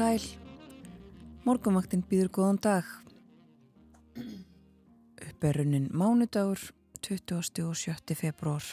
[0.00, 0.22] sæl.
[1.44, 2.86] Morgumvaktin býður góðan dag.
[5.20, 6.62] Uppberrunin mánudagur
[7.04, 7.66] 20.
[7.66, 8.14] og 7.
[8.16, 8.64] februar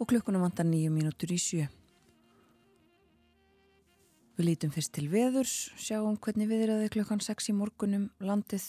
[0.00, 1.68] og klukkunum vantar nýju mínútur í sjö.
[4.34, 8.66] Við lítum fyrst til veðurs, sjáum hvernig viðraði klukkan 6 í morgunum landið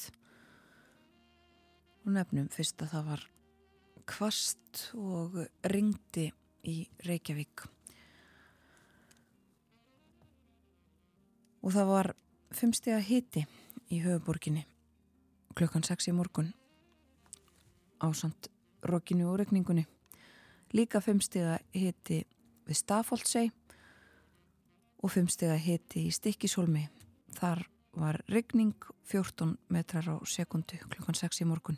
[2.05, 3.27] og nefnum fyrst að það var
[4.05, 5.41] kvast og
[5.73, 6.29] ringdi
[6.61, 7.65] í Reykjavík.
[11.61, 12.13] Og það var
[12.51, 13.45] fimmstega hiti
[13.91, 14.65] í höfuborginni
[15.55, 16.53] klukkan 6 í morgun
[18.01, 18.49] ásand
[18.83, 19.85] rokkinu og regningunni.
[20.73, 22.23] Líka fimmstega hiti
[22.65, 23.51] við Stafóldsei
[25.01, 26.87] og fimmstega hiti í Stikkishólmi.
[27.37, 27.65] Þar
[27.97, 28.75] var regning
[29.11, 31.77] 14 metrar á sekundu klukkan 6 í morgun.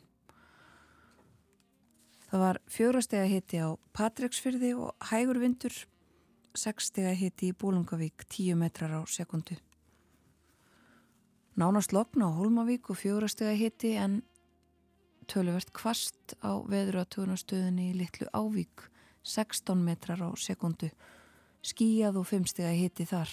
[2.29, 5.73] Það var fjórastega hiti á Patræksfyrði og hægur vindur,
[6.57, 9.57] sekstega hiti í Bólungavík, 10 metrar á sekundu.
[11.53, 14.23] Nánast lokna á Hólmavík og fjórastega hiti en
[15.29, 18.89] töluvert kvast á veðuratöðunastöðinni í Littlu Ávík,
[19.21, 20.89] 16 metrar á sekundu.
[21.61, 23.29] Skíjað og 5 stega hiti þar.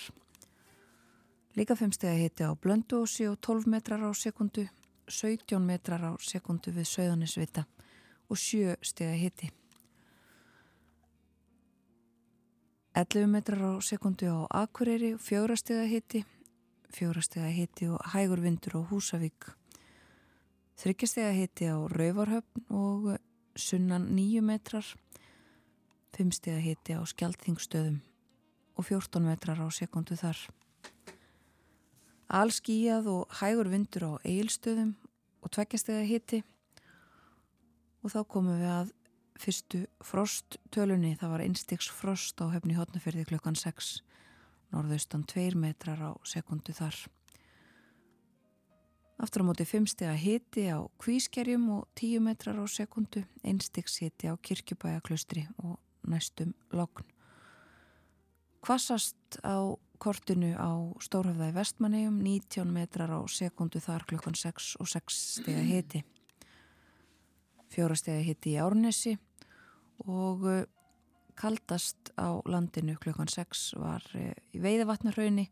[1.57, 4.67] Líka 5 stega hiti á Blöndósi og 12 metrar á sekundu,
[5.09, 7.65] 17 metrar á sekundu við Söðanisvita
[8.29, 9.49] og 7 stega hiti.
[12.93, 16.40] 11 metrar á sekundu á Akureyri og 4 stega hiti, 4
[17.23, 19.55] stega hiti og hægur vindur á Húsavík.
[20.77, 23.19] 3 stega hiti á Rauvarhöfn og
[23.57, 24.85] sunnan 9 metrar,
[26.17, 28.01] 5 stega hiti á Skjaldþingstöðum
[28.77, 30.39] og 14 metrar á sekundu þar.
[32.29, 34.95] Allskíjað og hægur vindur á Eilstöðum
[35.43, 36.43] og 2 stega hiti
[38.03, 38.93] og þá komum við að
[39.41, 44.01] fyrstu frosttölunni, það var einstiks frost á höfni hotnaferði klukkan 6
[44.73, 46.97] norðaustan 2 metrar á sekundu þar.
[49.21, 54.01] Aftur á móti 5 steg að hiti á kvískerjum og 10 metrar á sekundu einstiks
[54.01, 55.77] hiti á kirkjubæjaklustri og
[56.09, 57.05] næstum lokn
[58.61, 60.69] Kvassast á kortinu á
[61.01, 66.03] Stórhafðaði vestmannegjum 19 metrar á sekundu þar klukkan 6 og 6 steg að hiti
[67.71, 69.15] fjórastega hitti í Árnesi
[70.05, 70.67] og eh,
[71.41, 75.49] kaldast á landinu klukkan 6 var eh, í veiðavatnarhaunni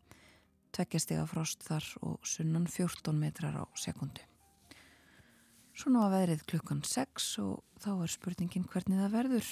[0.77, 4.23] tveggjastega frost þar og sunnan 14 metrar á sekundu.
[5.79, 9.51] Svona var veðrið klukkan 6 og þá er spurningin hvernig það verður.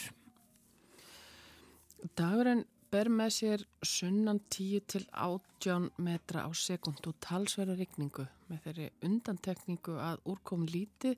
[2.19, 8.91] Dagurinn ber með sér sunnan 10 til 18 metra á sekundu talsverða rigningu með þeirri
[9.09, 11.17] undantekningu að úrkom lítið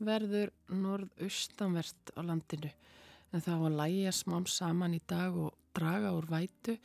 [0.00, 2.70] verður norðaustanvert á landinu
[3.30, 6.76] en það var lægja smám saman í dag og draga úr vætu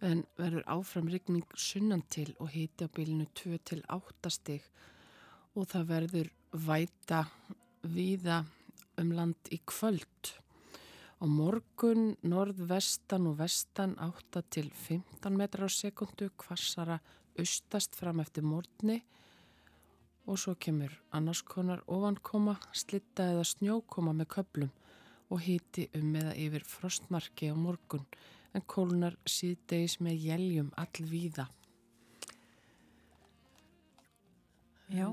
[0.00, 4.62] en verður áfram rigning sunnan til og hiti á bílinu 2 til 8 stig.
[5.54, 7.24] Og það verður væta
[7.82, 8.44] viða
[9.00, 10.32] um land í kvöld.
[11.20, 16.98] Á morgun norðvestan og vestan 8 til 15 metrar á sekundu kvassara
[17.38, 19.02] austast fram eftir morgunni
[20.26, 24.72] og svo kemur annars konar ofankoma, slitta eða snjókoma með köplum
[25.30, 28.04] og hiti um eða yfir frostmarki á morgun
[28.54, 31.46] en kólunar síðdeis með jæljum allvíða.
[34.90, 35.06] Já.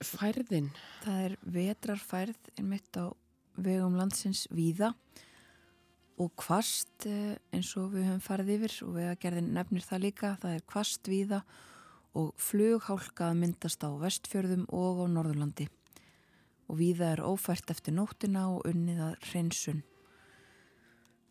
[0.00, 0.70] Færðin.
[1.04, 3.12] Það er vetrarfærð einmitt á
[3.56, 4.94] vegum landsins víða
[6.20, 10.04] og kvast eh, eins og við höfum farið yfir og við að gerðin nefnir það
[10.06, 11.42] líka, það er kvast víða
[12.16, 15.68] og flughálka að myndast á vestfjörðum og á Norðurlandi
[16.66, 19.82] og viða er ófært eftir nóttina og unnið að hreinsun.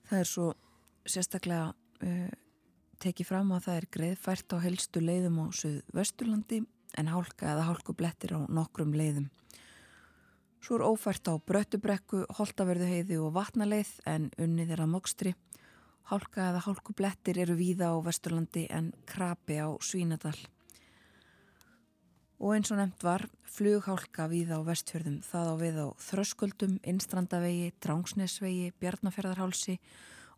[0.05, 0.47] Það er svo
[1.05, 2.33] sérstaklega uh,
[3.01, 6.61] tekið fram að það er greiðfært á helstu leiðum á Suðvesturlandi
[6.95, 9.27] en hálka eða hálkublettir á nokkrum leiðum.
[10.65, 15.35] Svo er ófært á Bröttubrekku, Holtaverðuheiði og Vatnaleið en unnið er að mokstri.
[16.09, 20.37] Hálka eða hálkublettir eru víða á Vesturlandi en krapi á Svínadal.
[22.35, 27.69] Og eins og nefnt var flughálka við á vestfjörðum, það á við á Þröskuldum, Innstrandavegi,
[27.79, 29.77] Drangsnesvegi, Bjarnafjörðarhálsi,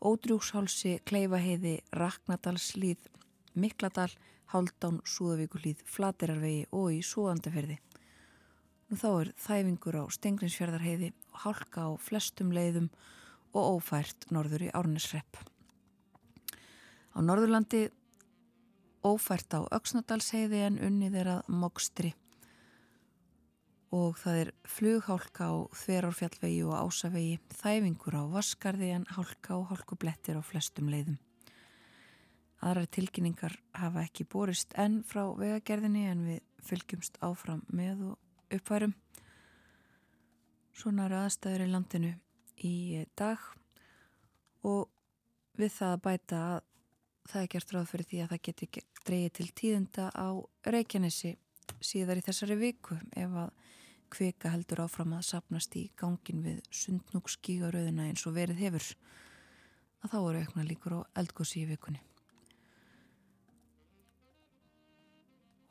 [0.06, 3.10] Ódrjúkshálsi, Kleifaheiði, Raknadalslíð,
[3.58, 4.12] Mikladal,
[4.54, 7.80] Háldán, Súðavíkulíð, Flatirarvegi og í Súðandaferði.
[8.88, 11.12] Nú þá er þæfingur á Stengrinsfjörðarheiði
[11.44, 12.92] hálka á flestum leiðum
[13.58, 15.42] og ófært norður í Árnesrepp.
[17.18, 17.88] Á Norðurlandi
[19.08, 22.14] ófært á Öksnadalsheiði en unnið er að Mogstri
[23.96, 30.36] og það er flughálka á Þverárfjallvegi og Ásavegi, þæfingur á Vaskarði en hálka og hálkublettir
[30.36, 31.18] á flestum leiðum.
[32.58, 38.96] aðrar tilkynningar hafa ekki borist enn frá vegagerðinni en við fylgjumst áfram með og uppværum.
[40.74, 42.14] Svona eru aðstæður í landinu
[42.66, 43.38] í dag
[44.66, 44.90] og
[45.58, 46.60] við það að bæta að
[47.32, 48.70] það er gert ráð fyrir því að það geti
[49.08, 50.28] dreyið til tíðenda á
[50.68, 51.34] Reykjanesi
[51.84, 53.52] síðar í þessari viku ef að
[54.14, 58.86] kvika heldur áfram að sapnast í gangin við sundnúkskígaröðuna eins og verið hefur
[60.04, 62.02] að þá eru aukna líkur á eldgósi í vikunni.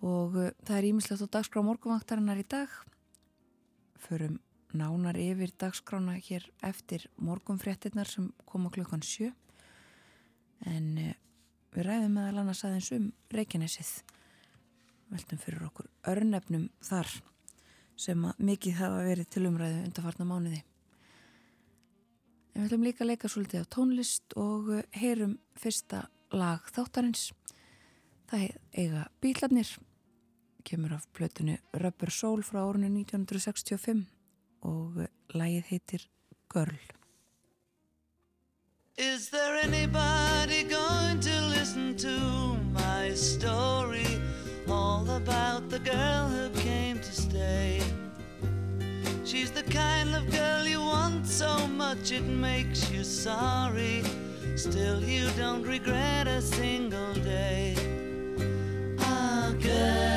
[0.04, 2.72] Og uh, það er ímislegt á dagskrá morgunvaktarinnar í dag.
[4.06, 4.38] Förum
[4.76, 9.30] nánar yfir dagskrána hér eftir morgunfréttinnar sem koma klukkan sjö.
[10.68, 11.14] En uh,
[11.76, 13.90] við ræðum meðal annars aðeins um Reykjanesið.
[15.12, 17.10] Veltum fyrir okkur örnefnum þar
[18.00, 20.62] sem mikið hafa verið til umræðu undarfarna mánuði.
[22.54, 27.28] En við ætlum líka að leika svolítið á tónlist og uh, heyrum fyrsta lag þáttarins.
[28.26, 29.68] Það eiga bílarnir,
[30.66, 34.06] kemur af plötunu Rubber Soul frá árunni 1965
[34.64, 36.08] og uh, lagið heitir
[36.52, 36.95] Girl.
[38.98, 42.18] Is there anybody going to listen to
[42.72, 44.06] my story?
[44.70, 47.82] All about the girl who came to stay.
[49.22, 54.02] She's the kind of girl you want so much it makes you sorry.
[54.56, 57.76] Still, you don't regret a single day.
[59.00, 60.15] Ah, girl.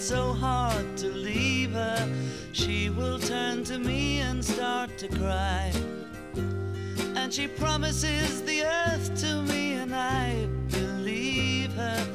[0.00, 2.08] Tried so hard to leave her,
[2.52, 5.70] she will turn to me and start to cry.
[7.16, 12.06] And she promises the earth to me, and I believe her.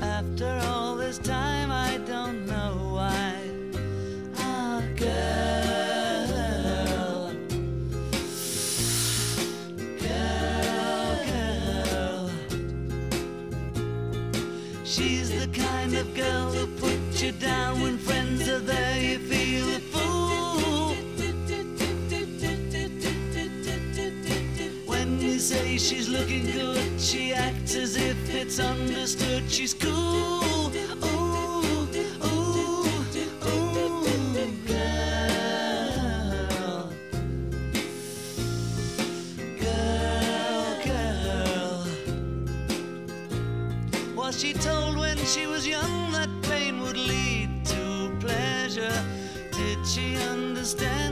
[0.00, 1.49] After all this time,
[17.40, 19.00] down when friends are there.
[19.00, 20.94] You feel a fool.
[24.86, 29.50] When you say she's looking good, she acts as if it's understood.
[29.50, 29.90] She's cool.
[29.92, 30.70] Ooh,
[31.04, 31.88] ooh,
[32.24, 32.86] ooh,
[34.66, 36.92] girl.
[39.60, 41.86] Girl, girl.
[44.14, 46.09] Was she told when she was young
[50.72, 51.09] understand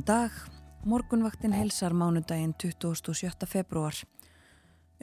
[0.00, 0.36] Góðan dag,
[0.88, 3.44] morgunvaktin helsar mánudaginn 27.
[3.44, 3.92] februar.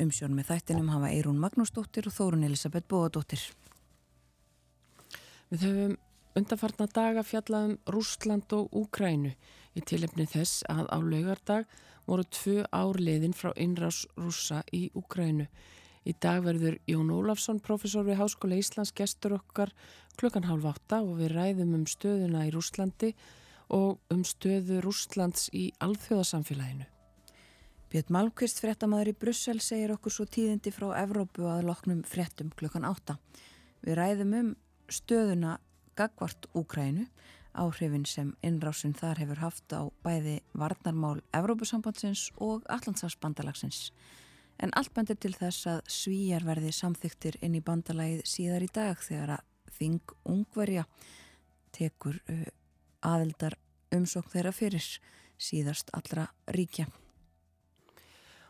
[0.01, 3.43] Umsjón með þættinum hafa Eirún Magnúsdóttir og Þórun Elisabeth Bóadóttir.
[5.53, 5.95] Við höfum
[6.41, 9.35] undanfarna daga fjallaðum Rúsland og Úkrænu
[9.77, 11.69] í tilefni þess að á laugardag
[12.09, 15.45] voru tvö ár liðin frá innrás rússa í Úkrænu.
[16.09, 19.77] Í dag verður Jón Ólafsson, professor við Háskóla Íslands, gestur okkar
[20.17, 23.35] klukkan hálf átta og við ræðum um stöðuna í Rúslandi og
[23.73, 26.87] um stöðu Rúslands í alþjóðasamfélaginu.
[27.87, 32.87] Björn Malmqvist, frettamæður í Brussel, segir okkur svo tíðindi frá Evrópu að loknum frettum klukkan
[32.87, 33.15] átta.
[33.85, 34.53] Við ræðum um
[34.91, 35.57] stöðuna
[35.97, 37.07] Gagvart Úkrænu,
[37.57, 43.91] áhrifin sem innrásin þar hefur haft á bæði varnarmál Evrópusambandsins og Allandsafsbandalagsins
[44.57, 49.01] en allt bendir til þess að svíjar verði samþyktir inn í bandalagið síðar í dag
[49.03, 49.45] þegar að
[49.77, 50.85] Þing Ungverja
[51.75, 52.17] tekur
[53.05, 53.57] aðeldar
[53.93, 54.87] umsókn þeirra fyrir
[55.37, 56.87] síðast allra ríkja.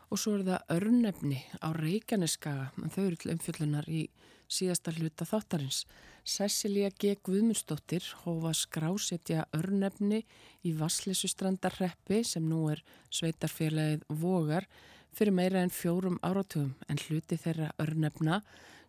[0.08, 4.06] Og svo er það örnefni á Reykjaneskaga, þau eru til umfjöllunar í
[4.48, 5.82] síðasta hluta þáttarins.
[6.24, 7.14] Cecilia G.
[7.24, 10.22] Guðmundsdóttir hófa skrásetja örnefni
[10.64, 14.68] í Vasslesusstrandarreppi sem nú er sveitarfélagið Vogar
[15.12, 18.42] fyrir meira en fjórum áratugum en hluti þeirra örnefna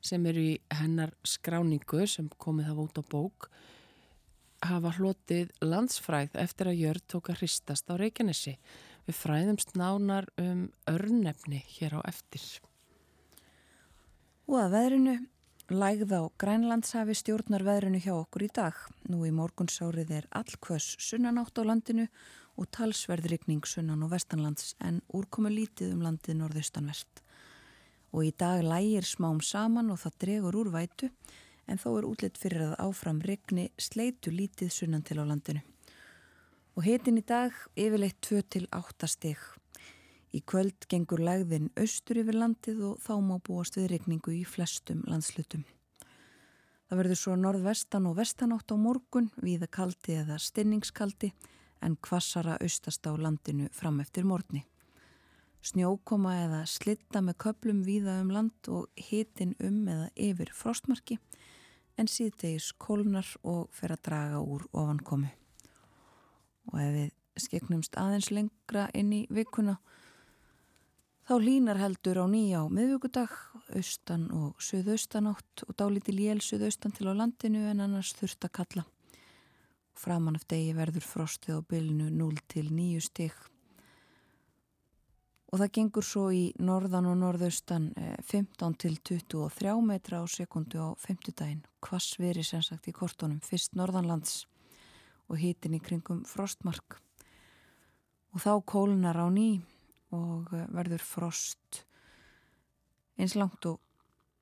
[0.03, 3.49] sem eru í hennar skráningu sem komið út á bók
[4.65, 8.55] hafa hlotið landsfræð eftir að jörð tók að hristast á Reykjanesi.
[9.07, 12.43] Við fræðumst nánar um örnefni hér á eftir.
[14.49, 15.15] Og að veðrinu,
[15.69, 18.77] lægð á Grænlandshafi stjórnar veðrinu hjá okkur í dag.
[19.09, 22.07] Nú í morgunsárið er allkvöss sunnanátt á landinu
[22.59, 27.21] og talsverðrykning sunnan og vestanlands en úrkomu lítið um landið norðaustanvert.
[28.11, 31.11] Og í dag lægir smám saman og það dregur úr vætu
[31.69, 35.61] en þó er útlitt fyrir að áfram rykni sleitu lítið sunnan til á landinu.
[36.77, 39.41] Og hitin í dag yfirleitt 2-8 steg.
[40.33, 45.01] Í kvöld gengur lægðin austur yfir landið og þá má búast við rykningu í flestum
[45.09, 45.65] landslutum.
[46.89, 51.31] Það verður svo norðvestan og vestanátt á morgun, viða kaldi eða stinningskaldi
[51.85, 54.63] en kvassara austast á landinu fram eftir morgni.
[55.61, 61.19] Snjókoma eða slitta með köplum víða um land og hitin um eða yfir frostmarki
[62.00, 65.29] en síðdegis kólnar og fer að draga úr ofankomi.
[66.72, 69.77] Og ef við skeknumst aðeins lengra inn í vikuna
[71.29, 73.36] þá línar heldur á nýja á miðvíkudag,
[73.77, 78.86] austan og söðaustanátt og dálíti lél söðaustan til á landinu en annars þurft að kalla
[80.00, 83.36] framan af degi verður frostið á bylnu 0 til 9 stygg
[85.50, 90.77] og það gengur svo í norðan og norðaustan 15 eh, til 23 metra á sekundu
[90.77, 94.44] á 50 daginn hvass veri sem sagt í kortunum fyrst norðanlands
[95.29, 97.00] og hitin í kringum frostmark.
[98.34, 99.62] Og þá kólunar á ný
[100.13, 101.84] og eh, verður frost
[103.18, 103.82] eins langt og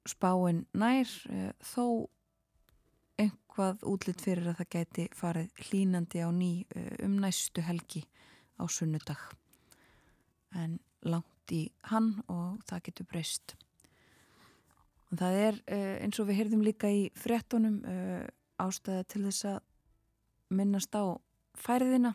[0.07, 2.09] spáinn nær eh, þó
[3.17, 6.51] eitthvað útlitt fyrir að það gæti farið hlínandi á ný
[7.01, 8.03] um næstu helgi
[8.59, 9.23] á sunnudag.
[10.53, 13.55] En langt í hann og það getur breyst.
[15.11, 18.27] Og það er eh, eins og við heyrðum líka í frettunum eh,
[18.59, 19.59] ástæða til þess að
[20.57, 21.15] minnast á
[21.57, 22.13] færðina.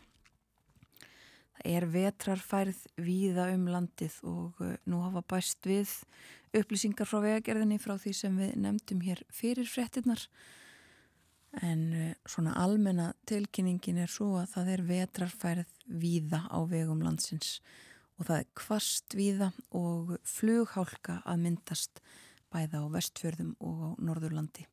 [1.56, 5.92] Það er vetrarfærð víða um landið og nú hafa bæst við
[6.56, 10.26] upplýsingar frá vegagerðinni frá því sem við nefndum hér fyrir frettinnar
[11.60, 15.72] en eh, svona almenna tilkynningin er svo að það er vetrarfærið
[16.02, 17.58] víða á vegum landsins
[18.22, 21.98] og það er kvast víða og flughálka að myndast
[22.54, 24.66] bæða á vestfjörðum og á norðurlandi.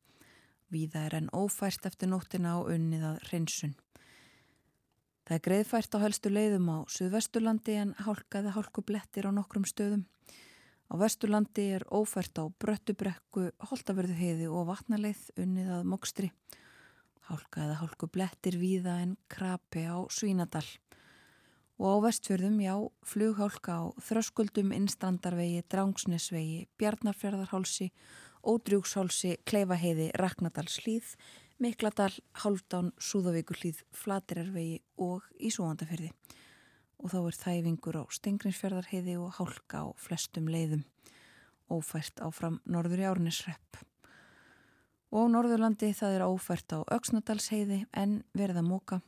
[0.70, 3.72] Víða er enn ófært eftir nóttina á unnið að hreinsun.
[5.26, 10.06] Það er greiðfært á helstu leiðum á Suðvesturlandi en hálkaði hálkublettir á nokkrum stöðum.
[10.90, 16.30] Á Vesturlandi er ófært á Bröttubrekku, Holtaverðu heiði og Vatnaleið unnið að Mokstri
[17.30, 20.66] hálka eða hálku blettir víða en krapi á Svínadal.
[21.80, 22.74] Og á vestfjörðum, já,
[23.08, 27.86] flughálka á Þröskuldum, Innstrandarvegi, Drángsnesvegi, Bjarnarfjörðarhálsi,
[28.44, 31.14] Ódrjúkshálsi, Kleifaheiði, Raknadalslíð,
[31.56, 32.12] Mikladal,
[32.44, 36.12] Hálfdán, Súðavíkullíð, Flatirarvegi og Ísúandaferði.
[37.00, 40.84] Og þá er þæfingur á Stengrinsfjörðarheiði og hálka á flestum leiðum,
[41.72, 43.80] ófært áfram norður í árnisrepp.
[45.16, 49.00] Og á Norðurlandi það er ófært á Öksnadalsheiði en verða móka,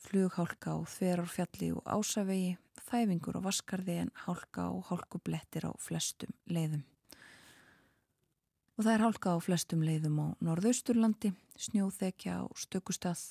[0.00, 2.56] flughálka á Þverárfjalli og Ásavegi,
[2.88, 6.82] þæfingur á Vaskarði en hálka og hálkublettir á flestum leiðum.
[8.78, 13.26] Og það er hálka á flestum leiðum á Norðausturlandi, snjóþekja á Stökustað,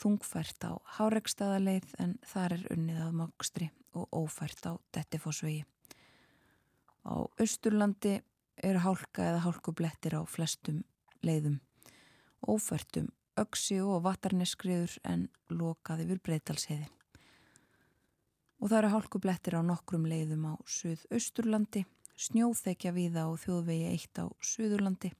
[0.00, 5.66] þungfært á Háregstaðaleið en þar er unnið að Mokstri og ófært á Dettifossvegi.
[7.04, 8.20] Á Östurlandi
[8.56, 10.82] er hálka eða hálkublettir á flestum
[11.24, 11.58] leiðum,
[12.40, 13.10] ófærtum,
[13.42, 16.88] öksi og vatarneskriður en lokaði við breytalsheiði.
[18.60, 21.86] Og það eru hálkublettir á nokkrum leiðum á Suðausturlandi,
[22.20, 25.12] snjóþekja víða og þjóðvegi eitt á Suðurlandi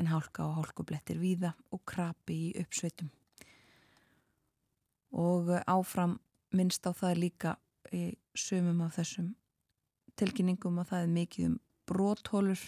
[0.00, 3.10] en hálka og hálkublettir víða og krapi í uppsveitum.
[5.12, 6.16] Og áfram
[6.56, 7.56] minnst á það líka
[7.92, 9.34] í sumum af þessum
[10.16, 12.62] tilkynningum að það er mikið um bróthólur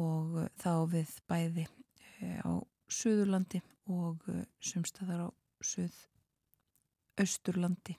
[0.00, 3.58] og þá við bæði eh, á Suðurlandi
[3.90, 5.28] og eh, sumstaðar á
[5.66, 7.98] Suðausturlandi.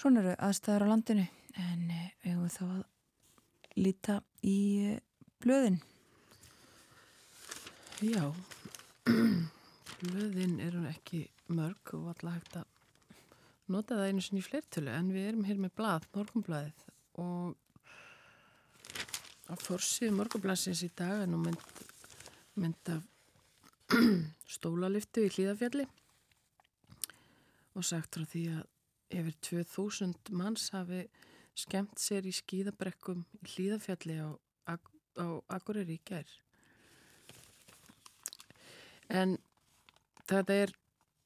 [0.00, 1.26] Svona eru aðstæðar á landinu
[1.60, 2.84] en eh, við höfum þá að
[3.80, 4.14] líta
[4.46, 4.58] í
[4.92, 5.00] eh,
[5.42, 5.78] blöðin.
[8.00, 8.24] Já,
[10.00, 11.20] blöðin eru ekki
[11.52, 12.68] mörg og alltaf hægt að
[13.70, 16.78] nota það einu sinni í flertölu en við erum hér með blað, morgunblaðið
[17.22, 17.42] og
[19.50, 21.80] að fórsið morgunblaðsins í dag er nú mynd,
[22.60, 23.06] mynd af
[24.54, 25.86] stólaliftu í hlýðafjalli
[27.74, 28.68] og sagt frá því að
[29.20, 31.02] yfir 2000 manns hafi
[31.58, 34.30] skemmt sér í skíðabrekkum í hlýðafjalli á,
[34.70, 34.74] á,
[35.50, 36.30] Akureyri í gær.
[39.10, 39.36] En
[40.30, 40.74] þetta er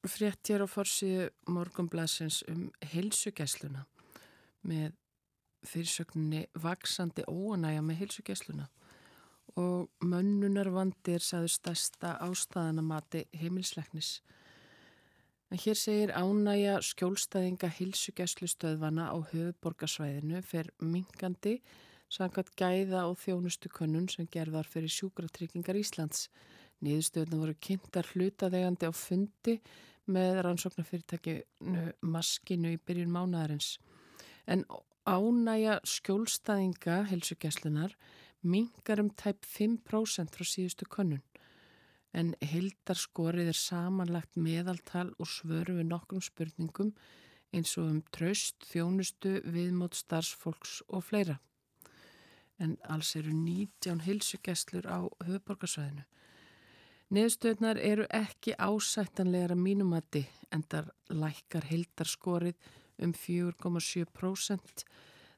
[0.09, 3.85] frétt hér á forsiðu morgunblæsins um heilsugessluna
[4.65, 4.93] með
[5.69, 8.69] fyrirsögninni vaksandi óanæja með heilsugessluna
[9.55, 14.17] og mönnunarvandir saður stærsta ástæðanamati heimilsleiknis
[15.53, 21.59] En hér segir ánægja skjólstæðinga hilsugeslustöðvana á höfuborgarsvæðinu fer mingandi
[22.09, 26.25] sangat gæða og þjónustu könnun sem gerðar fyrir sjúkratryggingar Íslands.
[26.83, 29.59] Nýðustöðuna voru kynntar hlutaðegandi á fundi
[30.11, 33.77] með rannsóknarfyrirtækinu maskinu í byrjun mánadarins.
[34.49, 34.65] En
[35.05, 37.93] ánægja skjólstæðinga hilsugeslunar
[38.41, 41.23] mingar um tæp 5% frá síðustu könnun
[42.15, 46.93] en hildarskorið er samanlagt meðaltal og svöru við nokkrum spurningum
[47.55, 51.37] eins og um traust, þjónustu, viðmót, starfsfólks og fleira.
[52.59, 56.05] En alls eru 19 hilsugesslur á höfuborgarsvæðinu.
[57.15, 62.55] Neðstöðnar eru ekki ásættanlegar að mínumati en þar lækkar hildarskorið
[63.01, 64.85] um 4,7%.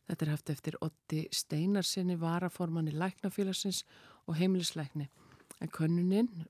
[0.08, 3.84] Þetta er haft eftir 80 steinarsinni, varaformanni læknafélagsins
[4.28, 5.10] og heimilisleikni.
[5.62, 6.46] En könnuninn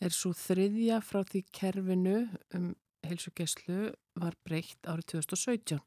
[0.00, 2.16] er svo þriðja frá því kerfinu
[2.56, 2.72] um
[3.04, 3.90] heilsugeslu
[4.20, 5.80] var breytt árið 2017.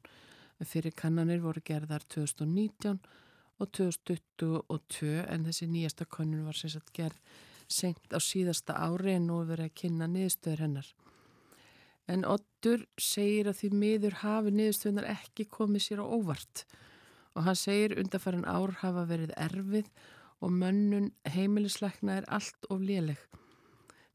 [0.64, 3.00] Fyrir kannanir voru gerðar 2019
[3.60, 7.18] og 2022 en þessi nýjasta kannun var sagt gerð
[7.70, 10.88] senkt á síðasta ári en nú verið að kynna niðurstöður hennar.
[12.10, 16.64] En Ottur segir að því miður hafi niðurstöðunar ekki komið sér á óvart
[17.34, 19.88] og hann segir undarfæran ár hafa verið erfið
[20.44, 23.18] og mönnun heimilisleikna er allt of léleg.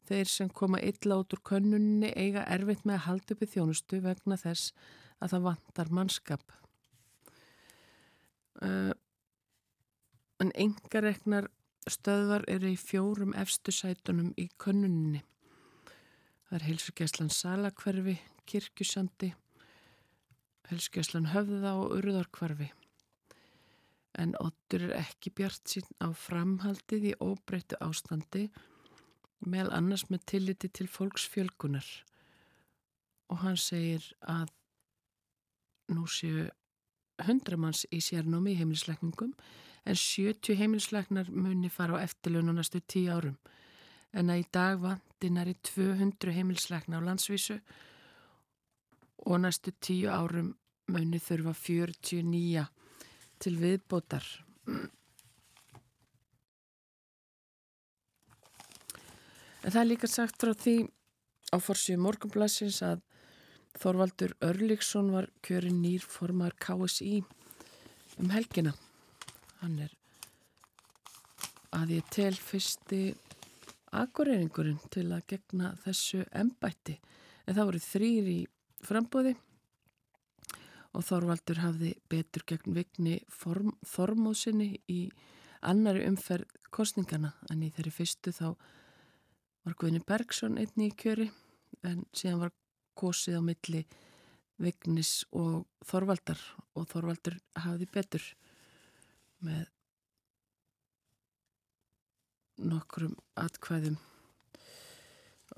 [0.08, 4.00] Þeir sem koma illa út úr könnunni eiga erfitt með að halda upp í þjónustu
[4.06, 4.72] vegna þess
[5.20, 6.56] að það vantar mannskap.
[8.60, 8.94] Uh,
[10.40, 11.50] en engareknar
[11.90, 15.24] stöðvar eru í fjórum efstu sætunum í könnunni.
[16.50, 18.16] Það er heilsugjæslan Salakverfi,
[18.50, 19.28] Kirkjusandi,
[20.66, 22.72] heilsugjæslan Höfða og Urðarkverfi.
[24.18, 28.48] En Ottur er ekki bjart sín á framhaldið í óbreyttu ástandi
[29.46, 31.86] meðal annars með tilliti til fólksfjölgunar
[33.30, 34.50] og hann segir að
[35.94, 36.50] nú séu
[37.30, 39.38] hundramanns í sérnámi í heimilisleikningum
[39.86, 43.38] en 70 heimilisleiknar muni fara á eftirlun og næstu 10 árum
[44.14, 47.60] en að í dag vandinar í 200 heimilisleikna á landsvísu
[49.26, 50.54] og næstu 10 árum
[50.90, 52.66] muni þurfa 49
[53.40, 54.26] til viðbótar
[59.60, 60.76] En það er líka sagt frá því
[61.52, 63.02] á forsíu morgunblassins að
[63.80, 67.20] Þorvaldur Örliksson var kjörin nýr formar KSI
[68.20, 68.74] um helgina.
[69.62, 69.94] Hann er
[71.76, 73.02] að ég tel fyrsti
[73.96, 77.00] akureyringurinn til að gegna þessu embætti.
[77.48, 78.40] En það voru þrýr í
[78.86, 79.36] frambóði
[80.98, 85.02] og Þorvaldur hafði betur gegn vigni þormóðsynni í
[85.66, 88.48] annari umferð kostningana en í þeirri fyrstu þá
[89.66, 91.28] var Guðni Bergson einni í kjöri
[91.86, 92.54] en síðan var
[93.00, 93.84] kosið á milli
[94.60, 96.40] Vignis og Þorvaldar
[96.76, 98.26] og Þorvaldur hafði betur
[99.46, 99.68] með
[102.60, 103.98] nokkrum atkvæðum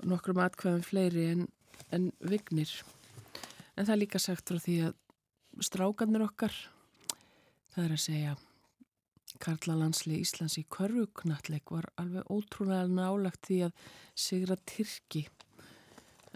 [0.08, 1.46] nokkrum atkvæðum fleiri en,
[1.94, 2.70] en Vignir
[3.76, 4.96] en það er líka sagt frá því að
[5.66, 6.56] strákanir okkar
[7.74, 8.38] það er að segja
[9.42, 15.24] Karlalandsli Íslands í Körvuknalleg var alveg ótrúlega nálagt því að sigra Tyrki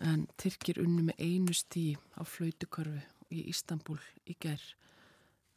[0.03, 2.99] en Tyrkir unni með einu stí á flautukörfu
[3.33, 4.75] í Ístanbul í gerð.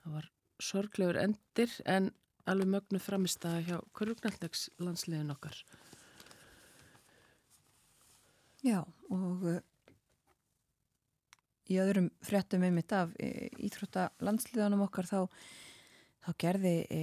[0.04, 0.30] Það var
[0.64, 2.12] sorglegur endir en
[2.50, 5.58] alveg mögnu framist að hjá Körlugnaldnegs landsliðin okkar.
[8.64, 9.60] Já, og uh,
[11.70, 15.20] í öðrum fréttum einmitt af e, íþrótta landsliðanum okkar þá,
[16.26, 17.02] þá gerði e,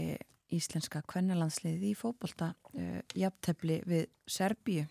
[0.57, 2.53] íslenska kvennalandsliði í fókbalta
[3.18, 4.85] jafntefli við Serbíu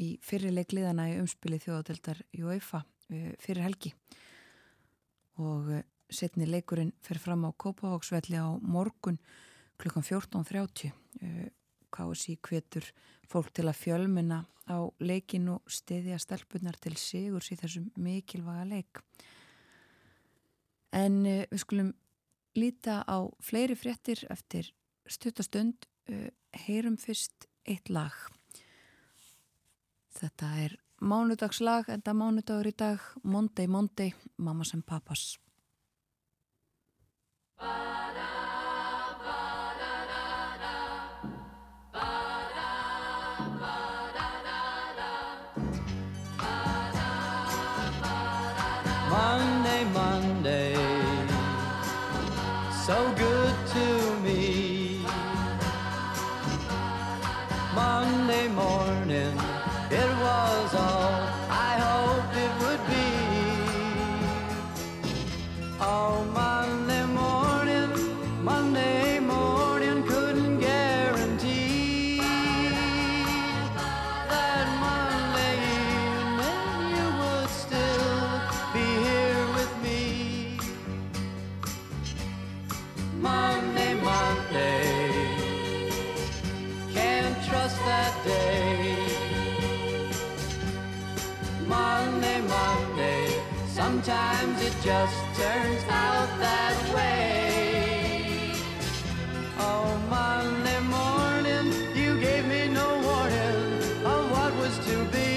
[0.00, 3.92] í fyrirleik liðana í umspili þjóðatildar UEFA e, fyrir helgi
[5.40, 5.72] og
[6.14, 9.18] setni leikurinn fer fram á Kópavóksvelli á morgun
[9.80, 10.92] klukkan 14.30
[11.94, 12.86] KSI hvetur
[13.30, 19.02] fólk til að fjölmina á leikin og stiðja stelpunar til sigurs í þessum mikilvaga leik.
[20.94, 21.92] En uh, við skulum
[22.58, 24.70] líta á fleiri fréttir eftir
[25.10, 26.30] stuttastund, uh,
[26.64, 28.14] heyrum fyrst eitt lag.
[30.14, 35.34] Þetta er mánudagslag, enda mánudagur í dag, Monday Monday, Mamma sem Pappas.
[37.58, 38.13] Monday,
[94.84, 98.52] just turns out that way.
[99.58, 105.30] Oh, Monday morning, you gave me no warning of what was to be.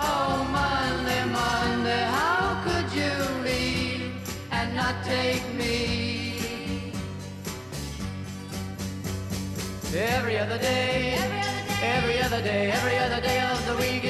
[0.00, 3.14] Oh, Monday, Monday, how could you
[3.44, 4.10] leave
[4.50, 6.82] and not take me?
[9.94, 11.14] Every other day,
[11.80, 14.01] every other day, every other day of the week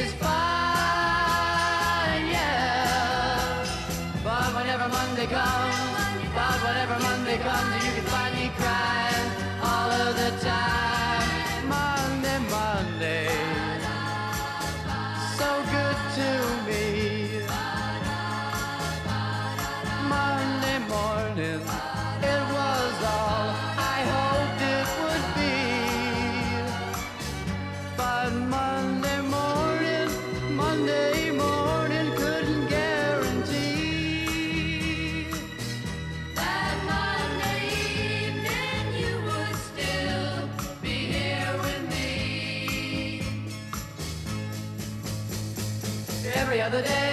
[46.72, 47.11] The day.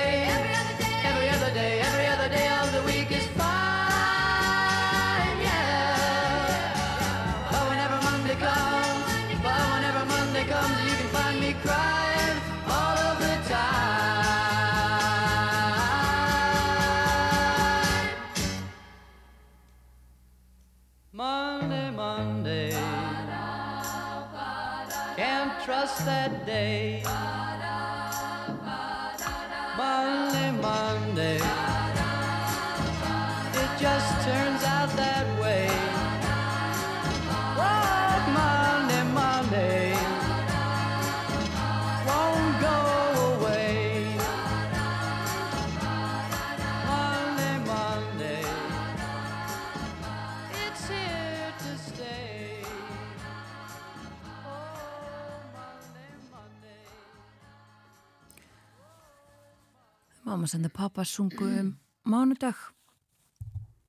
[60.40, 61.70] Mamma sendi pappa sungu um
[62.08, 62.56] mánudag.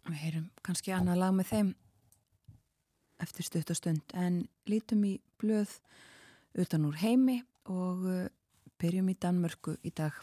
[0.03, 1.69] Við heyrum kannski annað lag með þeim
[3.23, 5.77] eftir stuttastund en lítum í blöð
[6.59, 7.37] utan úr heimi
[7.71, 8.25] og uh,
[8.83, 10.19] byrjum í Danmörku í dag.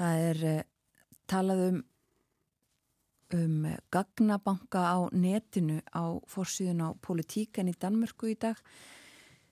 [0.00, 0.64] Það er uh,
[1.28, 1.78] talað um
[3.36, 8.56] um gagnabanka á netinu á fórsíðun á politíkan í Danmörku í dag.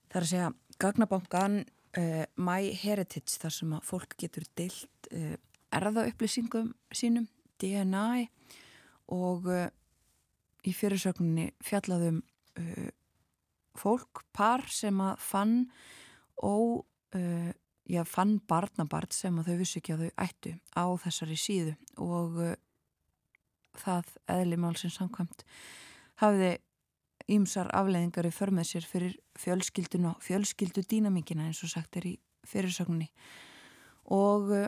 [0.09, 1.61] Það er að segja gagnabankan
[1.99, 5.37] uh, My Heritage þar sem að fólk getur deilt uh,
[5.75, 7.29] erðaupplýsingum sínum,
[7.61, 8.27] DNA
[9.15, 9.69] og uh,
[10.67, 12.21] í fyrirsögninni fjallaðum
[13.79, 15.55] fólk, par sem að fann
[16.45, 17.53] uh,
[17.91, 22.43] ég fann barnabart sem að þau vissi ekki að þau ættu á þessari síðu og
[23.81, 25.47] það eðlimálsins samkvæmt
[26.21, 26.59] hafiði
[27.31, 32.15] ímsar afleðingar í förmið sér fyrir fjölskyldun og fjölskyldu dýnamíkina eins og sagt er í
[32.49, 33.11] fyrirsögninni.
[34.11, 34.67] Og uh,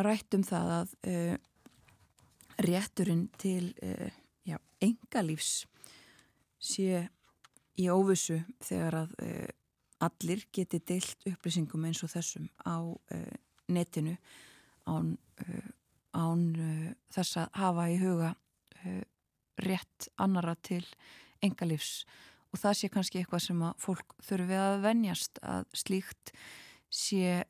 [0.00, 1.34] rættum það að uh,
[2.64, 4.08] rétturinn til uh,
[4.48, 5.64] já, engalífs
[6.62, 7.04] sé
[7.76, 9.14] í óvissu þegar að
[10.04, 12.78] allir geti deilt upplýsingum eins og þessum á
[13.66, 14.14] netinu
[14.86, 15.16] án,
[16.14, 16.44] án
[17.10, 18.30] þess að hafa í huga
[19.66, 20.84] rétt annara til
[21.44, 22.04] engalífs
[22.54, 26.34] og það sé kannski eitthvað sem að fólk þurfi að venjast að slíkt
[26.94, 27.40] sé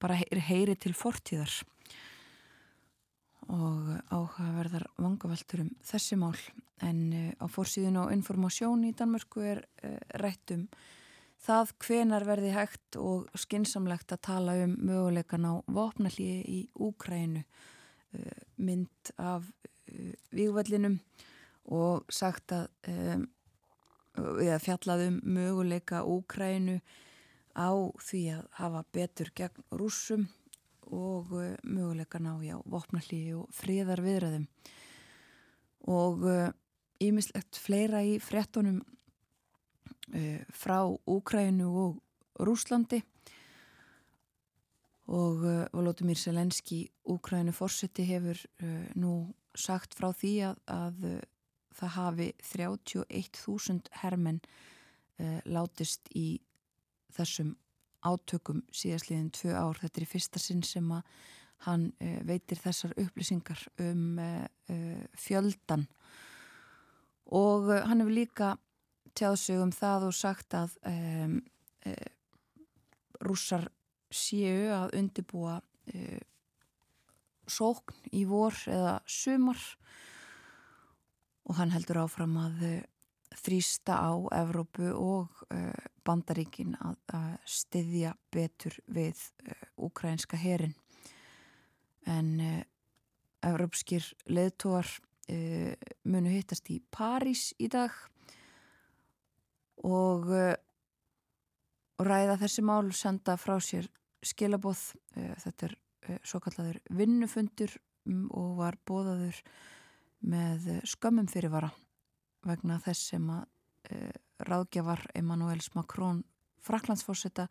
[0.00, 1.52] bara heyri til fortíðar.
[3.50, 6.36] Og áhugaverðar vangaveltur um þessi mál.
[6.80, 10.64] En uh, á fórsíðun og informasjón í Danmörku er uh, rætt um
[11.40, 18.40] það hvenar verði hægt og skinsamlegt að tala um möguleikan á vopnallíi í Úkrænu uh,
[18.64, 19.50] mynd af
[20.32, 21.00] výgvallinum
[21.70, 23.28] og sagt að
[24.60, 26.80] fjallað um möguleika Úkrænu
[27.54, 30.28] á því að hafa betur gegn rúsum
[30.90, 34.46] og uh, möguleika ná já, vopnallíi og fríðar viðræðum
[35.90, 36.26] og
[37.00, 42.00] ímislegt uh, fleira í frettunum uh, frá Úkrænu og
[42.40, 43.02] Rúslandi
[45.10, 48.38] og uh, Volodymyr Selenski Úkrænu fórseti hefur
[48.94, 51.06] nú sagt frá því að, að
[51.76, 54.40] það hafi 31.000 hermenn
[55.44, 56.40] látist í
[57.12, 57.52] þessum
[58.06, 59.78] átökum síðastliðin tvö ár.
[59.80, 61.04] Þetta er í fyrsta sinn sem að
[61.66, 65.86] hann uh, veitir þessar upplýsingar um uh, uh, fjöldan
[67.30, 68.54] og hann hefur líka
[69.14, 71.36] tjáð sig um það og sagt að um,
[73.22, 73.68] rússar
[74.10, 75.60] séu að undibúa
[77.50, 80.09] sókn í vor eða sumar og
[81.56, 82.64] hann heldur áfram að
[83.40, 85.70] þrýsta á Evrópu og uh,
[86.06, 89.20] bandaríkin að, að styðja betur við
[89.76, 90.74] ukrainska herin
[92.08, 92.64] en
[93.44, 94.88] evrópskir leðtóar
[96.08, 97.92] munu hittast í París í dag
[99.84, 103.86] og, og ræða þessi mál senda frá sér
[104.26, 104.80] skilabóð
[105.44, 105.76] þetta er
[106.24, 107.74] svo kallaður vinnufundur
[108.08, 109.40] um, og var bóðaður
[110.20, 111.70] með skömmum fyrirvara
[112.46, 114.12] vegna þess sem að uh,
[114.48, 116.22] ráðgjafar Emmanuels Macron
[116.64, 117.48] Fraklandsfórsetta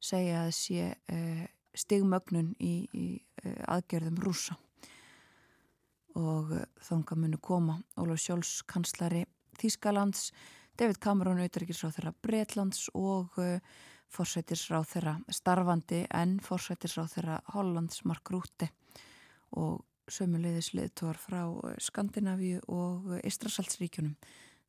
[0.00, 1.44] segja að sé uh,
[1.76, 3.06] stigmögnun í, í
[3.44, 4.58] uh, aðgerðum rúsa
[6.18, 9.22] og þánga munu koma Ólaf Sjóls kanslari
[9.58, 10.32] Þískalands,
[10.78, 13.36] David Cameron auðvitaðriksráð þeirra Breitlands og
[14.14, 18.68] fórsættisráð þeirra starfandi en fórsættisráð þeirra Hollands Mark Rúti
[19.58, 24.16] og sömuleiðis leðtóar frá eh, Skandinavíu og Ístrasaldsríkjunum.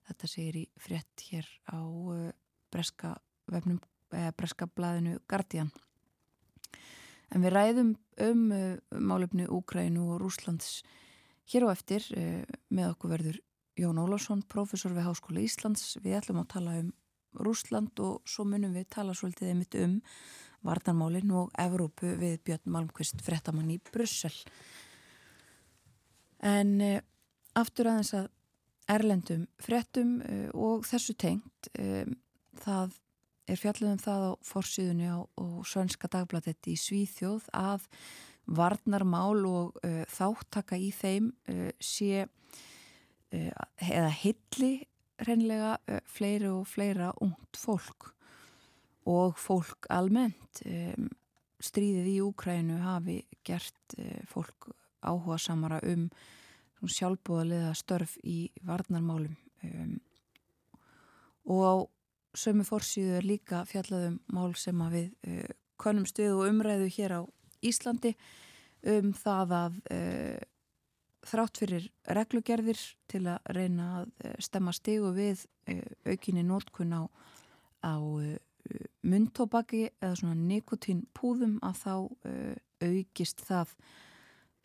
[0.10, 1.82] Þetta segir í frétt hér á
[2.16, 2.32] eh,
[2.74, 3.16] breska,
[3.52, 3.80] vefnum,
[4.16, 5.72] eh, breska blaðinu Guardian.
[7.30, 7.92] En við ræðum
[8.26, 8.40] um
[8.90, 10.80] málefni Úkrænu og Rúslands
[11.52, 12.02] hér á eftir
[12.74, 13.38] með okkur verður
[13.78, 16.00] Jón Ólásson, profesor við Háskóla Íslands.
[16.02, 16.90] Við ætlum að tala um
[17.38, 20.00] Rúsland og svo munum við tala svolítið einmitt um
[20.66, 24.34] vartanmálinn og Evrópu við Björn Malmqvist frettamann í Brussel.
[26.46, 27.00] En uh,
[27.60, 28.30] aftur aðeins að
[28.90, 32.16] erlendum frettum uh, eh, og þessu tengt, um,
[32.64, 32.96] það
[33.50, 37.88] er fjallið um það á forsýðunni á, á Sönska dagbladetti í Svíþjóð að
[38.50, 41.34] varnarmál og uh, þáttaka í þeim
[41.84, 42.26] sé
[43.30, 44.72] eða hilli
[45.22, 45.76] reynlega
[46.10, 48.08] fleiri og fleira ungt fólk
[49.06, 50.64] og fólk almennt.
[50.66, 51.12] Um,
[51.62, 53.98] stríðið í Úkrænu hafi gert
[54.32, 54.72] fólk
[55.02, 56.10] áhuga samara um
[56.88, 59.36] sjálfbúðaliða störf í varnarmálum.
[59.64, 59.98] Um,
[61.50, 61.74] og á
[62.40, 67.18] sömu fórsíðu er líka fjallaðum mál sem að við uh, konum stuð og umræðu hér
[67.20, 67.22] á
[67.66, 68.14] Íslandi
[68.88, 70.40] um það að uh,
[71.30, 77.04] þrátt fyrir reglugerðir til að reyna að uh, stemma stegu við uh, aukinni nótkun á,
[77.84, 78.38] á uh,
[79.04, 83.74] myndtóbaki eða svona nikotínpúðum að þá uh, aukist það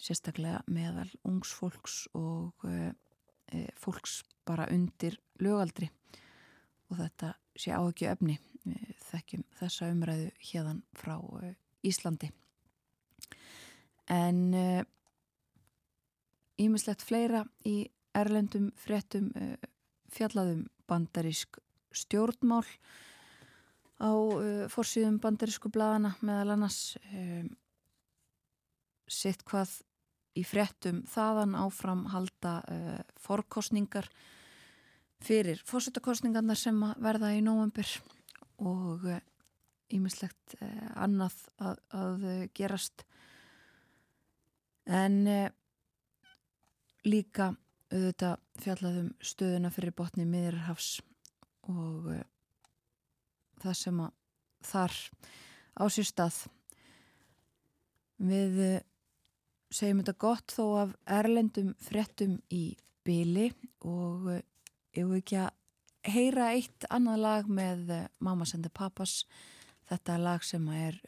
[0.05, 2.93] sérstaklega meðal ungsfólks og e,
[3.81, 5.88] fólks bara undir lögaldri.
[6.93, 12.31] Og þetta sé á ekki öfni við þekkjum þessa umræðu hérðan frá e, Íslandi.
[14.12, 14.40] En
[16.61, 17.79] ímislegt e, fleira í
[18.14, 19.33] erlendum fréttum
[20.12, 21.59] fjallaðum bandarísk
[21.95, 22.67] stjórnmál
[23.99, 24.12] á
[24.71, 26.95] fórsýðum bandarísku bladana meðal annars
[29.11, 29.73] sitt hvað
[30.35, 34.09] í fréttum þaðan áfram halda uh, forkostningar
[35.25, 37.90] fyrir fórsettakostningarna sem verða í nóvambur
[38.64, 39.07] og
[39.94, 43.07] ímislegt uh, uh, annað að, að gerast.
[44.85, 45.23] En
[47.09, 47.47] líka
[47.88, 50.99] auðvitað fjallaðum stöðuna fyrir botni miðurhafs
[51.73, 52.11] og
[53.62, 54.12] það sem að
[54.68, 54.97] þar
[55.81, 56.37] á sér stað.
[58.20, 58.61] Við
[59.74, 62.64] segjum þetta gott þó af erlendum frettum í
[63.06, 63.50] byli
[63.84, 64.40] og uh,
[64.96, 69.22] ég vil ekki að heyra eitt annað lag með Mamma Sende Papas
[69.88, 70.98] þetta lag sem er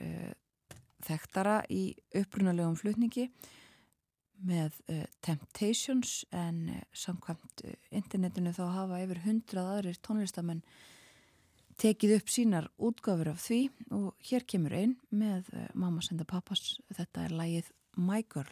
[1.05, 3.27] þekktara í upprunalegum flutningi
[4.45, 10.63] með uh, Temptations en uh, samkvæmt uh, internetinu þá hafa yfir hundrað aðrir tónlistamenn
[11.81, 13.61] tekið upp sínar útgafur af því
[13.97, 16.79] og hér kemur einn með Mamma Senda Pappas.
[16.89, 18.45] Þetta er lægið My Girl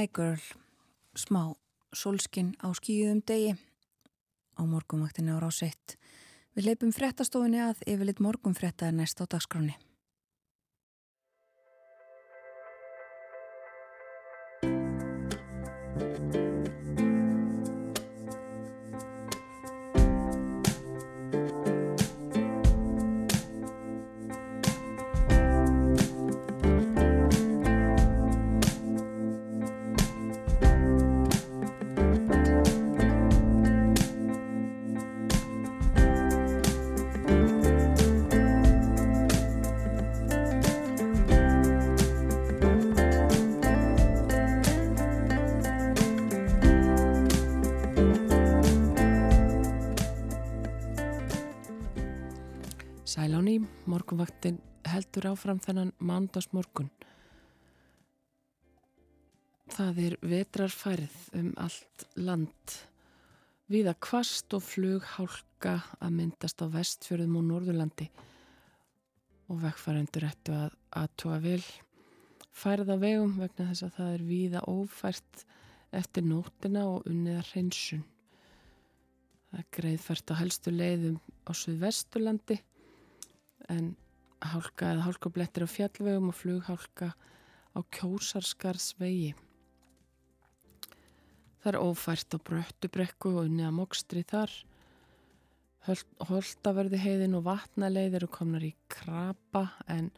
[0.00, 0.40] My Girl,
[1.12, 1.40] smá
[1.92, 3.50] solskin á skíðum degi
[4.56, 5.98] á morgumvaktinu á ráseitt.
[6.56, 9.76] Við leipum frettastofinni að yfirleitt morgumfretta er næst á dagskráni.
[55.00, 56.90] Heldur áfram þennan mándagsmorgun.
[59.70, 62.74] Það er vetrarfærið um allt land.
[63.70, 68.08] Viða kvast og flughálka að myndast á vestfjörðum og norðurlandi
[69.50, 71.62] og vekkfærendur ættu að aðtóa vel
[72.50, 75.44] færið á vegum vegna þess að það er viða ófært
[75.96, 78.04] eftir nótina og unniða hreinsun.
[79.50, 82.60] Það er greiðfært á helstu leiðum á Suðvesturlandi
[83.70, 83.94] en
[84.40, 87.12] hálka eða hálkublettir á fjallvegum og flughálka
[87.76, 89.34] á kjósarskarðsvegi.
[91.60, 94.52] Það er ófært á bröttubrekku og unni að mokstri þar.
[96.30, 100.10] Holtaverði heiðin og vatnaleið eru komnar í krapa en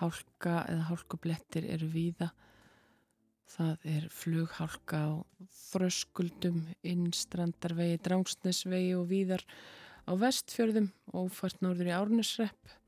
[0.00, 2.30] hálka eða hálkublettir eru víða.
[3.52, 5.12] Það er flughálka á
[5.72, 9.44] þröskuldum, innstrandarvegi, drangsnesvegi og víðar
[10.08, 12.78] á vestfjörðum, ófært norður í árnisrepp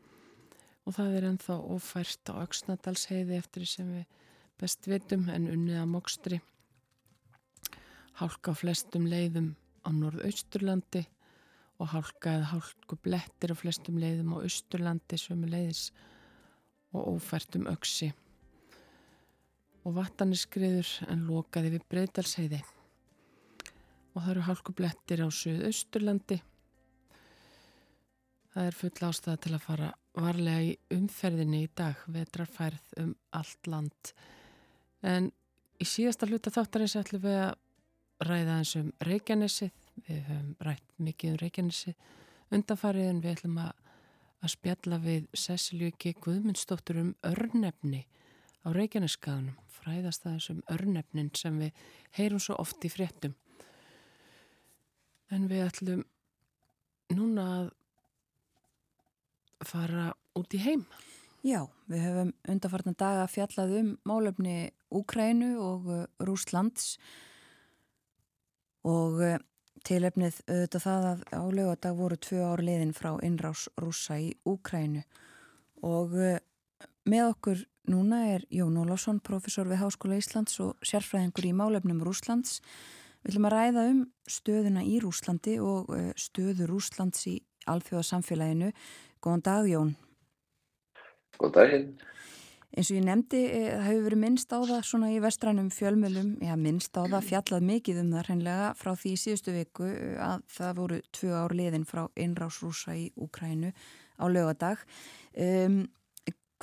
[0.84, 4.04] og það er ennþá ófært á Öksnadalsheiði eftir sem við
[4.60, 6.40] best vitum en unnið að mokstri.
[8.20, 9.54] Hálka á flestum leiðum
[9.84, 11.04] á norðausturlandi
[11.82, 15.88] og hálka eða hálku blettir á flestum leiðum á austurlandi sem er leiðis
[16.94, 18.12] og ófært um öksi
[19.84, 22.60] og vataniskriður en lokaði við breytalsheiði.
[24.14, 26.38] Og það eru hálkublettir á Suðausturlandi.
[28.54, 33.70] Það er full ástæða til að fara varlega í umferðinni í dag, vetrarfærð um allt
[33.70, 34.12] land.
[35.02, 35.32] En
[35.82, 39.72] í síðasta hluta þáttarins ætlum við að ræða eins um Reykjanesið.
[40.06, 42.06] Við höfum rætt mikið um Reykjanesið
[42.54, 43.74] undanfarið en við ætlum að,
[44.42, 45.28] að spjalla við
[45.98, 46.14] G.
[46.22, 48.04] Guðmundsdóttur um örnefni
[48.62, 51.86] á Reykjaneskaðunum fræðast það þessum örnefnin sem við
[52.16, 53.34] heyrum svo oft í fréttum.
[55.34, 56.04] En við ætlum
[57.14, 57.72] núna að
[59.68, 60.06] fara
[60.38, 60.84] út í heim.
[61.44, 64.56] Já, við höfum undarfarnar daga fjallað um málefni
[64.94, 66.94] Úkrænu og uh, Rúslands
[68.84, 69.36] og uh,
[69.84, 75.04] tilefnið auðvitað það að á lögadag voru tvö ár liðin frá innrás rúsa í Úkrænu
[75.84, 76.38] og uh,
[77.04, 82.62] með okkur Núna er Jón Ólásson, professor við Háskóla Íslands og sérfræðingur í málefnum Rúslands.
[83.20, 87.34] Við ætlum að ræða um stöðuna í Rúslandi og eh, stöðu Rúslands í
[87.68, 88.70] alþjóðasamfélaginu.
[89.24, 89.94] Góðan dag Jón.
[91.40, 91.86] Góðan daginn.
[92.74, 96.30] Eins og ég nefndi, eh, það hefur verið minnst á það svona í vestrænum fjölmjölum,
[96.42, 100.18] já minnst á það, fjallað mikið um það hreinlega frá því í síðustu viku eh,
[100.18, 103.72] að það voru tvö ár liðin frá innrásrúsa í Úkrænu
[104.18, 104.82] á lögadag.
[105.38, 105.86] Um,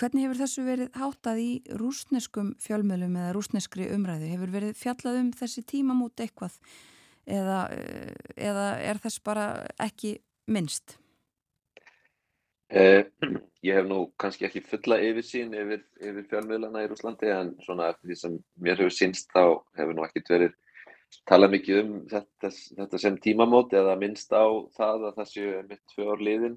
[0.02, 4.32] Hvernig hefur þessu verið háttað í rúsneskum fjölmjölum eða rúsneskri umræðu?
[4.32, 6.56] Hefur verið fjallað um þessi tímamút eitthvað
[7.28, 9.46] eða, eh, eða er þess bara
[9.78, 11.01] ekki minnst?
[12.72, 13.04] Eh,
[13.68, 18.08] ég hef nú kannski ekki fulla yfirsýn yfir, yfir fjölmjölana í Rúslandi en svona eftir
[18.14, 19.42] því sem mér hefur sínst þá
[19.76, 20.54] hefur nú ekkit verið
[21.28, 24.48] talað mikið um þetta, þetta sem tímamót eða minnst á
[24.78, 26.56] það að það séu mitt tvö ár liðin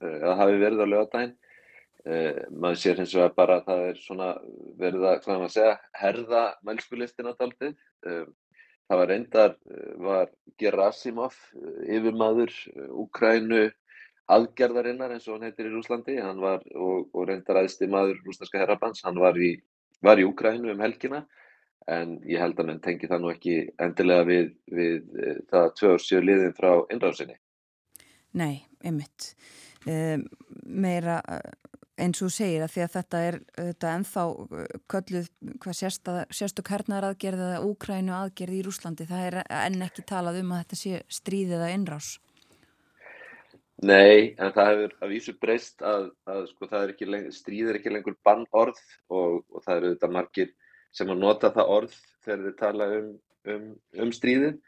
[0.00, 1.36] eh, eða hafi verið á lögadaginn.
[2.02, 4.28] Uh, maður sér hins vegar bara að það er svona
[4.80, 7.76] verið að, hvað maður segja, herða mælskulistina daldið.
[8.02, 8.24] Uh,
[8.90, 11.36] það var reyndar, uh, var Gerasimov,
[11.86, 12.56] yfirmaður
[13.04, 13.68] Úkrænu
[14.30, 19.02] aðgerðarinnar eins og hann heitir í Rúslandi, var, og, og reyndar aðsti maður rúsneska herrabans,
[19.06, 19.54] hann var í,
[20.02, 21.24] var í Úkrænu um helgina,
[21.90, 25.10] en ég held að hann tengi það nú ekki endilega við, við
[25.50, 27.36] það tvö ár séu liðin frá innrásinni.
[28.38, 29.32] Nei, einmitt.
[29.82, 30.28] Um,
[30.62, 31.18] meira
[32.00, 34.24] eins og segir að því að þetta er þetta ennþá
[34.90, 35.28] kölluð
[35.62, 35.80] hvað
[36.32, 40.62] sérstu karnar aðgerð eða úkrænu aðgerð í Rúslandi það er enn ekki talað um að
[40.62, 42.14] þetta sé stríðið eða innrás
[43.82, 47.90] Nei, en það hefur að vísu breyst að, að sko, er lengur, stríð er ekki
[47.90, 48.78] lengur bannorð
[49.10, 50.52] og, og það eru þetta margir
[50.94, 53.12] sem að nota það orð þegar þið tala um,
[53.50, 53.68] um,
[54.04, 54.58] um stríðin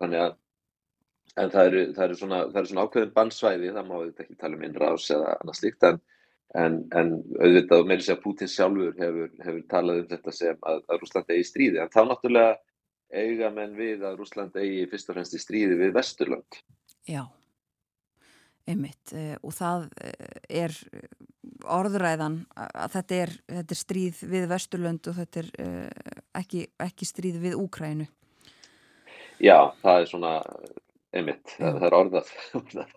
[0.00, 0.36] þannig að
[1.54, 5.10] það eru, það eru svona, svona ákveðin bannsvæði, það má þetta ekki tala um innrás
[5.14, 6.02] eða annað slíkt en
[6.56, 10.78] En, en auðvitað með þess að Putin sjálfur hefur, hefur talað um þetta sem að,
[10.88, 11.80] að Rúsland eigi stríði.
[11.82, 12.54] En þá náttúrulega
[13.20, 16.60] eiga menn við að Rúsland eigi fyrst og fremst í stríði við Vesturland.
[17.08, 17.20] Já,
[18.68, 19.14] einmitt.
[19.16, 20.76] Eh, og það eh, er
[21.68, 27.08] orðræðan að þetta er, þetta er stríð við Vesturland og þetta er eh, ekki, ekki
[27.08, 28.08] stríð við Úkrænu.
[29.38, 30.32] Já, það er svona
[31.14, 32.34] einmitt, það, það er orðað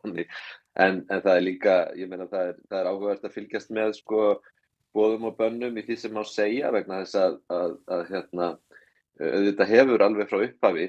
[0.02, 0.42] þannig
[0.80, 3.96] En, en það er líka, ég meina það er, það er áhugavert að fylgjast með
[3.98, 4.22] sko
[4.96, 8.48] bóðum og bönnum í því sem má segja vegna þess að, að, að hérna,
[9.20, 10.86] auðvitað hefur alveg frá upphafi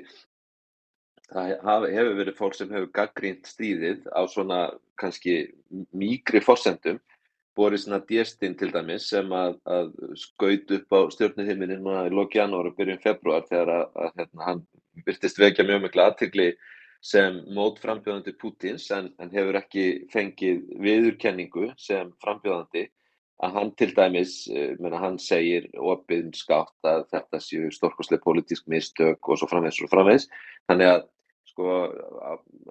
[1.33, 4.61] það hefur verið fólk sem hefur gaggrínt stríðið á svona
[5.01, 5.37] kannski
[5.97, 7.01] mýgri fórsendum
[7.57, 12.71] Boris Nadjestin til dæmis sem að, að skaut upp á stjórnuhimminni núna í lóki janúar
[12.71, 14.63] og byrjun februar þegar að, að hérna, hann
[15.07, 16.49] byrtist vekja mjög miklu aðtikli
[17.03, 22.87] sem mótframbjóðandi Pútins en, en hefur ekki fengið viðurkenningu sem frambjóðandi
[23.43, 28.69] að hann til dæmis, eh, menna, hann segir opið skátt að þetta séu stórkoslega politísk
[28.71, 30.29] mistök og svo framvegs og framvegs,
[30.71, 31.03] þannig að
[31.51, 31.69] sko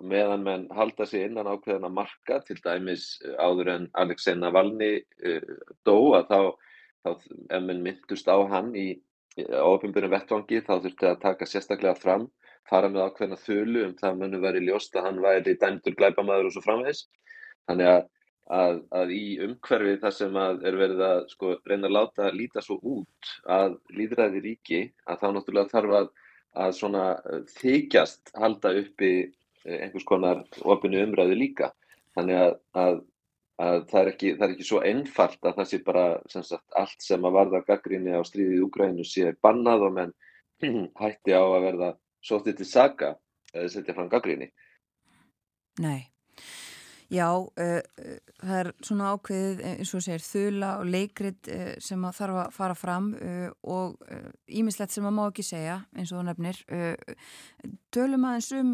[0.01, 5.55] meðan menn halda sig innan ákveðina marka til dæmis eh, áður en Alexei Navalny uh,
[5.85, 6.39] dó að þá,
[7.05, 7.09] þá
[7.57, 8.89] ef menn myndust á hann í
[9.39, 12.25] ofinbjörnum vettvangi þá þurfti að taka sérstaklega fram
[12.67, 16.55] fara með ákveðina þölu um það munum verið ljóst að hann væri dæmdur glæpamaður og
[16.55, 17.05] svo framvegs
[17.69, 18.09] þannig að
[18.51, 22.77] að, að í umhverfi þar sem er verið að sko, reyna að láta líta svo
[22.81, 26.09] út að líðræði ríki að þá náttúrulega þarf að,
[26.59, 31.71] að svona eh, þykjast halda uppi eh, einhvers konar ofinu umræðu líka.
[32.17, 32.99] Þannig að, að,
[33.63, 36.67] að það, er ekki, það er ekki svo einfalt að það sé bara sem sagt,
[36.75, 40.15] allt sem að varða gaggrinni á stríðið Úgrænu sé bannað og menn
[41.01, 41.91] hætti á að verða
[42.25, 43.15] sóttið til saga
[43.53, 44.51] eða setja fram gaggrinni.
[45.81, 46.11] Nei.
[47.11, 47.81] Já, uh,
[48.39, 52.55] það er svona ákveðið eins og segir þula og leikrit uh, sem að þarf að
[52.55, 53.97] fara fram uh, og
[54.47, 56.61] ímislegt sem að má ekki segja eins og það nefnir.
[57.91, 58.71] Tölum aðeins um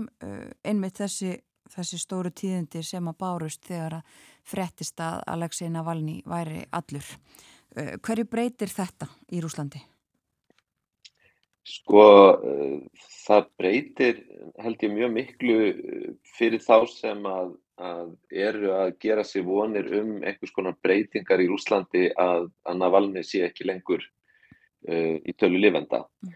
[0.61, 1.33] einmitt þessi,
[1.73, 4.15] þessi stóru tíðindir sem að bárust þegar að
[4.53, 7.09] frettist að Alexei Navalny væri allur.
[7.73, 9.81] Hverju breytir þetta í Rúslandi?
[11.67, 12.03] Sko,
[13.25, 14.21] það breytir
[14.61, 15.57] held ég mjög miklu
[16.37, 21.49] fyrir þá sem að að eru að gera sér vonir um einhvers konar breytingar í
[21.53, 26.03] Úslandi að, að Navalny sé ekki lengur uh, í tölu lifenda.
[26.25, 26.33] Mm.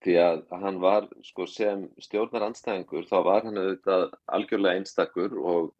[0.00, 5.70] Því að hann var sko, sem stjórnar anstæðingur þá var hann auðvitað algjörlega einstakur og,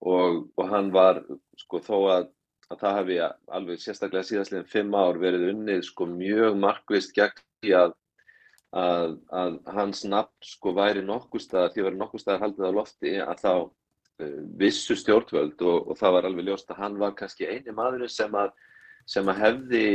[0.00, 1.24] og, og hann var
[1.58, 2.28] sko, þó að,
[2.70, 3.20] að það hefði
[3.58, 7.96] alveg sérstaklega síðastlega fimm ár verið unnið sko, mjög markvist gegn því að
[8.76, 12.72] Að, að hans nafn sko væri nokkuð staðar, því að væri nokkuð staðar haldið á
[12.76, 13.52] lofti að þá
[14.56, 18.36] vissu stjórnvöld og, og það var alveg ljóst að hann var kannski eini maðurinn sem
[18.38, 18.52] að,
[19.04, 19.86] sem að hefði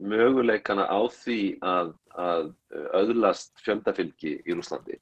[0.00, 2.46] möguleikana á því að, að
[3.02, 4.96] öðlast fjöndafylgi í Rúslandi.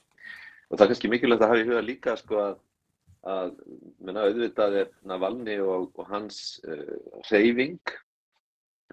[0.68, 2.58] Og það er kannski mikilvægt að hafa í huga líka sko að,
[3.30, 3.54] að
[4.02, 6.98] menna, auðvitað er Navalny og, og hans uh,
[7.30, 7.78] reyfing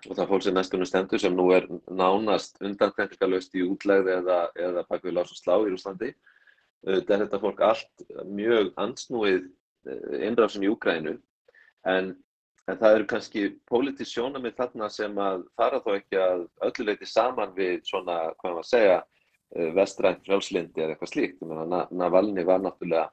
[0.06, 4.86] og það fólk sem næstunum stendur sem nú er nánast undantekningalöst í útlegði eða, eða
[4.92, 6.14] bakvið lás og slá í Rúslandi
[6.86, 9.48] Þetta er þetta fólk allt mjög ansnúið
[9.90, 11.16] eh, innrásin í Úgrænu
[11.90, 12.12] en,
[12.70, 17.56] en það eru kannski pólitísk sjónamið þarna sem að fara þó ekki að ölluleiti saman
[17.58, 19.00] við svona, hvað maður segja,
[19.56, 21.42] eh, vestrænt frjálslindi eða eitthvað slíkt.
[22.04, 23.08] Navalny var náttúrulega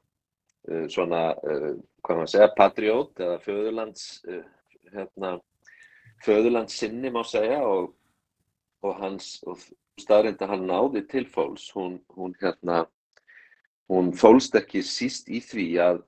[0.69, 4.09] eh, svona, hvað maður segja, patriót eða föðurlands,
[4.93, 5.37] hérna,
[6.27, 7.95] föðurlands sinni má segja og,
[8.85, 9.65] og hans, og
[10.01, 12.85] staðrind að hann náði til fólks, hún, hún hérna,
[13.93, 16.01] hún fólst ekki síst í því að,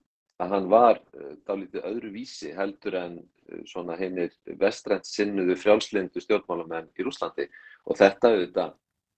[0.42, 6.22] að hann var uh, dálítið öðru vísi heldur en uh, svona heinir vestrænt sinnuðu frjálslindu
[6.24, 7.48] stjórnmálamenn í Rúslandi
[7.84, 8.74] og þetta auðvitað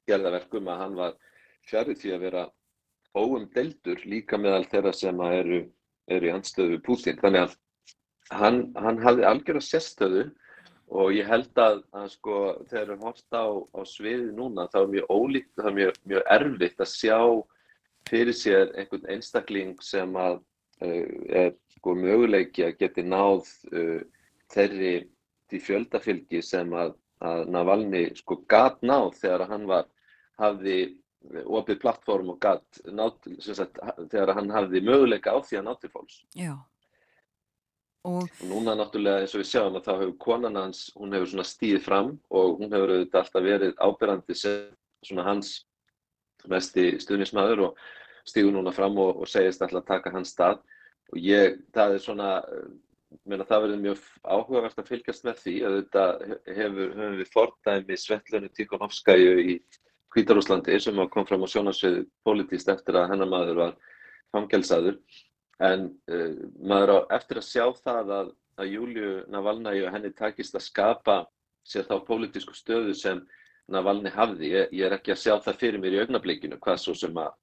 [0.07, 1.17] gerða verkum að hann var
[1.67, 2.47] fjarið því að vera
[3.17, 5.63] óum deldur líka meðal þeirra sem eru,
[6.11, 7.17] eru í anstöðu Putin.
[7.23, 7.55] Þannig að
[8.37, 10.25] hann, hann hafði algjör að sérstöðu
[10.87, 12.41] og ég held að, að sko
[12.71, 16.29] þegar við horfst á, á sviði núna þá er mjög ólíkt, það er mjög, mjög
[16.37, 17.19] erfitt að sjá
[18.09, 20.39] fyrir sér einhvern einstakling sem að
[20.83, 24.01] uh, er sko möguleiki að geti náð uh,
[24.53, 24.95] þeirri
[25.51, 29.91] því fjöldafylgi sem að, að Navalny sko gatt náð þegar hann var
[30.41, 30.79] hafði
[31.47, 33.79] opið plattform og gatt náð sagt,
[34.11, 36.19] þegar hann hafði möguleika á því að nátt til fólks.
[36.37, 36.55] Já.
[38.07, 38.23] Og...
[38.23, 41.47] og núna náttúrulega eins og við sjáum að þá hefur konan hans, hún hefur svona
[41.49, 44.61] stíðið fram og hún hefur auðvitað alltaf verið ábyrrandi sem
[45.07, 45.57] svona hans
[46.53, 47.85] mesti stuðnismæður og
[48.27, 50.61] stígur núna fram og, og segist alltaf að taka hans stað.
[51.13, 52.31] Og ég, það er svona,
[53.25, 56.07] meina, það verður mjög áhugavert að fylgjast með því að þetta
[56.57, 59.59] hefur, hefur við fordæmi Svetlunu Tíkonovskæju í
[60.17, 63.79] Hvítarúslandi sem kom fram á sjónarsviðu politíst eftir að hennar maður var
[64.35, 64.99] fangelsaður.
[65.63, 68.31] En uh, maður á eftir að sjá það að,
[68.61, 71.19] að Júliu Navalnægi og henni takist að skapa
[71.67, 73.23] sér þá politísku stöðu sem
[73.73, 74.51] Navalny hafði.
[74.53, 77.35] Ég, ég er ekki að sjá það fyrir mér í augnablikinu hvað svo sem að,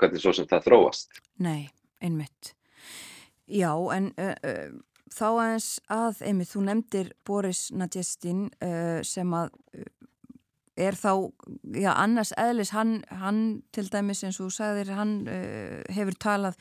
[0.00, 1.20] hvernig svo sem það þróast.
[1.44, 1.68] Nei,
[2.02, 2.54] einmitt.
[3.46, 9.54] Já, en uh, uh, þá aðeins að, einmitt, þú nefndir Boris Nadjestin uh, sem að
[10.74, 11.30] er þá,
[11.78, 15.12] já, annars eðlis, hann, hann til dæmis eins og þú sagðir, hann
[15.94, 16.56] hefur talað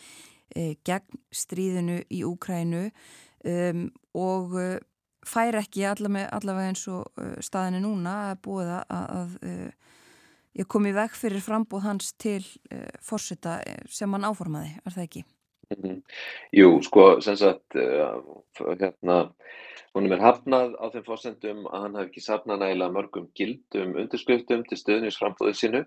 [0.86, 2.84] gegn stríðinu í Úkrænu
[3.50, 4.54] um, og
[5.28, 10.00] fær ekki allavega, eins og uh, staðinu núna að búið að, að uh,
[10.62, 13.60] ég kom í veg fyrir frambóð hans til uh, fórseta
[13.90, 15.26] sem hann áformaði, er það ekki?
[15.74, 16.02] -hmm.
[16.54, 17.78] Jú, sko, sem sagt,
[18.60, 19.20] hérna,
[19.94, 24.64] Húnum er hafnað á þeim fórsendum að hann hafi ekki safnað nægilega mörgum gildum undirskriftum
[24.66, 25.82] til stöðnisframbóðu sínu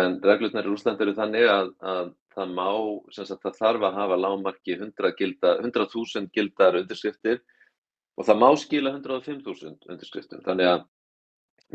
[0.00, 2.66] en reglurnar í Úsland eru þannig að, að það má,
[3.14, 7.38] sem sagt það þarf að hafa lágmarki 100.000 gilda, 100 gildar undirskriftir
[8.20, 10.86] og það má skila 105.000 undirskriftum þannig að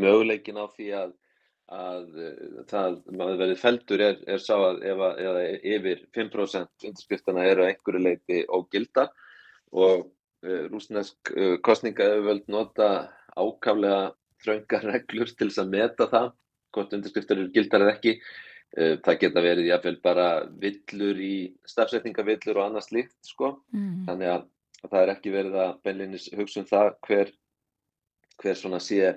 [0.05, 1.13] möguleikin á því að,
[1.73, 2.09] að
[2.69, 7.65] það maður verið feldur er, er sá að ef að, eða yfir 5% undirskriftina eru
[7.65, 9.09] einhverju leiti ógilda
[9.75, 10.11] og
[10.45, 16.27] Eh, rúsnesk eh, kostningaöföld nota ákaflega þröngar reglur til þess að meta það
[16.75, 18.13] hvort undirskriftar eru gildar eða ekki.
[18.75, 20.27] Eh, það geta verið jáfnveil bara
[20.61, 21.35] villur í
[21.71, 23.55] stafsetningavillur og annað slíkt sko.
[23.73, 24.03] Mm.
[24.09, 24.45] Þannig að,
[24.85, 27.33] að það er ekki verið að beinlinis hugsa um það hver,
[28.41, 29.13] hver svona sé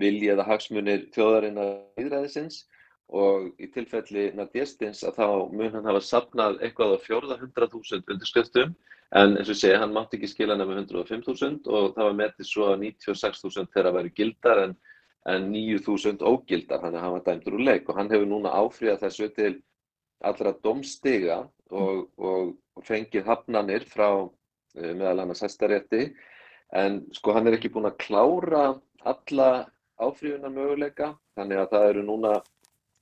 [0.00, 2.62] vilji eða hagsmunir þjóðarinnar íðræðisins
[3.10, 8.76] og í tilfelli Nadjestins að þá mun hann hafa sapnað eitthvað á 400.000 undirskriftum
[9.10, 12.68] En eins og segi, hann mátti ekki skila nefnum 105.000 og það var metið svo
[12.70, 14.74] að 96.000 þeirra væri gildar en,
[15.26, 17.88] en 9.000 ógildar, að hann var dæmdur úr leik.
[17.90, 19.56] Og hann hefur núna áfríðað þessu til
[20.30, 21.40] allra domstiga
[21.74, 24.12] og, og, og fengið hafnanir frá
[24.76, 26.10] meðal annars hæstarétti.
[26.76, 28.64] En sko hann er ekki búin að klára
[29.08, 29.50] alla
[30.00, 32.34] áfríðunar möguleika þannig að það eru núna,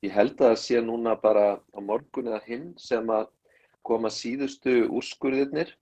[0.04, 3.28] ég held að það sé núna bara á morgun eða hinn sem að
[3.86, 5.74] koma síðustu úrskurðirnir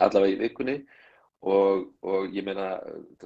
[0.00, 0.82] allavega í vikunni.
[1.42, 2.76] Og, og ég meina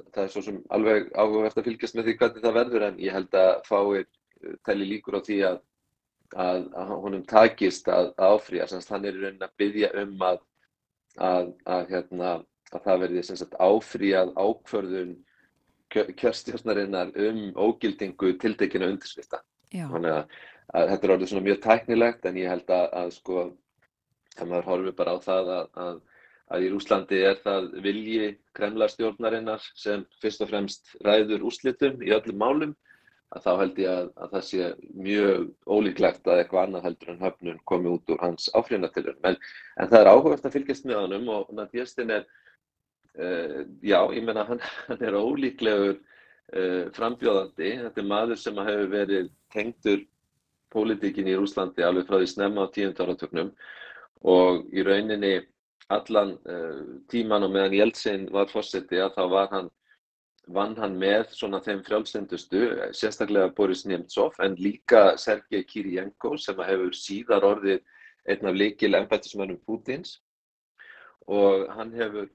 [0.09, 3.13] það er svo sem alveg áhugavert að fylgjast með því hvernig það verður en ég
[3.13, 5.59] held að fáir eh, tæli líkur á því að,
[6.33, 10.41] að, að honum takist að, að áfrýja, hann er raunin að byggja um að,
[11.17, 12.33] að hérna,
[12.71, 13.23] það verði
[13.67, 15.15] áfrýjað ákvörðun
[15.93, 19.41] kjörstjórnarinnar um ógildingu tildekina undirskrifta.
[19.71, 23.47] Þannig að þetta er orðið svona mjög tæknilegt en ég held að sko
[24.37, 26.01] það maður horfið bara á það að
[26.53, 32.39] að í Rúslandi er það vilji kremlarstjórnarinnar sem fyrst og fremst ræður úslitum í öllum
[32.39, 32.75] málum
[33.35, 34.67] að þá held ég að, að það sé
[35.05, 39.25] mjög ólíklegt að eitthvað annað heldur en höfnun komi út úr hans áfríðanatilunum.
[39.27, 39.39] En,
[39.81, 42.27] en það er áhugast að fylgjast með honum og Nadjestin er,
[43.19, 47.73] uh, já, ég menna hann, hann er ólíklegur uh, frambjóðandi.
[47.83, 50.05] Þetta er maður sem hefur verið tengdur
[50.73, 53.53] pólitíkin í Rúslandi alveg frá því snemma á tíundarartöknum
[54.27, 55.37] og í rauninni
[55.93, 56.79] allan uh,
[57.11, 59.69] tíman og meðan Jeltsin var fórseti að þá var hann,
[60.53, 62.61] vann hann með svona þeim frjálfstendustu,
[62.95, 67.81] sérstaklega Boris Nemtsov en líka Sergei Kirienko sem hefur síðar orðið
[68.31, 70.17] einn af líkil ennbættismönnum Pútins
[71.27, 72.29] og hann hefur,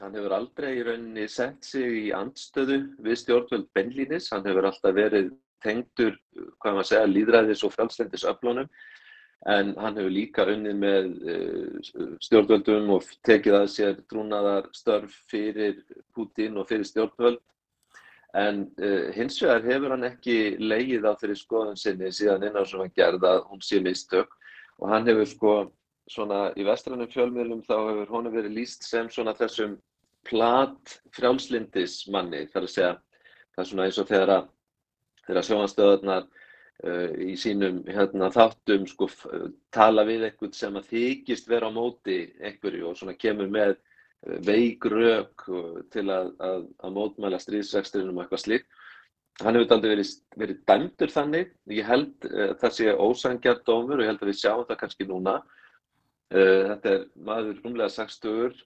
[0.00, 4.94] hann hefur aldrei í rauninni sett sig í andstöðu við stjórnvöld Benlínis, hann hefur alltaf
[4.94, 5.32] verið
[5.64, 6.14] tengdur,
[6.62, 8.70] hvað maður segja, líðræðis og frjálfstendis öflunum
[9.44, 11.90] en hann hefur líka unnið með eh,
[12.24, 15.82] stjórnvöldum og tekið að sér trúnaðar störf fyrir
[16.16, 17.42] Putin og fyrir stjórnvöld.
[18.36, 22.82] En uh, hins vegar hefur hann ekki leið á þeirri skoðun sinni síðan innan sem
[22.82, 24.34] hann gerði að hún sé mistök.
[24.76, 25.52] Og hann hefur sko
[26.12, 29.78] svona í vestrannum fjölmiðlum þá hefur hún verið líst sem svona þessum
[30.26, 32.92] plat frjálslindismanni þar að segja.
[33.54, 36.28] Það er svona eins og þegar að sjóanstöðunar
[36.84, 39.08] í sínum hérna, þáttum sko,
[39.72, 44.84] tala við einhvern sem að þykist vera á móti einhverju og kemur með uh, veik
[44.84, 45.46] rauk
[45.94, 48.68] til að, að, að mótmæla stríðsvexturinn og eitthvað slíkt.
[49.40, 51.54] Hann hefur aldrei verið, verið dæmdur þannig.
[51.72, 55.08] Ég held uh, það sé ósangjart dómur og ég held að við sjáum það kannski
[55.08, 55.38] núna.
[56.28, 58.60] Uh, þetta er maður rúmlega 60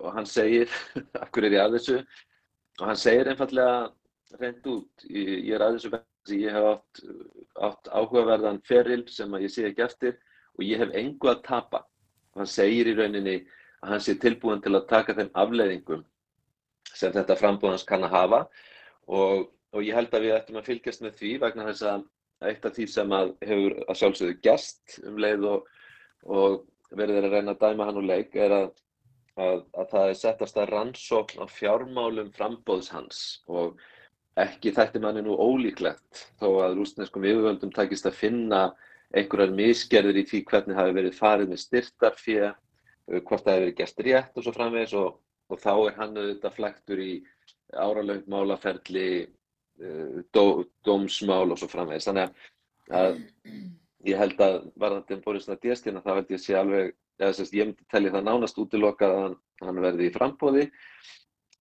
[0.00, 0.74] og hann segir,
[1.22, 2.02] akkur er ég að þessu,
[2.80, 3.78] og hann segir einfallega
[4.40, 5.94] reynd út, ég, ég er að þessu
[6.34, 7.02] ég hef átt,
[7.68, 10.16] átt áhugaverðan feril sem ég sé ekki eftir
[10.56, 11.84] og ég hef engu að tapa.
[12.34, 13.36] Og hann segir í rauninni
[13.82, 16.04] að hann sé tilbúin til að taka þeim afleiðingum
[16.96, 18.40] sem þetta frambúðans kann að hafa
[19.06, 22.06] og, og ég held að við ættum að fylgjast með því vegna þess að
[22.46, 25.68] eitt af því sem að hefur að sjálfsögðu gæst um leið og,
[26.24, 28.68] og verður að reyna að dæma hann úr leik er að,
[29.40, 33.80] að, að það er settast að rannsókn á fjármálum frambóðs hans og
[34.36, 38.62] ekki þætti manni nú ólíklegt þó að rúsneskum yfirvöldum takist að finna
[39.16, 43.78] einhverjar misgerðir í því hvernig hafi verið farið með styrtarfið, uh, hvort það hefur verið
[43.80, 45.16] gert rétt og svo framvegis og,
[45.48, 47.12] og þá er hann auðvitað flektur í
[47.72, 50.44] áralöng málaferli uh, dó,
[50.84, 52.10] dómsmál og svo framvegis.
[52.10, 52.36] Þannig
[52.96, 53.22] að
[54.06, 57.56] ég held að varðandi um Boris Nadjestina þá held ég að sé alveg, eða sérst
[57.56, 60.66] ég myndi telli það nánast útilokað að hann, hann verði í frambóði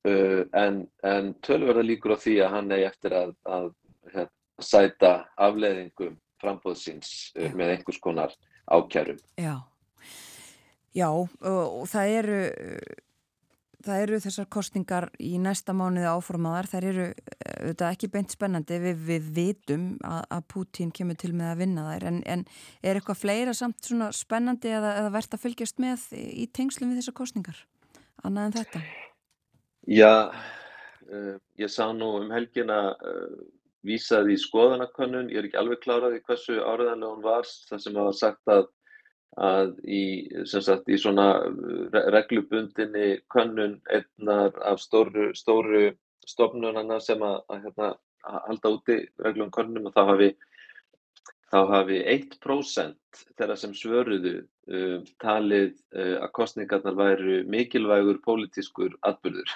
[0.07, 3.71] uh, en, en tölverða líkur á því að hann eigi eftir að, að,
[4.13, 4.31] hérna,
[4.63, 5.13] sæta
[5.47, 8.35] afleiðingum frambóðsins uh, með einhvers konar
[8.65, 9.19] ákjærum.
[9.41, 9.57] Já,
[10.95, 12.39] já og það eru
[13.85, 19.01] það eru þessar kostningar í næsta mánuði áformaðar, þær eru auðvitað ekki beint spennandi, við,
[19.09, 22.45] við vitum að, að Putin kemur til með að vinna þær, en, en
[22.81, 27.01] er eitthvað fleira samt svona spennandi eða, eða verðt að fylgjast með í tengslum við
[27.01, 27.61] þessar kostningar,
[28.23, 28.83] annað en þetta?
[29.85, 30.33] Já,
[31.11, 33.35] uh, ég sá nú um helgina uh,
[33.85, 37.99] vísað í skoðanakönnun, ég er ekki alveg klárað í hversu áriðanlega hún var, það sem
[38.01, 38.65] hafa sagt að
[39.35, 40.01] að í,
[40.47, 41.27] sagt, í svona
[42.15, 45.89] reglubundinni könnun einnar af stóru, stóru
[46.25, 47.89] stofnunana sem að, að, hérna,
[48.25, 50.29] að halda úti reglum könnum og þá hafi,
[51.51, 54.37] þá hafi 1% þeirra sem svöruðu
[55.21, 59.51] talið uh, að kostningarnar væru mikilvægur pólitískur atbyrður.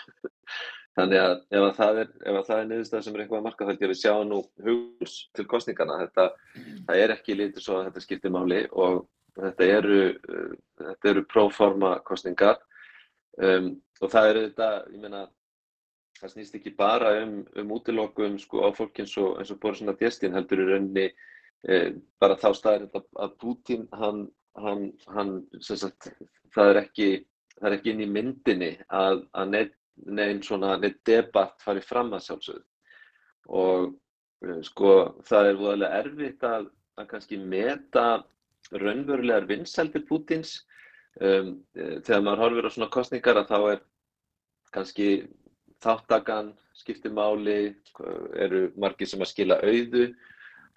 [0.99, 3.99] Þannig að ef að það er, er niðurstað sem er eitthvað að marka þá við
[4.01, 6.01] sjáum nú hugs til kostningarna.
[6.03, 6.25] Þetta,
[6.89, 9.05] það er ekki lítið svo að þetta skiptir máli og
[9.39, 9.99] Þetta eru,
[10.29, 12.57] uh, þetta eru próforma kostningar
[13.39, 15.21] um, og það eru þetta, ég meina,
[16.19, 20.35] það snýst ekki bara um, um útilokkum sko, á fólk eins og, og Boris Nadjestin
[20.35, 24.25] heldur í rauninni eh, bara þá staðir þetta að Putin, hann,
[24.63, 24.85] hann,
[25.15, 26.09] hann sagt,
[26.55, 27.09] það, er ekki,
[27.57, 29.55] það er ekki inn í myndinni að, að
[30.19, 32.65] neinn svona, neitt debatt fari fram að sjálfsögðu.
[33.59, 33.87] Og
[34.45, 34.93] eh, sko
[35.27, 38.07] það er voðalega erfitt að, að kannski meta
[38.75, 40.59] raunverulegar vinsældir Pútins
[41.21, 43.79] um, e, þegar maður horfir á svona kostningar að þá er
[44.75, 45.07] kannski
[45.81, 47.73] þáttakan skiptir máli,
[48.37, 50.09] eru margir sem að skila auðu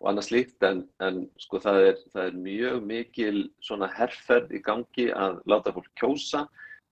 [0.02, 4.60] og annað slíkt en, en sko það er, það er mjög mikil svona herrferð í
[4.66, 6.46] gangi að láta fólk kjósa,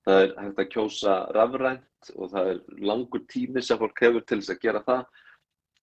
[0.07, 4.39] það er hægt að kjósa rafrænt og það er langur tími sem fólk hefur til
[4.39, 5.03] þess að gera það.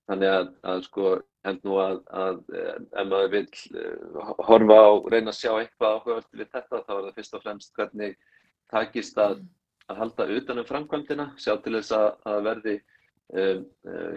[0.08, 1.12] Þannig að, að sko
[1.48, 3.44] held nú að, að ef maður vil
[3.76, 7.44] uh, horfa á, reyna að sjá eitthvað áhugavert við þetta, þá er það fyrst og
[7.44, 8.18] fremst hvernig
[8.72, 9.44] takist að,
[9.92, 12.76] að halda utanum framkvæmdina, sjá til þess að, að verði
[13.36, 13.60] uh,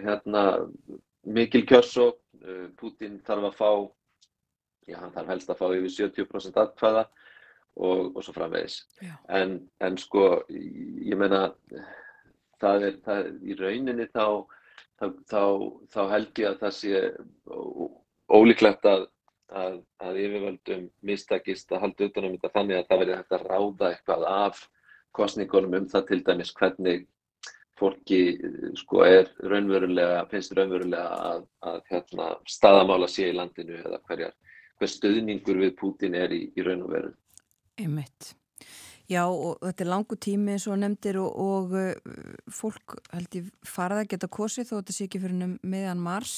[0.07, 0.45] hérna,
[1.27, 2.20] mikil kjörsók,
[2.79, 3.71] Putin þarf að fá,
[4.89, 7.03] já hann þarf helst að fá yfir 70% atkvæða
[7.75, 8.79] og, og svo framvegis.
[9.29, 11.51] En, en sko, ég meina,
[12.61, 14.25] það er, það er í rauninni þá
[15.01, 15.43] þá,
[15.89, 17.01] þá held ég að það sé
[18.31, 19.07] ólíklegt að,
[19.49, 23.89] að, að yfirvöldum mistakist að halda utanum þetta þannig að það verði hægt að ráða
[23.89, 24.61] eitthvað af
[25.17, 27.07] kostningunum um það til dæmis hvernig
[27.81, 28.19] fólki
[28.79, 34.35] sko er raunverulega, finnst raunverulega að, að hérna, staðamála sé í landinu eða hverjar,
[34.79, 37.11] hver stöðningur við Pútin er í, í raun og veru.
[37.81, 38.35] Einmitt.
[39.11, 42.19] Já og þetta er langu tími eins og nefndir og, og uh,
[42.53, 46.35] fólk held ég farað að geta kosið þó þetta sé ekki fyrir um meðan mars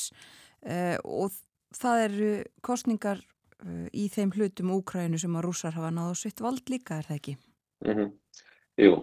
[0.65, 1.35] uh, og
[1.77, 2.31] það eru
[2.65, 7.09] kostningar uh, í þeim hlutum Úkrænu sem að rúsar hafa náðu svitt vald líka, er
[7.11, 7.35] það ekki?
[7.85, 8.11] Mm -hmm.
[8.81, 8.95] Jú,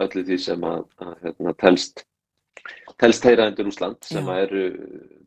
[0.00, 2.04] öllu því sem að, að hérna, telst,
[3.00, 4.62] telst heyra undir Úsland sem að eru,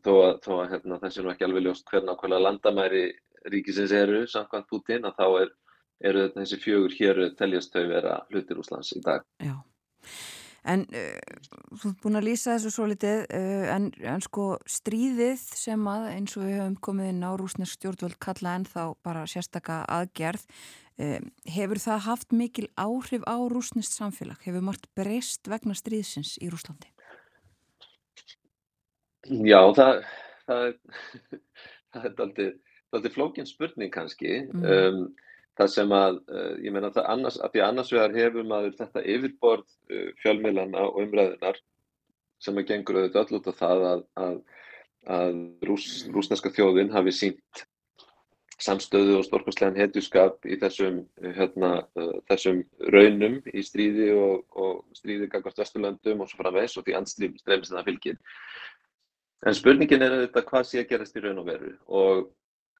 [0.02, 3.04] þó að, þó að hérna, þessi nú ekki alveg ljóst hver nákvæmlega landamæri
[3.52, 5.54] ríkisins eru samkvæmt Putin að þá er
[6.04, 9.24] eru þessi fjögur hér teljast þau vera hlutir Úslands í dag.
[9.40, 9.54] Já,
[10.66, 11.44] en uh,
[11.78, 16.08] þú ert búin að lýsa þessu svo litið, uh, en, en sko stríðið sem að
[16.14, 20.44] eins og við höfum komið inn á rúsnesk stjórnvöld kalla en þá bara sérstaka aðgerð,
[21.02, 21.18] uh,
[21.56, 24.42] hefur það haft mikil áhrif á rúsnesk samfélag?
[24.46, 26.90] Hefur margt breyst vegna stríðsins í Rúslandi?
[29.26, 30.04] Já, það,
[30.46, 30.66] það,
[31.94, 32.50] það er
[32.94, 34.42] aldrei flókin spurning kannski.
[34.52, 34.66] Mm.
[34.66, 35.06] Um,
[35.56, 39.04] það sem að, uh, ég meina það annars, að því annars vegar hefur maður þetta
[39.14, 41.62] yfirborð uh, fjölmiðlana og umræðunar
[42.42, 44.36] sem að gengur auðvitað öll út af það að, að,
[45.16, 45.40] að
[45.70, 47.66] rús, rúsneska þjóðin hafi sínt
[48.60, 51.02] samstöðu og stórkostlegan hetjuskap í þessum,
[51.36, 56.86] hérna, uh, þessum raunum í stríði og, og stríði gangast Vesturlandum og svo framvegs og
[56.86, 58.20] því andstrým strefnist það fylgir.
[59.46, 62.28] En spurningin er auðvitað hvað sé að gerast í raun og veru og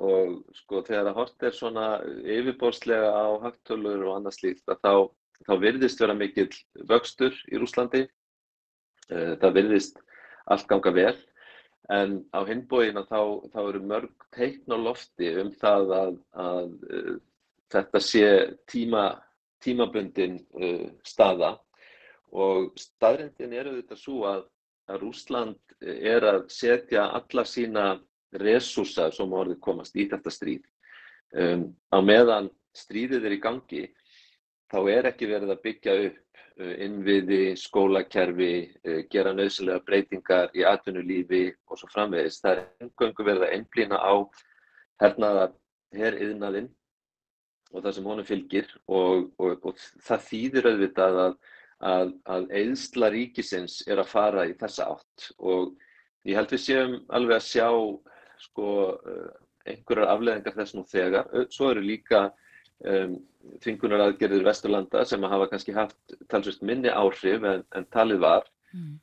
[0.03, 4.93] og sko þegar að hort er svona yfirborðslega á hagtölur og annað slíkt að þá,
[5.49, 6.51] þá virðist vera mikill
[6.91, 10.03] vöxtur í Rúslandi eh, það virðist
[10.47, 11.17] allt ganga vel.
[11.93, 13.21] En á hinbóin að þá,
[13.55, 17.13] þá eru mörg teikn á lofti um það að, að uh,
[17.71, 18.27] þetta sé
[18.67, 19.05] tíma,
[19.63, 21.53] tímabundin uh, staða.
[22.35, 24.43] Og staðrindin er auðvitað svo að
[24.91, 27.87] að Rúsland er að setja alla sína
[28.33, 30.65] resursa sem orðið komast í þetta stríð.
[31.37, 33.83] Um, á meðan stríðið er í gangi
[34.71, 38.53] þá er ekki verið að byggja upp uh, innviði, skólakerfi,
[38.87, 42.41] uh, gera nöðsynlega breytingar í atvinnulífi og svo framvegis.
[42.43, 44.15] Það er umgöngu verið að einblýna á
[45.03, 45.55] hernaðar
[45.97, 46.71] herriðnaðinn
[47.73, 51.39] og það sem honum fylgir og, og, og það þýðir auðvitað að,
[51.91, 55.75] að, að eðsla ríkisins er að fara í þessa átt og
[56.27, 57.69] ég held við séum alveg að sjá
[58.47, 59.31] sko uh,
[59.67, 61.31] einhverjar afleðingar þess nú þegar.
[61.53, 62.29] Svo eru líka
[62.85, 63.17] um,
[63.63, 68.95] þvingunar aðgerðir Vesturlanda sem hafa kannski haft talsvist minni áhrif en, en talið var mm.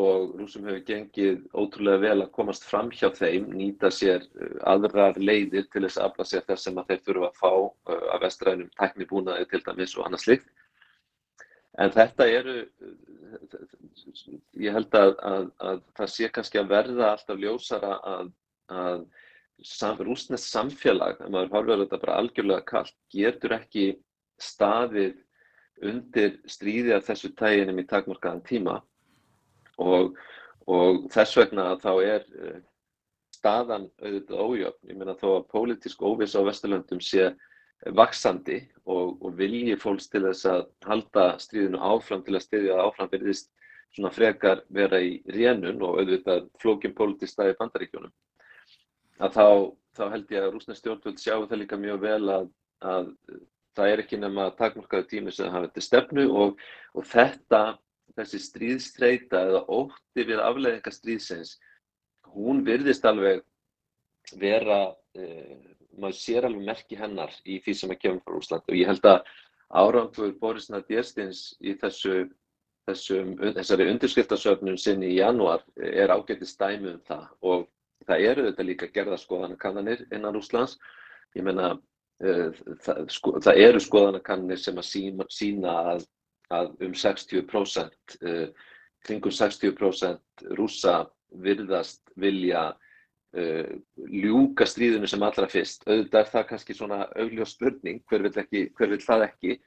[0.00, 5.20] og rúsum hefur gengið ótrúlega vel að komast fram hjá þeim, nýta sér uh, aðrar
[5.20, 8.24] leiðir til þess að afla sér þess sem að þeir þurfa að fá uh, af
[8.24, 10.50] vestrænum teknibúnaði til dæmis og annað slikt.
[11.78, 12.54] En þetta eru,
[14.58, 18.32] ég held að, að, að það sé kannski að verða alltaf ljósara að,
[18.70, 19.04] að
[19.64, 23.86] sam, rúsnest samfélag, ef maður horfður þetta bara algjörlega kallt, getur ekki
[24.40, 25.18] staðið
[25.90, 28.80] undir stríði af þessu tæginum í takmarkaðan tíma
[29.80, 30.16] og,
[30.68, 32.58] og þess vegna þá er uh,
[33.36, 34.90] staðan auðvitað ójöfn.
[34.90, 37.30] Ég meina þó að pólitísk óviss á Vesturlöndum sé
[37.96, 43.08] vaksandi og, og vilji fólks til þess að halda stríðinu áfram til að stiðja áfram
[43.12, 43.48] verðist
[43.94, 48.12] svona frekar vera í rénun og auðvitað flókin pólitísk staði bandaríkjónum
[49.20, 49.46] að þá,
[49.96, 52.50] þá held ég að rúsnesk stjórnvöld sjáu það líka mjög vel að,
[52.80, 53.10] að
[53.76, 56.62] það er ekki nema takmarkaðu tími sem hafa þetta stefnu og,
[56.96, 57.62] og þetta,
[58.18, 61.54] þessi stríðstreita eða ótti við afleðinga stríðsins,
[62.34, 63.44] hún virðist alveg
[64.40, 64.82] vera,
[65.18, 65.56] eh,
[65.98, 69.08] maður sér alveg merki hennar í því sem að kemur frá Úsland og ég held
[69.08, 69.22] að
[69.70, 72.24] árangur Boris Nadjerstins í þessu,
[72.88, 77.26] þessum, þessari undirskriftasöfnun sinni í janúar er ágættið stæmi um það.
[77.46, 77.68] Og
[78.08, 80.76] það eru þetta líka gerðarskoðanakannanir innan Úslands.
[81.36, 81.72] Ég menna,
[82.24, 86.04] uh, það, sko, það eru skoðanakannanir sem að sína, sína að,
[86.56, 88.68] að um 60%, uh,
[89.06, 91.00] kringum 60% rúsa
[91.44, 93.74] virðast vilja uh,
[94.10, 95.84] ljúka stríðinu sem allra fyrst.
[95.86, 99.60] Auðvitað er það kannski svona augljós spurning, hver vil, ekki, hver vil það ekki,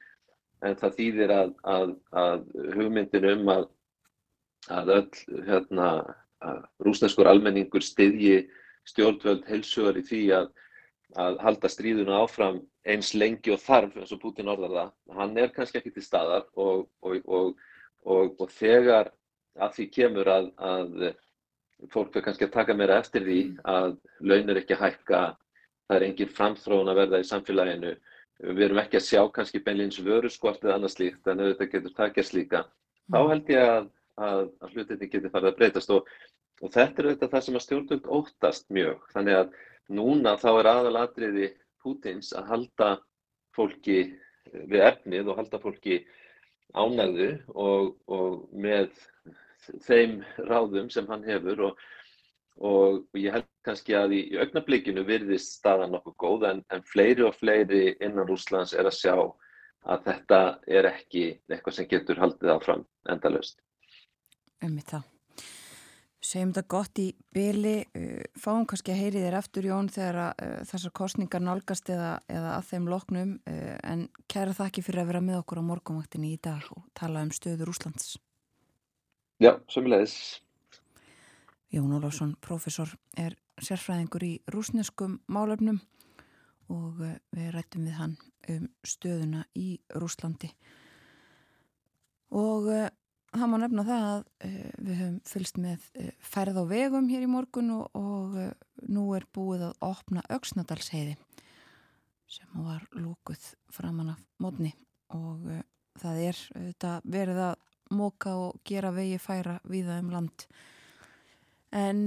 [0.64, 5.88] en það þýðir að, að, að hugmyndin um að öll hérna,
[6.84, 8.44] rúsneskur almenningur styðji
[8.88, 10.48] stjórnvöld heilsugar í því að,
[11.20, 14.90] að halda stríðuna áfram eins lengi og þarf eins og Putin orðar það.
[15.18, 17.54] Hann er kannski ekki til staðar og, og,
[18.04, 19.12] og, og þegar
[19.54, 21.06] að því kemur að, að
[21.92, 23.40] fólk er kannski að taka meira eftir því
[23.70, 25.22] að laun er ekki að hækka,
[25.88, 27.92] það er engin framþróun að verða í samfélaginu,
[28.44, 31.96] við erum ekki að sjá kannski beinleins vöru skvart eða annað slíkt en auðvitað getur
[31.98, 32.64] takjast líka.
[33.12, 33.30] Þá mm.
[33.32, 33.90] held ég að,
[34.28, 36.08] að, að hlutinni getur farið að breytast og
[36.62, 39.06] Og þetta er auðvitað það sem að stjórnvöld óttast mjög.
[39.14, 39.54] Þannig að
[39.98, 41.48] núna þá er aðalatriði
[41.82, 42.90] Pútins að halda
[43.54, 43.98] fólki
[44.52, 45.98] við efnið og halda fólki
[46.74, 48.90] ánægðu og, og með
[49.86, 51.84] þeim ráðum sem hann hefur og,
[52.64, 57.26] og ég held kannski að í, í augnablikinu virðist staðan nokkuð góð en, en fleiri
[57.28, 59.16] og fleiri innan Rúslands er að sjá
[59.84, 60.42] að þetta
[60.80, 63.58] er ekki eitthvað sem getur haldið áfram endalöst.
[64.64, 65.04] Um þetta.
[66.24, 67.06] Segjum þetta gott í
[67.36, 72.14] byli, uh, fáum kannski að heyri þér eftir Jón þegar uh, þessar kostningar nálgast eða,
[72.32, 76.32] eða að þeim loknum uh, en kæra þakki fyrir að vera með okkur á morgumvaktinni
[76.32, 78.14] í dag og tala um stöður Úslands.
[79.42, 80.40] Já, sömulegis.
[81.74, 85.82] Jón Ólafsson, professor, er sérfræðingur í rúsneskum málefnum
[86.72, 87.02] og
[87.34, 88.16] við rættum við hann
[88.48, 90.50] um stöðuna í Rúslandi
[92.34, 92.70] og
[93.34, 97.26] það má nefna það að uh, við höfum fylst með uh, færð á vegum hér
[97.26, 98.50] í morgun og, og uh,
[98.90, 101.16] nú er búið að opna auksnadalsheiði
[102.34, 104.72] sem var lúkuð framann af mótni
[105.14, 105.44] og
[106.00, 107.58] það er þetta, verið að
[107.94, 110.46] móka og gera vegi færa viða um land.
[111.70, 112.00] En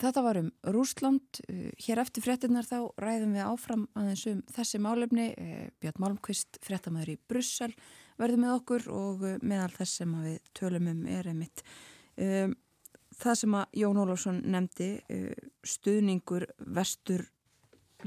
[0.00, 1.42] þetta var um Rúsland
[1.84, 5.28] hér eftir frettinnar þá ræðum við áfram aðeins um þessi málefni.
[5.78, 7.70] Björn Malmqvist, frettamöður í Brussel
[8.20, 11.62] verður með okkur og uh, meðal þess sem við tölum um er einmitt.
[12.20, 12.54] Um,
[13.20, 17.26] það sem að Jón Ólafsson nefndi, uh, stuðningur vestur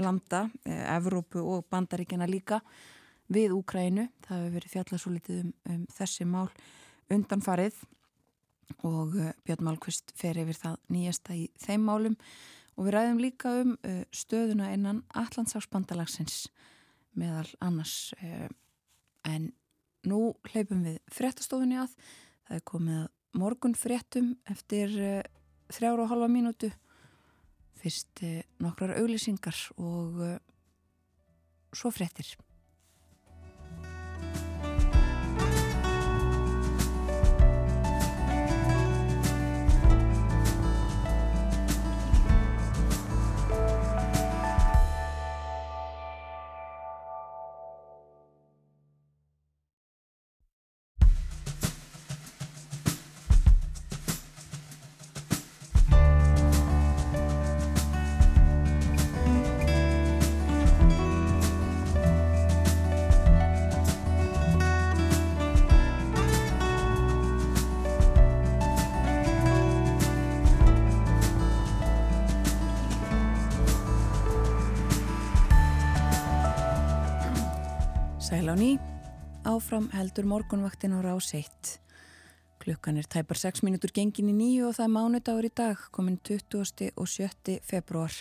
[0.02, 2.58] landa, Evrópu og bandaríkjana líka
[3.30, 4.08] við Úkrænu.
[4.26, 6.48] Það hefur verið fjallað svo litið um, um þessi mál
[7.14, 7.78] undanfarið
[8.90, 9.14] og
[9.46, 12.16] Björn Málkvist fer yfir það nýjasta í þeim málum
[12.74, 13.76] og við ræðum líka um
[14.16, 16.48] stöðuna innan Allandsáksbandalagsins
[17.20, 18.16] meðal annars
[19.30, 19.52] en
[20.10, 21.94] Nú hleypum við frettastofunni að.
[22.48, 23.04] Það er komið
[23.40, 25.20] morgun fréttum eftir uh,
[25.74, 26.70] þrjára og halva mínútu
[27.82, 30.36] fyrst uh, nokkrar auglýsingar og uh,
[31.74, 32.36] svo fréttir
[79.54, 81.48] áfram heldur morgunvaktin á rás 1.
[82.64, 86.18] Klukkan er tæpar 6 minútur gengin í nýju og það er mánudagur í dag, komin
[86.26, 86.90] 20.
[86.98, 87.60] og 7.
[87.62, 88.16] februar.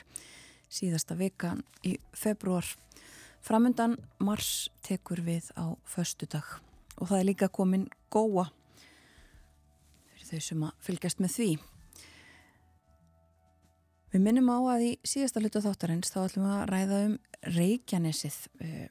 [0.68, 1.54] Síðasta vika
[1.88, 2.66] í februar.
[3.40, 6.44] Framundan mars tekur við á förstu dag
[6.98, 8.50] og það er líka komin góa
[10.12, 11.50] fyrir þau sem að fylgjast með því.
[14.12, 17.20] Við minnum á að í síðasta hlutu þáttarins þá ætlum við að ræða um
[17.56, 18.88] Reykjanesið eh,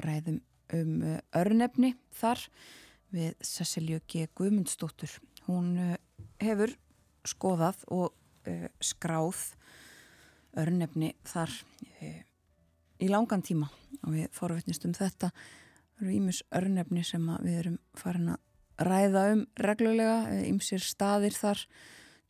[0.00, 0.40] ræðum
[0.76, 2.42] um uh, örnefni þar
[3.14, 4.26] við Cecilju G.
[4.38, 5.12] Guðmundsdóttur.
[5.48, 5.94] Hún uh,
[6.42, 6.74] hefur
[7.26, 8.12] skoðað og
[8.48, 9.50] uh, skráð
[10.58, 11.52] örnefni þar
[12.98, 13.68] í langan tíma
[14.02, 15.28] og við forvittnistum þetta.
[15.30, 20.16] Það eru ímus örnefni sem við erum farin að ræða um reglulega,
[20.48, 21.62] ímsir staðir þar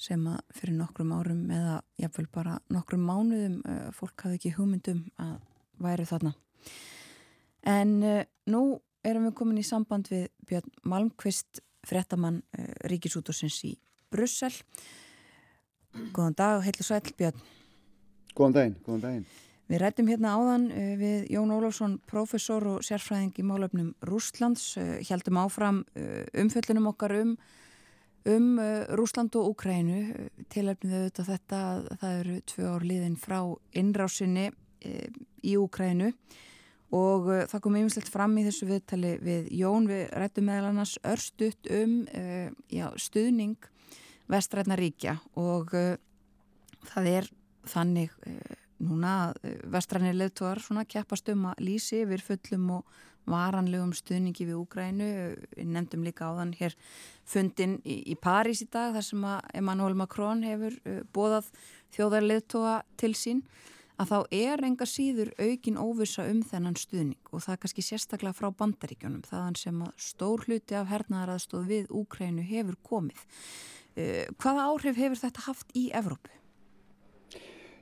[0.01, 3.57] sem að fyrir nokkrum árum eða jáfnveil bara nokkrum mánuðum
[3.97, 5.39] fólk hafði ekki hugmyndum að
[5.81, 6.35] væri þarna.
[7.67, 13.75] En uh, nú erum við komin í samband við Björn Malmqvist, frettamann uh, Ríkisútursins í
[14.13, 14.53] Brussel.
[16.15, 17.47] Góðan dag og heil og sæl Björn.
[18.37, 19.31] Góðan daginn, góðan daginn.
[19.71, 24.73] Við rættum hérna áðan uh, við Jón Ólafsson, professor og sérfræðing í málöfnum Rúslands.
[25.07, 25.85] Hjaldum áfram
[26.41, 27.37] umfjöllunum okkar um,
[28.31, 28.53] um
[28.97, 30.31] Rúsland og Úkrænu.
[30.53, 33.41] Tilöfnum við auðvitað þetta að það eru tvö ár liðin frá
[33.77, 34.49] innrásinni
[34.81, 36.15] í Úkrænu
[36.97, 40.97] og uh, það kom einmislegt fram í þessu viðtali við Jón, við rættum meðal annars
[41.07, 43.71] örstuðt um uh, já, stuðning
[44.31, 45.19] vestrætna ríkja.
[45.39, 45.95] Og uh,
[46.91, 47.31] það er
[47.71, 48.15] þannig
[48.81, 49.35] núna
[49.69, 55.09] vestrætni leðtóðar svona keppast um að lýsi yfir fullum og varanlegum stuðningi við Úgrænu,
[55.61, 56.77] nefndum líka á þann hér
[57.29, 61.51] fundin í, í París í dag þar sem að Emmanuel Macron hefur uh, bóðað
[61.97, 63.45] þjóðarleðtóa til sín
[64.01, 68.37] að þá er enga síður aukin óvisa um þennan stuðning og það er kannski sérstaklega
[68.39, 73.25] frá bandaríkjónum þaðan sem að stór hluti af hernaðaraðstóð við Úkrænu hefur komið.
[73.99, 76.33] Uh, hvaða áhrif hefur þetta haft í Evrópu?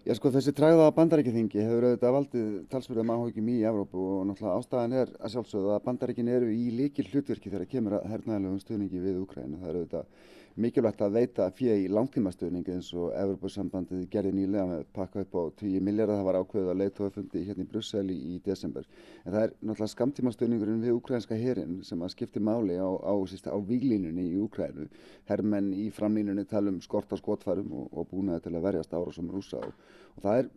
[0.08, 4.94] Já sko þessi træða bandaríkjaþingi hefur auðvitað valdið talsverðum áhugjum í Evrópu og náttúrulega ástæðan
[5.02, 9.18] er að sjálfsögðu að bandaríkin eru í líkil hlutverki þegar kemur að hernaðalegum stuðningi við
[9.20, 9.60] Úkrænu.
[9.60, 14.80] Það eru auðvitað mikilvægt að veita fyrir í langtímastöðningi eins og Evropasambandið gerði nýlega með
[14.96, 18.88] pakka upp á 10 miljardar, það var ákveðið að leittóafundi hérna í Brussel í, desember.
[19.24, 23.58] En það er náttúrulega skamtímastöðningurinn við ukrainska herin sem að skipti máli á, á, á,
[23.68, 24.88] výlínunni í Ukrænu.
[25.30, 29.14] Hermenn í framlínunni tala um skort á skotfærum og, og búnaði til að verjast ára
[29.14, 29.86] sem rúsa og,
[30.16, 30.50] og það er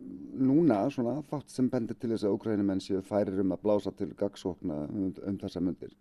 [0.50, 4.10] núna svona fátt sem bendir til þess að ukrænumenn séu færir um að blása til
[4.18, 5.94] gagsókna um, um þessa myndir.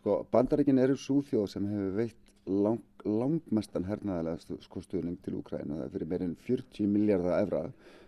[0.00, 5.78] Sko, bandaríkin eru súþjóð sem hefur veitt lang, langmestan hernaðalega sko, stuðning til Úkræna.
[5.78, 7.62] Það er fyrir meirinn 40 miljardar efra.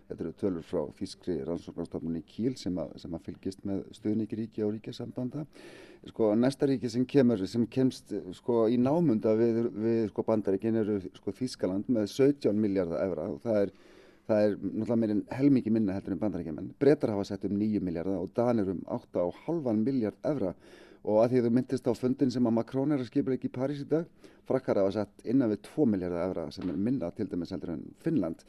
[0.07, 4.63] Þetta eru tölur frá Þískri rannsóknarstofnunni Kíl sem að, sem að fylgist með stuðningi ríki
[4.63, 5.43] á ríkjasambanda.
[6.07, 11.01] Sko, næsta ríki sem kemur, sem kemst sko, í námunda við, við sko, bandaríkin eru
[11.17, 13.77] sko, Þískaland með 17 miljardar efra og það er
[14.27, 16.73] Það er náttúrulega meirinn helmikið minna heldur en bandarækjumenn.
[16.81, 20.49] Bretar hafa sett um 9 miljardar og Danir um 8,5 miljard efra
[21.07, 23.55] og að því þú myndist á fundin sem að Makrón er að skipa ekki í
[23.55, 24.07] París í dag,
[24.47, 27.85] frakkar hafa sett innan við 2 miljardar efra sem er minna til dæmis heldur en
[28.03, 28.43] Finnland.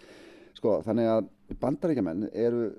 [0.58, 1.28] Sko þannig að
[1.62, 2.72] bandaríkjaman eru,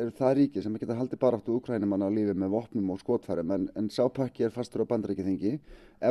[0.00, 3.52] eru það ríki sem geta haldið bara áttu úkrænumann á lífi með vopnum og skotfærum
[3.56, 5.58] en, en sápakki er fastur á bandaríkjaþingi.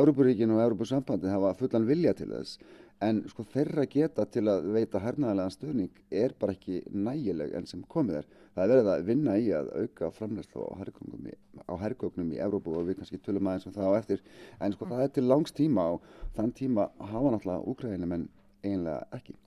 [0.00, 2.58] Európuríkin og Európusambandi hafa fullan vilja til þess
[3.04, 7.80] en sko þeirra geta til að veita hernaðalega stuðning er bara ekki nægileg enn sem
[7.88, 8.28] komið er.
[8.54, 12.90] Það er verið að vinna í að auka framlegslu á herrgögnum í, í Európu og
[12.90, 14.22] við kannski tölum aðeins um það á eftir
[14.60, 16.04] en sko það er til langs tíma og
[16.36, 18.28] þann tíma hafa náttúrulega úgræðinum en
[18.60, 19.38] eiginlega ekki.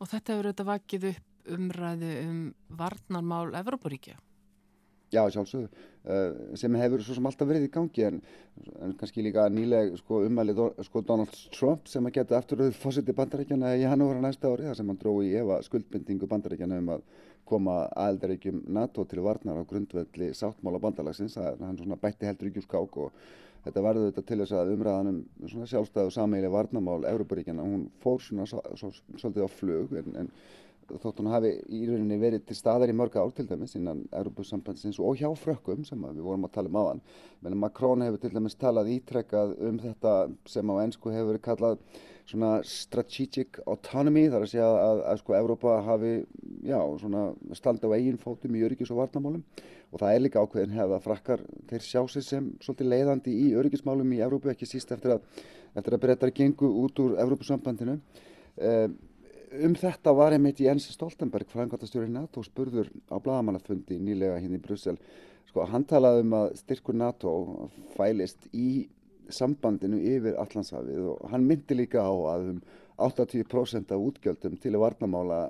[0.00, 2.38] Og þetta hefur auðvitað vakið upp umræðu um
[2.78, 4.16] varnarmál Evrópuríkja?
[5.14, 5.68] Já, sjálfsögðu,
[6.10, 8.16] uh, sem hefur svo sem alltaf verið í gangi en,
[8.82, 13.76] en kannski líka nýleg sko, umælið sko, Donald Trump sem að geta afturöðu fósiti bandaríkjana
[13.78, 17.06] í hann ára næsta ári þar sem hann dróði í efa skuldbindingu bandaríkjana um að
[17.46, 22.62] koma aðeldaríkjum NATO til varnar á grundvelli sáttmála bandalagsins, er hann svona bætti heldur ekki
[22.64, 23.24] úr skák og
[23.66, 25.22] þetta varði þetta til þess að umræðanum
[25.52, 30.32] sjálfstæðu sammeili varnamál Európaríkjana, hún fór svona svolítið á flug en, en
[30.90, 35.00] þótt hún hafi í rauninni verið til staðar í mörg ár til dæmis innan Európusambandsins
[35.00, 37.04] og hjá frökkum sem við vorum að tala um aðan.
[37.44, 40.16] Menn Makrón hefur til dæmis talað ítrekkað um þetta
[40.50, 41.78] sem á ennsku hefur verið kallað
[42.24, 46.12] svona strategic autonomy þar að segja að, að, að sko Európa hafi
[46.64, 47.24] já svona
[47.56, 49.42] standa á eigin fótum í öryggis og varnamálum
[49.94, 54.14] og það er líka ákveðin hefða frakkar þeir sjá sig sem svolítið leiðandi í öryggismálum
[54.16, 55.26] í Európu ekki síst eftir að,
[55.76, 58.00] eftir að breytar gengu út úr Európusambandinu.
[58.54, 58.96] Um,
[59.62, 64.98] um þetta var einmitt Jens Stoltenberg, frangværtastjóri NATO, spurður á bladamannafundi nýlega hérna í Brussel.
[65.50, 67.34] Sko, hann talaði um að styrkur NATO
[67.94, 68.86] fælist í
[69.32, 72.58] sambandinu yfir Allandshafið og hann myndi líka á að um
[73.04, 75.40] 80% af útgjöldum til að varnamála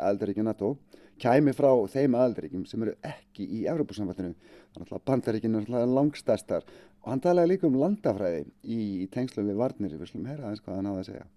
[0.00, 0.74] aðeldaríkju NATO
[1.20, 6.64] kæmi frá þeim aðeldaríkjum sem eru ekki í að bandaríkinu er langstærstar
[7.00, 10.76] og hann talaði líka um landafræði í, tengslum við varnir við slum herra aðeins hvað
[10.76, 11.28] hann hafa að segja.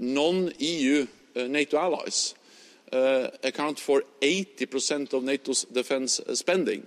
[0.00, 2.34] Non-EU uh, NATO allies
[2.92, 6.86] uh, account for 80% of NATO's defense spending.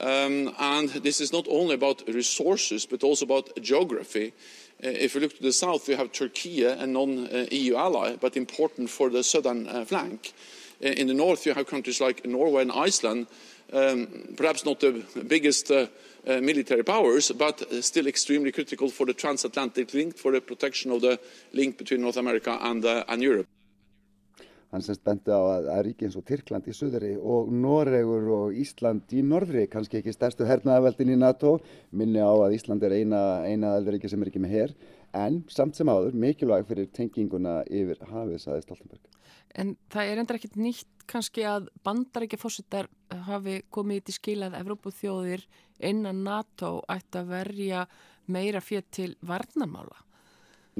[0.00, 4.34] Um, and this is not only about resources but also about geography.
[4.82, 8.90] Uh, if you look to the south you have Turkey a non-EU ally but important
[8.90, 10.32] for the southern uh, flank.
[10.80, 13.28] In the north you have countries like Norway and Iceland
[13.72, 15.86] um, perhaps not the biggest uh,
[16.26, 21.00] uh, military powers, but still extremely critical for the transatlantic link, for the protection of
[21.00, 21.18] the
[21.52, 23.48] link between North America and, uh, and Europe.
[24.72, 28.54] Hann semst bendi á að, að ríki eins og Tyrkland í söðri og Noregur og
[28.56, 31.58] Ísland í norðri, kannski ekki stærstu hernaðaveldin í NATO,
[31.92, 34.72] minni á að Ísland er eina, eina eldri sem er ekki með herr,
[35.12, 39.04] en samt sem áður mikilvæg fyrir tenginguna yfir hafið, saði Stoltenberg.
[39.58, 42.88] En það er endur ekkit nýtt kannski að bandarækja fórsettar
[43.26, 45.44] hafi komið til skilað Evrópuþjóðir
[45.82, 47.84] innan NATO ætti að verja
[48.32, 49.98] meira fyrir til varnamála?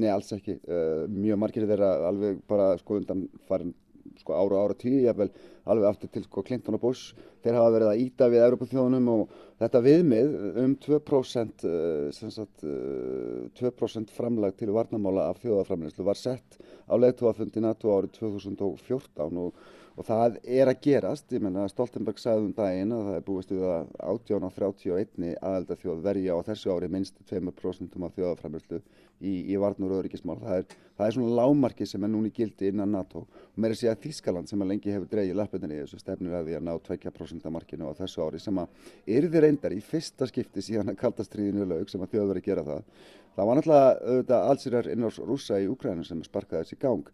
[0.01, 0.57] Nei, alls ekki.
[0.65, 3.75] Uh, mjög margir þeirra alveg bara sko undan farin
[4.21, 5.31] sko ára ára tíu, jáfnvel
[5.69, 7.13] alveg aftur til sko Clinton og Bush.
[7.43, 10.33] Þeir hafa verið að íta við Evrópuþjóðunum og þetta viðmið
[10.63, 17.63] um 2%, uh, sagt, uh, 2 framlag til varnamála af þjóðaframleyslu var sett á leðtóafundi
[17.63, 19.63] NATO árið 2014 og
[19.93, 23.53] og það er að gerast, ég menna Stoltenberg sagði um daginn að það er búist
[23.53, 28.81] við að 18 á 31 aðelda þjóð verja á þessu ári minnst 2% af þjóðaframherslu
[29.23, 30.39] í, í varnur og öryggismál.
[30.41, 33.93] Það er, það er svona lámarki sem er núni gildi innan NATO og mér er
[33.93, 36.73] að Þískaland sem að lengi hefur dreigið lappinni í þessu stefnir að því að ná
[36.89, 41.03] 2% af markinu á þessu ári sem að yrði reyndar í fyrsta skipti síðan að
[41.03, 42.87] kaldastriðinu laug sem að þjóð verið gera það.
[43.33, 47.07] Það var náttúrulega allsýrar innars rúsa í Úkrænu sem sparkaði þessi gang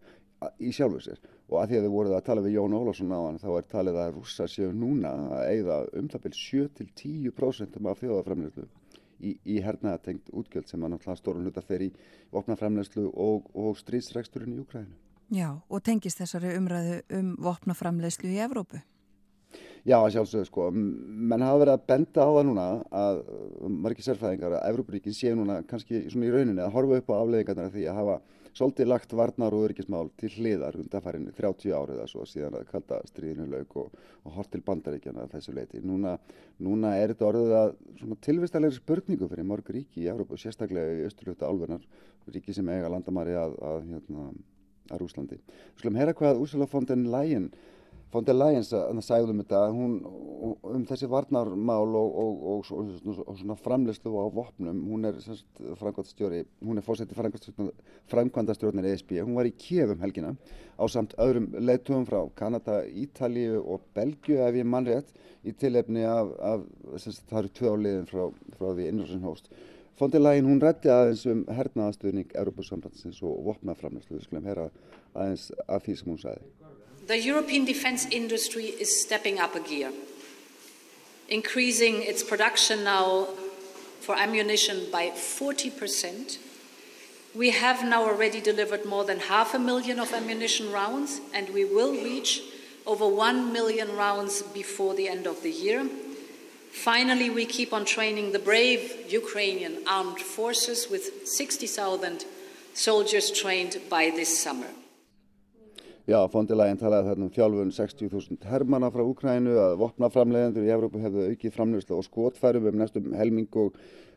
[0.60, 3.20] í sjálfu sér og að því að þið voruð að tala við Jón Ólásson á
[3.20, 8.00] hann þá er talið að rússa séu núna að eigða um það byrj 7-10% af
[8.04, 8.68] þjóðaframlegslu
[9.20, 11.90] í, í hernaðatengt útgjöld sem að náttúrulega stórun hluta fer í
[12.34, 14.96] vopnaframlegslu og, og stríðsregsturinn í Ukrænu.
[15.30, 18.80] Já, og tengist þessari umræðu um vopnaframlegslu í Evrópu?
[19.86, 22.64] Já, sjálfsög, sko, menn hafa verið að benda á það núna
[23.00, 23.20] að
[23.80, 27.72] margir sérfæðingar að Evrópuríkin séu núna kannski svona í rauninni að horfa upp á afleðingarnar
[27.72, 28.18] því að hafa
[28.56, 33.00] svolítið lagt varnar og öryggismál til hliðar undanfærin 30 árið að svo síðan að kalda
[33.08, 33.96] stríðinu laug og,
[34.26, 35.82] og hort til bandaríkjana þessu leiti.
[35.86, 36.16] Núna,
[36.62, 37.74] núna er þetta orðið að
[38.26, 41.84] tilvistalegri spurningu fyrir mörg ríki í Európa, sérstaklega í austurljóta álvernar,
[42.30, 44.30] ríki sem eiga landamæri að, að, hérna,
[44.90, 45.42] að Rúslandi.
[45.74, 47.50] Við slum heyra hvað Úrsula von den Leyen
[48.26, 49.92] der Leyen sagði um þetta hún,
[50.66, 52.40] um þessi varnarmál og, og,
[52.74, 55.20] og, og svona framlegslu á vopnum, hún er
[55.78, 57.14] framkvæmdastjóri, hún er fórseti
[58.10, 60.34] framkvæmdastjórnir ESB, hún var í Kjefum helgina
[60.74, 65.14] á samt öðrum leitugum frá Kanada, Ítalíu og Belgiu ef ég mann rétt
[65.46, 66.66] í tilefni af, af
[66.98, 68.24] sagt, það eru tvö áliðin frá,
[68.58, 69.52] frá því innröðsum hóst
[70.00, 74.70] der Leyen hún rætti aðeins um hernaðastuðning Európa-sambandsins og vopnaframlegslu, við skulum hera
[75.12, 76.59] aðeins af því sem hún sagði
[77.10, 79.90] The European defense industry is stepping up a gear,
[81.28, 83.26] increasing its production now
[84.00, 86.38] for ammunition by 40%.
[87.34, 91.64] We have now already delivered more than half a million of ammunition rounds, and we
[91.64, 92.42] will reach
[92.86, 95.88] over 1 million rounds before the end of the year.
[96.70, 102.24] Finally, we keep on training the brave Ukrainian armed forces with 60,000
[102.72, 104.68] soldiers trained by this summer.
[106.10, 111.26] Já, fondilægin talaði þarna um þjálfun 60.000 hermana frá Úkrænu að vopnaframlegendur í Evrópu hefðu
[111.30, 113.76] aukið framlegslu og skotfærum um næstum helming og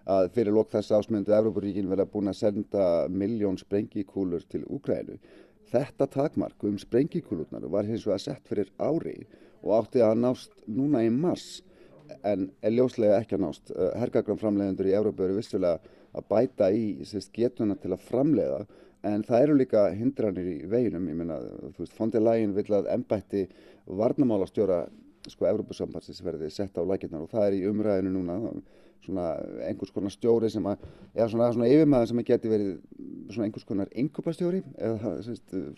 [0.09, 5.19] að fyrir lók þess ásmyndu Evrópuríkin verða búin að senda miljón sprengikúlur til Úkrænu.
[5.69, 9.27] Þetta takmark um sprengikúlurnar var hins vegar sett fyrir ári
[9.61, 11.59] og átti að nást núna í mars
[12.25, 13.69] en er ljóslega ekki að nást.
[14.01, 15.77] Hergagramframlegendur í Evrópu eru vissulega
[16.09, 17.03] að bæta í
[17.37, 18.63] getuna til að framlega
[19.03, 21.39] en það eru líka hindranir í veginum, ég meina,
[21.75, 23.47] þú veist, fondið lægin vil að ennbætti
[23.99, 24.85] varnamálastjóra
[25.31, 28.39] sko Evrópusambansins verði sett á lækirnar og það er í umræðinu núna.
[29.03, 29.33] Svona
[29.67, 32.69] einhvers konar stjóri sem að eða svona, svona yfirmæðin sem að geti verið
[33.33, 35.15] svona einhvers konar yngöpastjóri eða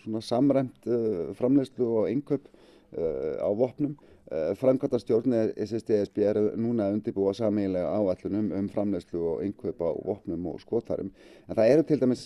[0.04, 3.96] svona samræmt uh, framlegslu og yngöp uh, á vopnum.
[4.26, 10.48] Uh, framkvæmtastjórn SSDSB er núna að undirbúa samílega áallunum um framlegslu og yngöp á vopnum
[10.50, 11.12] og skotharum
[11.46, 12.24] en það eru til dæmis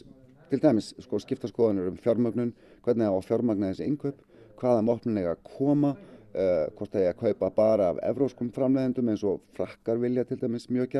[0.50, 2.54] til dæmis sko, skipta skoðanur um fjármögnun,
[2.84, 4.18] hvernig á fjármagna þessi innkaup,
[4.60, 5.94] hvaða mótnin eiga að koma,
[6.34, 10.40] uh, hvort það eiga að kaupa bara af evróskum framleiðendum eins og frakkar vilja til
[10.42, 10.98] dæmis mjög.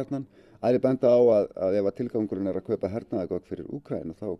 [0.61, 4.13] Það er benda á að, að ef að tilgangurinn er að kaupa hernaðagögg fyrir Úkrænu
[4.19, 4.35] þá,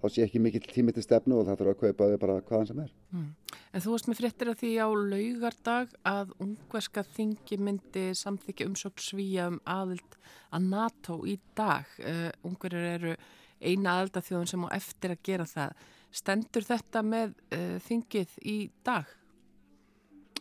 [0.00, 2.70] þá sé ekki mikill tími til stefnu og það þurfa að kaupa þau bara hvaðan
[2.70, 2.94] sem er.
[3.12, 3.26] Mm.
[3.68, 9.04] En þú varst með fréttir að því á laugardag að ungverska þingi myndi samþykja umsókn
[9.04, 10.16] svíja um aðild
[10.56, 11.90] að NATO í dag.
[12.00, 13.12] Uh, Ungverjar eru
[13.60, 15.86] eina aðaldathjóðun sem á eftir að gera það.
[16.18, 19.10] Stendur þetta með uh, þingið í dag?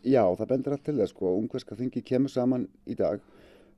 [0.06, 1.34] Já, það bendur allt til það sko.
[1.41, 3.23] Ungverska þingi kemur saman í dag.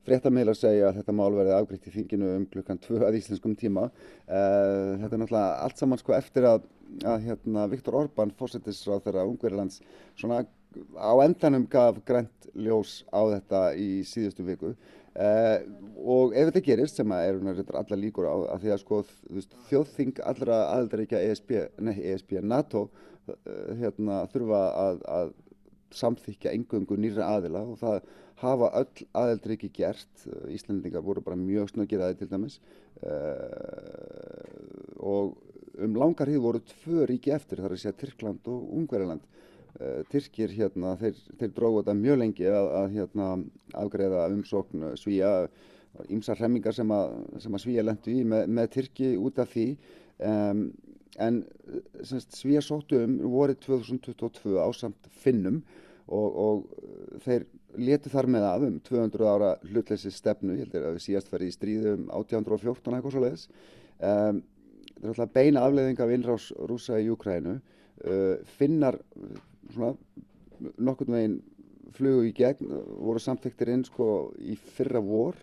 [0.06, 3.88] Fréttameila segja að þetta mál verði afgriðt í þinginu um klukkan 2 að íslenskum tíma.
[4.24, 6.64] Uh, þetta er náttúrulega allt saman sko eftir að,
[7.04, 9.82] að hérna, Viktor Orbán, fórsetisráð þeirra Ungverðarlands,
[10.16, 10.44] svona
[10.96, 14.72] á endanum gaf grænt ljós á þetta í síðustu viku.
[15.10, 15.58] Uh,
[15.98, 18.98] og ef þetta gerist sem að er allar líkur á að því að sko
[19.66, 21.50] þjóðþing allra aðeldaríkja ESB,
[21.82, 25.32] nei ESB, NATO uh, hérna þurfa að, að
[25.98, 27.98] samþykja engöngu nýra aðila og það
[28.40, 32.60] hafa öll aðeldaríki gert, Íslandingar voru bara mjög snöggir aðeins til dæmis.
[33.02, 34.46] Uh,
[35.02, 35.34] og
[35.80, 39.26] um langar hríð voru tvö ríki eftir þar að segja Tyrkland og Ungveriland
[40.10, 43.28] Tyrkir hérna, þeir, þeir dróðu þetta mjög lengi að, að hérna,
[43.80, 45.30] afgreða umsókn svíja,
[46.10, 49.66] ímsa hremmingar sem að, sem að svíja lendu í með, með Tyrki út af því.
[50.20, 50.64] Um,
[51.20, 51.40] en
[52.06, 55.60] semst, svíja sóttu um vorið 2022 á samt finnum
[56.10, 57.46] og, og þeir
[57.78, 61.52] letu þar með að um 200 ára hlutleysi stefnu, ég heldur að við síast farið
[61.52, 63.44] í stríðu um 1814 eitthvað svo leiðis.
[64.00, 64.40] Um,
[64.96, 67.60] þetta er alltaf beina afleiðing af innrás rúsa í Júkrænu.
[68.00, 68.98] Uh, finnar
[69.74, 69.94] svona
[70.76, 71.38] nokkurn veginn
[71.96, 72.68] flugu í gegn,
[73.02, 75.38] voru samþektir inn sko í fyrra vor.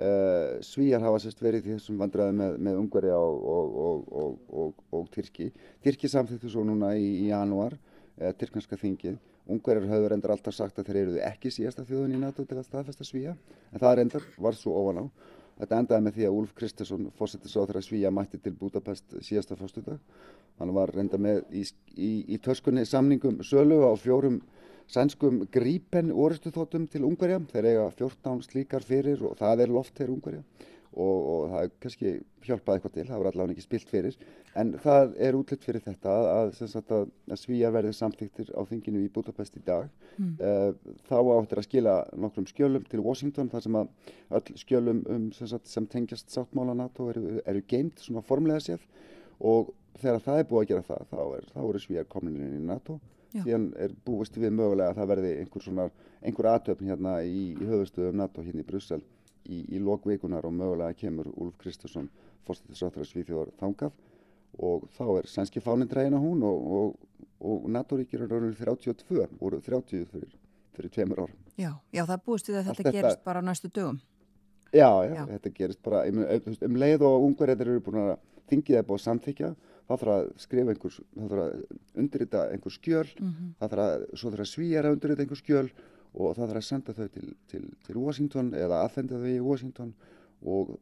[0.00, 5.10] Uh, Svíjar hafa sérst verið í þessum vandræði með, með Ungverja og, og, og, og
[5.12, 5.50] Tyrki.
[5.84, 9.18] Tyrki samþektu svo núna í, í janúar uh, Tyrknarska þingið.
[9.50, 12.68] Ungverjar hafður endur alltaf sagt að þeir eruðu ekki síðasta þjóðun í NATO til að
[12.68, 15.04] staðfesta Svíja en það endar var svo ofan á
[15.60, 19.98] Þetta endaði með því að Úlf Kristesson fórsettisáþur að Svíja mætti til Budapest síðasta fyrstudag
[20.60, 21.62] Hann var reynda með í,
[21.96, 24.42] í, í töskunni samningum sölu á fjórum
[24.90, 27.38] sænskum grípen orustuþótum til Ungverja.
[27.52, 30.42] Þeir eiga 14 slíkar fyrir og það er loft til Ungverja
[30.90, 32.12] og, og það er kannski
[32.46, 34.16] hjálpað eitthvað til, það voru allavega ekki spilt fyrir.
[34.58, 39.10] En það er útlitt fyrir þetta að, að, að svíja verði samþyktir á þinginu í
[39.14, 39.90] Budapest í dag.
[40.16, 40.32] Mm.
[40.40, 43.92] Uh, þá áttir að skila nokkrum skjölum til Washington þar sem að
[44.38, 48.82] öll skjölum um, sem, sagt, sem tengjast sáttmála NATO eru, eru geimt svona formlega séð
[49.40, 52.58] og þegar það er búið að gera það þá, er, þá eru svíjar komin inn
[52.58, 52.98] í NATO
[53.30, 53.44] Já.
[53.44, 55.90] síðan er búist við mögulega að það verði einhver
[56.20, 59.00] einhver aðtöfn hérna í, í höfustöðum NATO hérna í Brussel
[59.48, 62.10] í, í lokveikunar og mögulega kemur Úlf Kristursson
[62.46, 63.96] fórstættisráttara Svíþjóðar þangaf
[64.58, 69.28] og þá er sænski fánin dregin á hún og, og, og NATO-ríkir er raunir 32,
[69.40, 70.32] voru 30 fyrir,
[70.76, 71.38] fyrir tveimur árum.
[71.56, 73.26] Já, já, það búist við að þetta gerist þetta...
[73.28, 74.00] bara á næstu dögum.
[74.70, 76.24] Já, já, já, þetta gerist bara um,
[76.68, 78.12] um leið og ungverðir eru búin að
[78.50, 79.54] þingið er búin að samþykja
[79.90, 83.48] það þarf að skrifa einhvers, það þarf að undirrita einhver skjöl, mm -hmm.
[83.58, 85.70] það þarf að, svo þarf að svíjar að undirrita einhver skjöl
[86.14, 89.92] og það þarf að senda þau til, til, til Washington eða aðfenda þau í Washington
[90.40, 90.72] og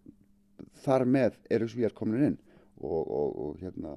[0.84, 2.38] þar með eru svíjar komin inn
[2.78, 3.92] og, og, og hérna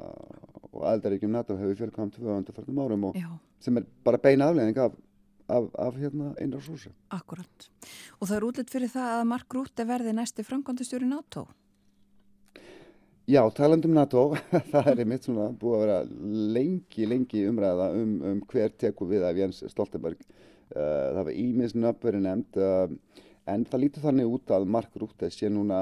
[0.71, 3.29] og aldaríkjum NATO hefur fjölkvæmt 240 árum og Já.
[3.59, 4.93] sem er bara beina afleðing af,
[5.47, 6.91] af, af hérna einrarsúsa.
[7.11, 7.69] Akkurat.
[8.19, 11.47] Og það er útlitt fyrir það að Mark Rutte verði næsti framkvæmdastjóri NATO?
[13.29, 14.31] Já, talandum NATO,
[14.71, 15.99] það er einmitt svona búið að vera
[16.55, 20.23] lengi, lengi umræða um, um hver teku við af Jens Stoltenberg.
[20.71, 25.27] Uh, það var ímisn uppverið nefnd uh, en það lítur þannig út að Mark Rutte
[25.33, 25.81] sé núna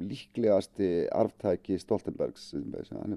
[0.00, 2.64] líklegasti arftæki Stoltenbergs sem,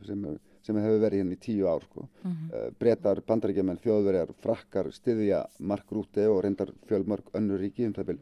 [0.05, 0.25] sem,
[0.65, 2.07] sem hefur verið hérna í tíu ár sko.
[2.23, 2.51] mm -hmm.
[2.51, 8.07] uh, Bretar, bandaríkjaman, þjóðverjar frakkar, styðja Mark Rúte og reyndar fjölmörg önnur ríki um það
[8.07, 8.19] vil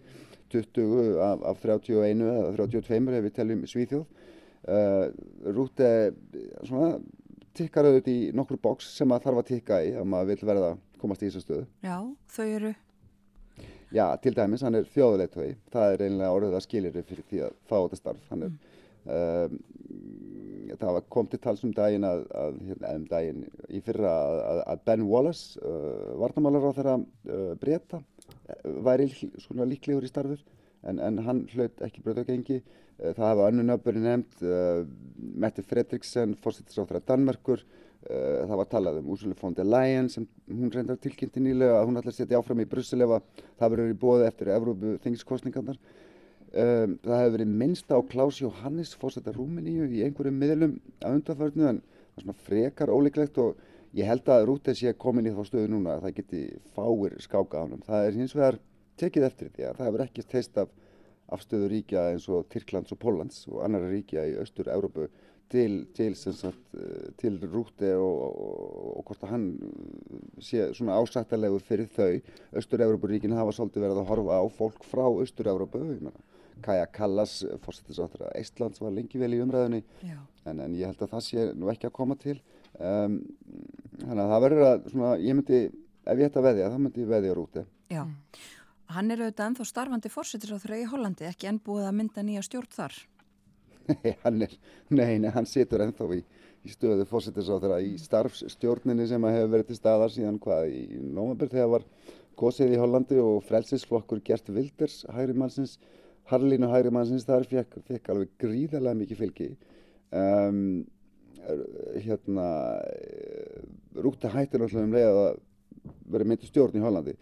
[0.50, 4.06] 20 af, af 31 eða 32 ef við teljum Svíþjóð
[4.70, 5.06] uh,
[5.56, 6.14] Rúte
[6.64, 7.00] svona
[7.56, 10.72] tikkar auðvitað í nokkur bóks sem maður þarf að tikka í að maður vil verða
[11.06, 11.70] komast í þessu stöðu.
[11.86, 11.98] Já,
[12.36, 12.74] þau eru?
[13.94, 15.56] Já, til dæmis, hann er þjóðuleitvei.
[15.74, 18.32] Það er einlega orðið að skilir fyrir því að fá þetta starf.
[18.34, 18.56] Er, mm.
[19.16, 24.84] um, það kom til talsum daginn að, að hérna, um daginn í fyrra að, að
[24.90, 28.02] Ben Wallace, uh, varnamálar á þeirra uh, breyta,
[28.90, 29.08] væri
[29.70, 30.42] líklegur í starfur
[30.84, 32.04] en, en hann hlaut ekki.
[32.04, 34.84] Uh, það hafa önnu nöfnböri nefnd, uh,
[35.46, 37.64] Mette Fredriksen, fórsettisráþra Danmerkur,
[38.06, 42.00] það var talað um Úrsula von der Leyen sem hún reyndar tilkynnti nýlega að hún
[42.00, 45.80] ætla að setja áfram í Brussel ef að það verður í bóði eftir Evrópu þingskostningarnar.
[46.56, 51.66] Um, það hefur verið minnst á Klaus Johannes fórsettar Rúmeníu í einhverjum miðlum að undarförnu
[51.72, 53.58] en það er svona frekar ólíklegt og
[53.98, 56.46] ég held að Rúte sé komin í þá stöðu núna að það geti
[56.78, 57.84] fáir skáka á hann.
[57.90, 58.62] Það er hins vegar
[59.02, 60.72] tekið eftir því að það hefur ekki teist af
[61.36, 65.10] afstöðu ríkja eins og Tyrklands og Póllands og annara ríkja í austur-Európu
[65.52, 66.78] til, til, sagt,
[67.22, 69.48] til rúti og, og, og hvort að hann
[70.44, 72.22] sé svona ásættalegu fyrir þau.
[72.62, 75.84] Östur-Európuríkinu hafa svolítið verið að horfa á fólk frá Östur-Európu.
[76.66, 79.82] Kaja Kallas, fórsettisáttur að Eistlands var lengi vel í umræðinni
[80.48, 82.38] en, en ég held að það sé nú ekki að koma til.
[82.80, 83.20] Um,
[84.02, 85.60] þannig að það verður að, svona, ég myndi,
[86.06, 87.66] ef ég ætti að veðja, þá myndi ég veðja rúti.
[87.92, 88.02] Já,
[88.96, 92.72] hann er auðvitað ennþá starfandi fórsettisáttur í Hollandi, ekki enn búið að mynda nýja stjórn
[92.76, 92.98] þar.
[93.86, 94.54] Nei, hann er,
[94.90, 96.22] nei, nei, hann situr ennþá í,
[96.66, 101.72] í stöðu fósittisáþara í starfsstjórninni sem hefur verið til staðar síðan hvað í nómabur þegar
[101.76, 101.86] var
[102.40, 105.78] gósið í Hollandi og frelsisflokkur Gert Wilders, hægri mannsins,
[106.32, 109.50] Harlín og hægri mannsins þar fekk, fekk alveg gríðarlega mikið fylgi.
[110.16, 110.60] Um,
[112.02, 112.50] hérna,
[114.02, 115.42] rúkta hættir náttúrulega um leið að
[116.16, 117.14] verið myndi stjórn í Hollandi,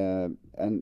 [0.00, 0.80] um, en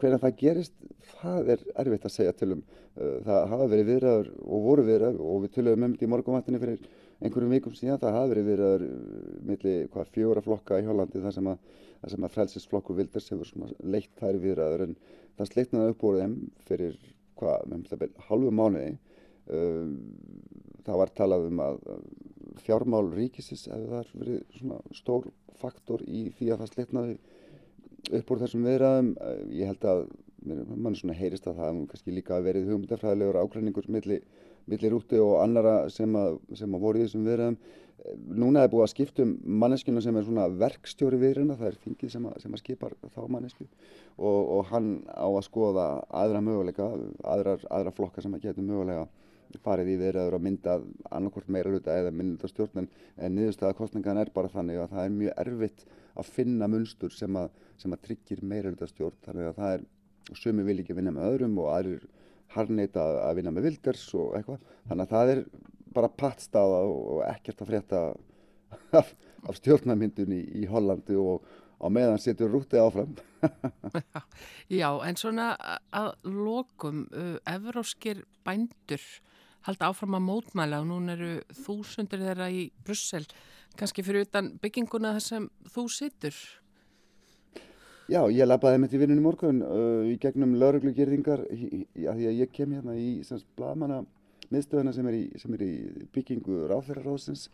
[0.00, 0.76] hvernig það gerist,
[1.20, 2.62] það er erfitt að segja til um.
[2.96, 6.60] Uh, það hafa verið viðræður og voru viðræður og við töluðum um þetta í morgunvattinni
[6.62, 6.86] fyrir
[7.20, 8.00] einhverjum vikum síðan.
[8.02, 11.74] Það hafa verið viðræður uh, millir hvað fjóra flokka í Hollandi þar sem að,
[12.06, 13.52] að frelsisflokku Vilders hefur
[13.84, 14.96] leitt þær viðræður en
[15.36, 16.38] það sleitnaði upp úr þeim
[16.68, 16.96] fyrir
[17.36, 18.96] hvað, með um halvu mánuði.
[19.46, 19.92] Uh,
[20.86, 21.82] það var talað um að
[22.64, 25.28] fjármál ríkisins hefur verið stór
[25.60, 27.16] faktor í því að það sleitnaði
[28.14, 29.12] upp úr þessum viðræðum.
[29.56, 30.06] Ég held að
[30.46, 34.22] mann svona heyrist að það hefum kannski líka verið hugmyndafræðilegur áklæningur millir
[34.66, 37.58] milli rúti og annara sem að, sem að voru í þessum viðræðum.
[38.38, 42.12] Núna er búið að skipta um manneskjuna sem er svona verkstjóri viðræðina, það er þingið
[42.12, 45.86] sem, sem að skipar þá mannesku og, og hann á að skoða
[46.22, 46.90] aðra möguleika,
[47.26, 49.06] aðra, aðra flokka sem að geta mögulega
[49.62, 50.76] farið í viðræður og mynda
[51.14, 55.14] annarkort meira hluta eða mynda stjórn en niðurstaða kostningan er bara þannig að það er
[55.14, 55.84] mjög erfitt
[56.16, 57.48] að finna munstur sem að,
[57.80, 59.86] sem að tryggir meira hluta stjórn þannig að það er
[60.34, 62.06] sumi vil ekki vinna með öðrum og aðrir
[62.54, 64.64] harneita að vinna með vilders og eitthvað.
[64.88, 65.42] Þannig að það er
[65.96, 68.02] bara pattstaða og ekkert að frétta
[69.00, 69.12] af,
[69.46, 71.46] af stjórnarmyndunni í, í Hollandi og
[71.76, 73.16] á meðan setur rútið áfram.
[74.80, 75.52] Já, en svona
[75.94, 79.02] að lokum, uh, evróskir bændur
[79.66, 81.32] halda áfram að mótmæla og núna eru
[81.64, 83.24] þúsundir þeirra í Brussel,
[83.76, 86.38] kannski fyrir utan bygginguna þar sem þú situr.
[88.06, 92.76] Já, ég lapaði með í vinnunum morgun uh, í gegnum lauruglugjörðingar því að ég kem
[92.76, 93.18] hérna í
[93.58, 94.04] blagamanna
[94.54, 95.72] miðstöðuna sem er í, sem er í
[96.14, 97.48] byggingu ráðferðarráðsins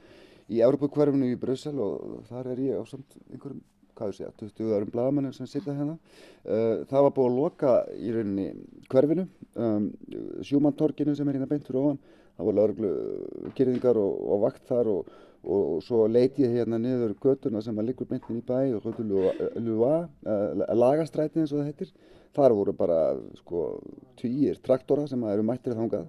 [0.52, 3.64] í Európa-kvarfinu í Brussel og þar er ég á samt einhverjum,
[3.96, 5.96] hvað þú segja, 20 öðrum blagamannum sem sitja hérna.
[6.44, 8.48] Uh, það var búið að loka í rauninni
[8.92, 9.88] kvarfinu, um,
[10.44, 12.02] sjúmantorkinu sem er hérna beint fyrir ofan,
[12.36, 17.62] það var lauruglugjörðingar og, og vakt þar og og svo leiti ég hérna niður götuna
[17.62, 19.32] sem að liggur myndin í bæ og höfðu
[19.64, 19.96] Lua,
[20.70, 21.92] lagastræti eins og það heitir.
[22.32, 23.00] Þar voru bara
[23.42, 23.64] sko
[24.20, 26.08] týjir traktora sem eru mættir þangað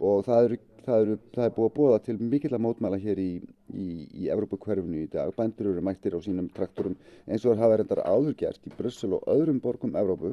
[0.00, 3.18] og það eru Það, eru, það er búið að búa til mikill að mótmæla hér
[3.22, 3.28] í,
[3.70, 3.84] í,
[4.18, 5.28] í Evrópakverfinu í dag.
[5.36, 6.96] Bændur eru mættir á sínum traktorum
[7.28, 10.32] eins og það hafa reyndar áðurgjert í Brussel og öðrum borgum Evrópu.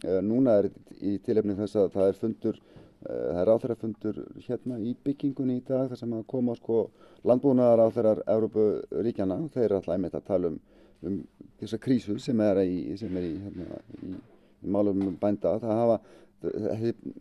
[0.00, 4.78] Uh, núna er í tilefni þess að það er fundur Eh, það er áþærafundur hérna
[4.78, 6.84] í byggingunni í dag þar sem að koma sko
[7.28, 9.38] landbúnaðar áþærar Európa-ríkjana.
[9.54, 10.60] Þeir eru alltaf einmitt að tala um,
[11.06, 11.18] um
[11.60, 14.14] þessa krísu sem er í, sem er í, hérna, í,
[14.62, 15.56] í málum bænda.
[15.62, 15.98] Það hafa,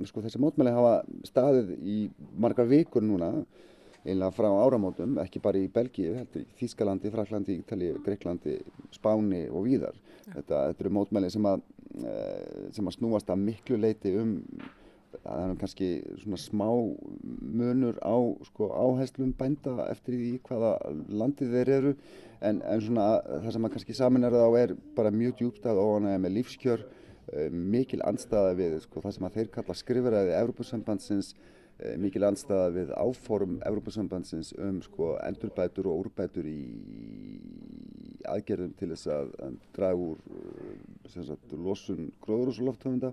[0.10, 0.96] sko þessi mótmæli hafa
[1.30, 1.98] staðið í
[2.42, 3.34] margar vikur núna
[4.02, 8.56] einlega frá áramótum, ekki bara í Belgíu, heldur í Þískalandi, Fraklandi, Ítali, Greiklandi,
[8.96, 9.98] Spáni og víðar.
[10.24, 11.62] Þetta, þetta eru mótmæli sem að,
[12.02, 14.40] eh, sem að snúast að miklu leiti um
[15.20, 15.90] það er kannski
[16.22, 16.68] svona smá
[17.62, 18.16] munur á
[18.48, 20.74] sko, áherslum bænda eftir því hvaða
[21.22, 21.94] landið þeir eru.
[22.42, 26.22] En, en svona það sem að kannski saminar þá er bara mjög djúpt að óanægja
[26.24, 31.94] með lífskjör uh, mikil andstaða við sko, það sem að þeir kalla skrifraði Európusambandsins uh,
[32.02, 36.62] mikil andstaða við áform Európusambandsins um sko, endurbætur og úrbætur í
[38.32, 39.32] aðgerðum til þess að
[39.76, 40.61] draga úr
[41.12, 43.12] sagt, losun gróðurúsulofthöfunda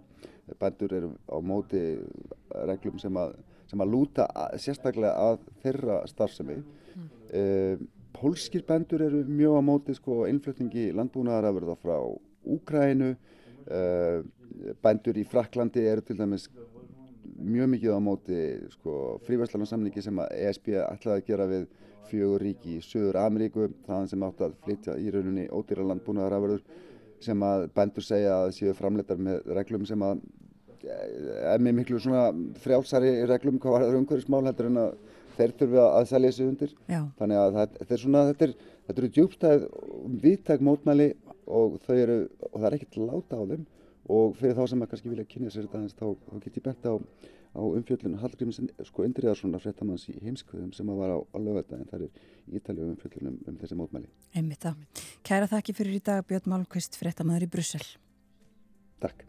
[0.60, 1.82] bændur eru á móti
[2.68, 3.36] reglum sem að,
[3.68, 6.58] sem að lúta að, sérstaklega að þeirra starfsemi.
[6.94, 7.08] Mm.
[7.40, 7.86] uh,
[8.18, 11.98] pólskir bændur eru mjög á móti sko, innflutningi landbúnaðarafurða frá
[12.48, 14.24] Úkrænu uh,
[14.82, 16.48] bændur í Fraklandi eru til dæmis
[17.38, 18.40] mjög mikið á móti
[18.72, 21.68] sko, fríværslanarsamningi sem að ESB ætlaði að gera við
[22.08, 26.62] fjögur ríki í Söður Ameríku þaðan sem átt að flytja í rauninni ódýra landbúnaðarafurður
[27.24, 30.20] sem að bændur segja að séu framleitar með reglum sem að
[30.84, 32.28] eh, er með miklu svona
[32.64, 34.92] frjálsari reglum hvað var það umhverfismál heldur en að
[35.38, 37.00] þeir þurfi að selja sig undir Já.
[37.18, 38.54] þannig að þetta er svona þetta, er,
[38.88, 39.66] þetta eru djúbstæð
[40.24, 41.08] viðtæk mótmæli
[41.48, 42.20] og þau eru
[42.50, 43.66] og það er ekkert láta á þeim
[44.18, 46.88] og fyrir þá sem að kannski vilja kynja sér þetta þá, þá get ég bent
[46.88, 46.94] á,
[47.54, 48.60] á umfjöldun Hallgríms
[48.90, 52.92] sko Indriðarssonar fréttamanns í heimskvöðum sem að var á, á lögvæta en það er ítalið
[52.94, 54.10] umfjöldun um, þessi mótmæli.
[54.34, 54.84] Einmitt það.
[55.26, 57.84] Kæra þakki fyrir í dag Björn Málkvist fréttamaður í Brussel.
[59.02, 59.26] Takk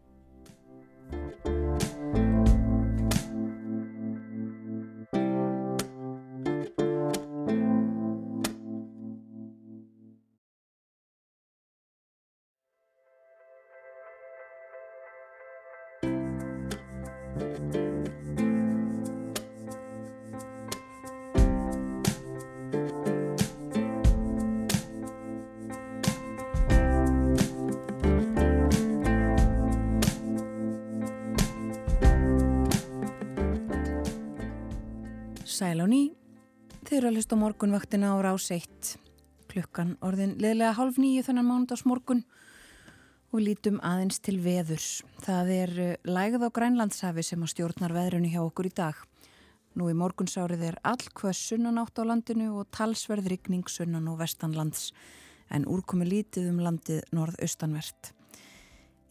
[37.20, 38.96] hlusta á morgunvaktina á rás 1.
[39.52, 42.22] Klukkan orðin leðlega hálf nýju þennan mándags morgun
[43.36, 45.02] og lítum aðeins til veðurs.
[45.26, 49.02] Það er eh, lægð á Grænlandshafi sem að stjórnar veðrunni hjá okkur í dag.
[49.76, 54.94] Nú í morgunsárið er all hvað sunnanátt á landinu og talsverð rigning sunnan og vestanlands
[55.52, 58.14] en úrkomi lítið um landið norð-austanvert.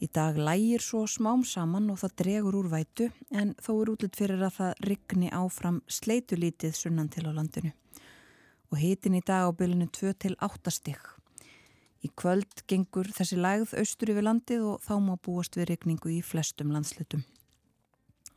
[0.01, 4.17] Í dag lægir svo smám saman og það dregur úr vætu en þó er útlut
[4.17, 7.75] fyrir að það rigni áfram sleitulítið sunnan til á landinu.
[8.69, 11.01] Og hitin í dag á bylunu 2 til 8 stygg.
[12.05, 16.21] Í kvöld gengur þessi lægð austur yfir landið og þá má búast við rigningu í
[16.23, 17.25] flestum landslutum.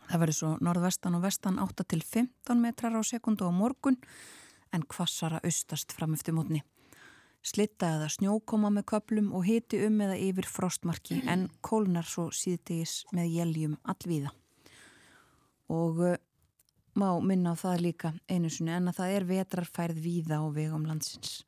[0.09, 4.01] Það verður svo norðvestan og vestan 8 til 15 metrar á sekundu á morgun
[4.73, 6.63] en kvassara austast fram eftir mótni.
[7.43, 13.03] Slitta eða snjókoma með köplum og hiti um eða yfir frostmarki en kólnar svo síðdegis
[13.15, 14.31] með jæljum allvíða.
[15.73, 16.19] Og uh,
[16.99, 20.85] má minna á það líka einu sinni en að það er vetrarfærð víða á vegum
[20.89, 21.43] landsins.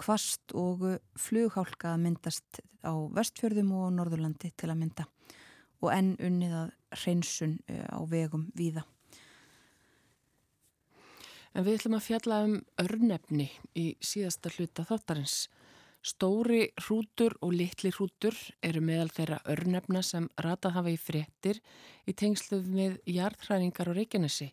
[0.00, 0.84] Kvast og
[1.18, 5.06] flughálka myndast á vestfjörðum og norðurlandi til að mynda
[5.80, 8.84] og enn unnið að hreinsun uh, á vegum víða.
[11.50, 15.48] En við ætlum að fjalla um örnefni í síðasta hluta þáttarins.
[16.00, 21.58] Stóri hrútur og litli hrútur eru meðal þeirra örnefna sem ratað hafa í fréttir
[22.08, 24.52] í tengslu með jarðhræringar og reykjanesi.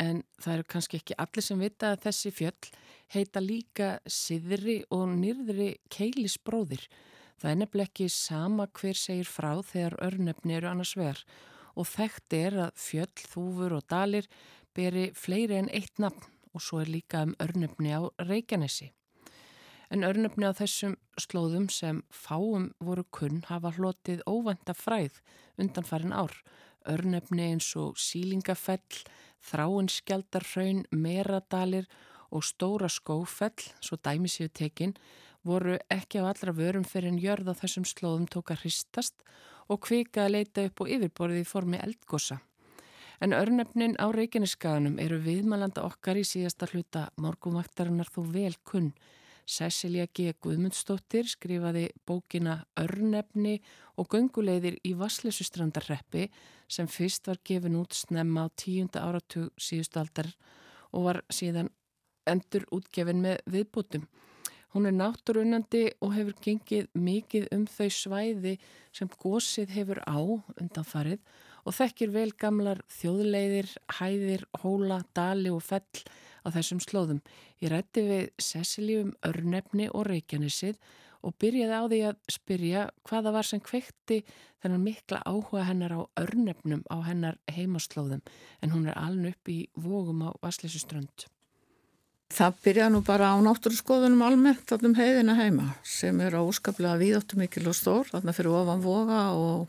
[0.00, 2.70] En það eru kannski ekki allir sem vita að þessi fjöll
[3.12, 6.86] heita líka siðri og nýrðri keilisbróðir.
[7.40, 11.24] Það er nefnileg ekki sama hver segir frá þegar örnefni eru annars vegar
[11.78, 14.26] og þekkt er að fjöll, þúfur og dalir
[14.76, 18.90] beri fleiri en eitt nafn og svo er líka um örnöfni á Reykjanesi.
[19.90, 25.20] En örnöfni á þessum slóðum sem fáum voru kunn hafa hlotið óvænta fræð
[25.58, 26.34] undan farin ár.
[26.86, 29.02] Örnöfni eins og sílingafell,
[29.48, 31.88] þráinskjaldarhraun, meradalir
[32.30, 34.94] og stóra skófell, svo dæmi séu tekinn,
[35.44, 39.24] voru ekki á allra vörum fyrir en jörð á þessum slóðum tók að hristast
[39.68, 42.40] og kvika að leita upp og yfirborði í formi eldgosa.
[43.20, 48.94] En örnefnin á Reykjaneskaganum eru viðmælanda okkar í síðasta hluta morgumvaktarinnar þó vel kunn.
[49.50, 50.32] Cecilia G.
[50.40, 53.58] Guðmundsdóttir skrifaði bókina Örnefni
[53.98, 56.28] og gönguleiðir í Vasslesustrandarreppi
[56.70, 60.30] sem fyrst var gefin út snemma á tíunda áratug síðust aldar
[60.94, 61.70] og var síðan
[62.30, 64.06] endur útgefin með viðbútum.
[64.70, 68.52] Hún er náttúrunandi og hefur gengið mikið um þau svæði
[68.94, 71.18] sem gósið hefur á undanfarið
[71.66, 73.68] og þekkir vel gamlar þjóðleiðir,
[73.98, 76.04] hæðir, hóla, dali og fell
[76.46, 77.20] á þessum slóðum.
[77.60, 80.78] Ég rætti við Cecilium Örnefni og Reykjanesið
[81.26, 84.20] og byrjaði á því að spyrja hvaða var sem kveikti
[84.62, 88.22] þennan mikla áhuga hennar á örnefnum á hennar heimaslóðum
[88.60, 91.26] en hún er aln upp í vógum á Vassleysuströnd.
[92.30, 97.40] Það byrjaði nú bara á náttúrskoðunum almennt allum heiðina heima sem er á úskaplega víðáttu
[97.40, 99.66] mikil og stór þarna fyrir ofan voga og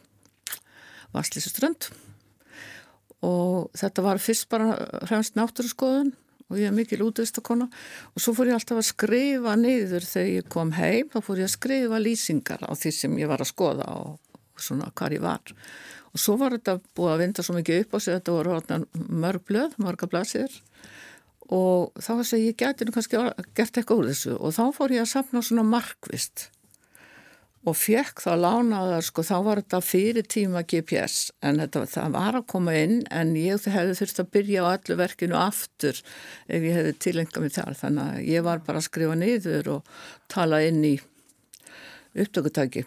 [1.15, 1.89] Vassleysuströnd
[3.25, 4.75] og þetta var fyrst bara
[5.07, 6.13] hremst náttúrskoðun
[6.51, 7.69] og ég er mikil útvistakonna
[8.11, 11.47] og svo fór ég alltaf að skrifa niður þegar ég kom heim, þá fór ég
[11.47, 14.19] að skrifa lýsingar á því sem ég var að skoða og
[14.61, 15.53] svona hvar ég var.
[16.11, 18.17] Og svo var þetta búið að vinda svo mikið upp á sig.
[18.19, 18.79] Þetta voru
[19.23, 20.59] mörg blöð, marga blæsir
[21.51, 23.21] og þá þess að ég geti nú kannski
[23.57, 24.35] gert eitthvað úr þessu.
[24.39, 26.49] Og þá fór ég að sapna svona markvist
[27.61, 32.39] og fekk þá lánaðar sko þá var þetta fyrir tíma GPS en þetta, það var
[32.39, 36.01] að koma inn en ég hefði þurft að byrja á allu verkinu aftur
[36.47, 39.95] ef ég hefði tilengað mig þar þannig að ég var bara að skrifa niður og
[40.31, 40.95] tala inn í
[42.11, 42.83] upptökutæki.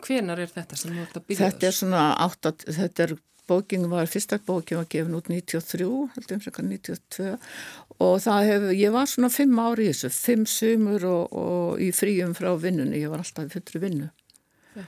[0.00, 1.56] Hvenar er þetta sem þú ert að byrja þess?
[1.58, 3.14] Þetta er svona átt að þetta er
[3.50, 5.86] bóking var, fyrsta bóking var gefin út 93,
[6.16, 7.30] heldur um sekar 92
[8.02, 11.90] og það hefur, ég var svona fimm ári í þessu, fimm sumur og, og í
[11.94, 14.10] fríum frá vinnunni, ég var alltaf í fullri vinnu.
[14.76, 14.86] Ja.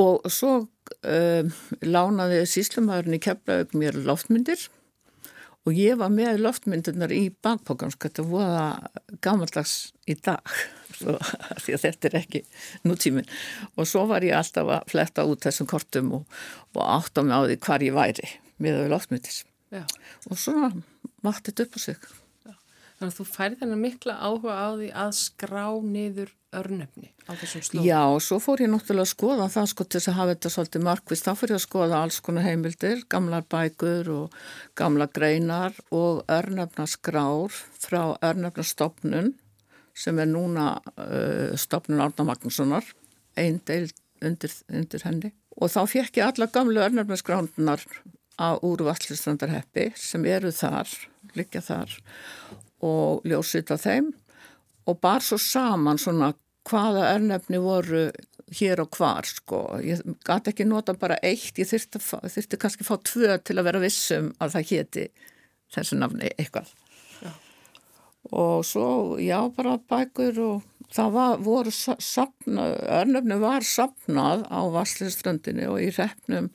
[0.00, 1.52] og svo um,
[1.84, 4.68] lánaði síslumæðurinn í keflaug mér loftmyndir
[5.64, 8.64] og ég var með loftmyndirnar í bakpókans, þetta voða
[9.24, 10.42] gammaldags í dag
[10.98, 11.16] svo,
[11.64, 12.44] því að þetta er ekki
[12.84, 13.30] nútímin
[13.74, 16.42] og svo var ég alltaf að fletta út þessum kortum og,
[16.76, 19.40] og átt á mig á því hvar ég væri með loftmyndir
[19.74, 19.82] Já.
[20.30, 20.68] og svo
[21.24, 22.12] þetta upp á sig.
[22.94, 27.64] Þannig að þú færði þennan mikla áhuga á því að skrá niður örnöfni á þessum
[27.66, 27.86] slóðum.
[27.88, 30.84] Já, svo fór ég náttúrulega að skoða það sko til þess að hafa þetta svolítið
[30.86, 34.36] markvist, þá fór ég að skoða alls konar heimildir, gamlar bækur og
[34.78, 39.32] gamla greinar og örnöfnaskrár frá örnöfnastofnun
[39.94, 42.86] sem er núna uh, stopnun Árna Magnússonar,
[43.38, 43.88] einn deil
[44.22, 45.34] undir, undir henni.
[45.58, 47.82] Og þá fekk ég alla gamlu örnarmennskrándnar
[48.38, 50.90] á úrvallistrandarheppi sem eru þar,
[51.38, 51.98] liggja þar
[52.84, 54.12] og ljósið á þeim
[54.90, 56.34] og bar svo saman svona
[56.68, 58.06] hvaða örnefni voru
[58.54, 59.58] hér og hvar sko.
[59.84, 63.82] Ég gæti ekki nota bara eitt, ég þurfti, þurfti kannski fá tvö til að vera
[63.82, 65.04] vissum að það héti
[65.74, 66.68] þessu nafni eitthvað.
[68.34, 70.62] Og svo já bara bækur og
[70.94, 72.70] það var, voru sapnað,
[73.00, 76.48] örnöfnum var sapnað á Vassliströndinni og í repnum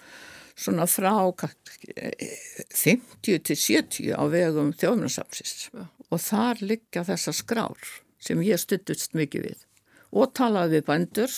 [0.60, 5.70] svona frá 50 til 70 á vegum þjóðmjörnsapsins
[6.10, 9.66] og þar liggja þessa skrár sem ég stuttust mikið við
[10.10, 11.34] og talaði við bændur,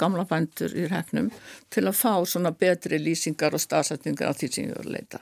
[0.00, 1.30] gamla bændur í repnum
[1.72, 5.20] til að fá svona betri lýsingar og staðsetningar af því sem ég voru að leita.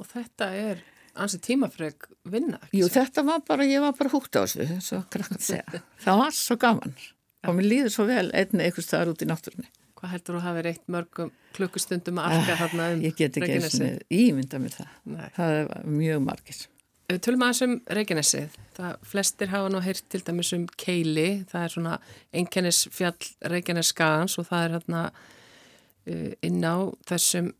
[0.00, 0.84] Og þetta er
[1.16, 2.60] ansið tímafreg vinna.
[2.76, 5.82] Jú, þetta var bara, ég var bara húgt á þessu, og krakkan segja.
[6.04, 7.10] Það var svo gaman ja.
[7.48, 9.68] og mér líður svo vel einni eitthvað staðar út í náttúrunni.
[9.96, 13.04] Hvað heldur þú að hafa reitt mörgum klukkustundum að arka þarna um?
[13.06, 14.90] Ég get ekki eins og ímynda mér það.
[15.08, 15.28] Nei.
[15.38, 16.58] Það er mjög margir.
[17.06, 18.54] Tölum aðeins um Reykjanesið.
[18.74, 21.44] Það flestir hafa nú heyrt til dæmis um Keili.
[21.46, 21.98] Það er svona
[22.34, 27.52] einkennisfjall Reykjanes skagans og það er hérna uh, inn á þessum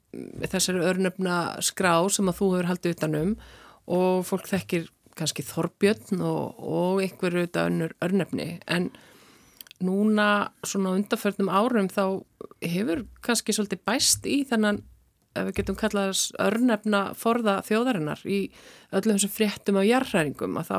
[0.43, 3.33] þessari örnöfna skrá sem að þú hefur haldið utanum
[3.87, 8.91] og fólk þekkir kannski Þorbjörn og, og einhverju önnur örnöfni en
[9.79, 12.25] núna svona undarförnum árum þá
[12.65, 14.83] hefur kannski svolítið bæst í þennan
[15.37, 18.41] ef við getum kallað þess örnefna forða þjóðarinnar í
[18.97, 20.79] öllum þessum fréttum af jarðræringum að þá,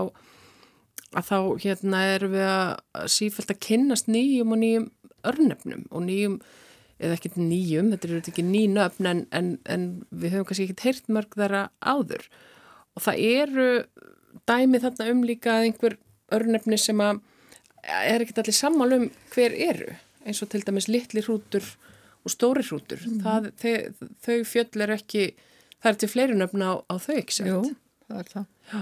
[1.14, 4.88] að þá hérna erum við að sífælt að kynnast nýjum og nýjum
[5.28, 6.40] örnefnum og nýjum
[6.98, 10.86] eða ekkert nýjum, þetta eru ekki ný nöfn en, en, en við höfum kannski ekkert
[10.88, 12.24] heyrt mörg þeirra áður.
[12.98, 13.68] Og það eru
[14.50, 15.98] dæmi þarna um líka einhver
[16.34, 17.22] örnefni sem að
[17.88, 19.94] er ekkert allir sammál um hver eru
[20.28, 21.66] eins og til dæmis litli hrútur
[22.28, 23.20] og stóri hrútur mm.
[23.26, 25.28] það, þau, þau fjöll er ekki
[25.78, 27.54] það er til fleiri nöfna á, á þau, ekki sett?
[27.54, 27.62] Jú,
[28.10, 28.82] það er það Já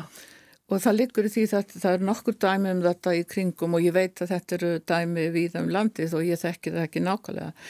[0.66, 3.84] Og það liggur í því að það er nokkur dæmi um þetta í kringum og
[3.86, 7.66] ég veit að þetta eru dæmi við um landið og ég þekki það ekki nákvæmlega.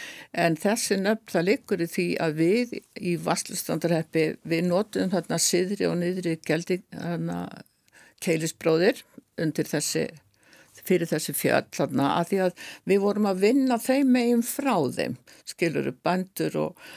[0.46, 5.90] En þessi nöfn það liggur í því að við í Vastlustandarheppi við notum þarna siðri
[5.90, 7.42] og niðri þarna
[8.24, 9.04] keilisbróðir
[9.44, 10.06] undir þessi,
[10.88, 15.20] fyrir þessi fjöld þarna að því að við vorum að vinna þeim meginn frá þeim,
[15.50, 16.88] skiluru bandur og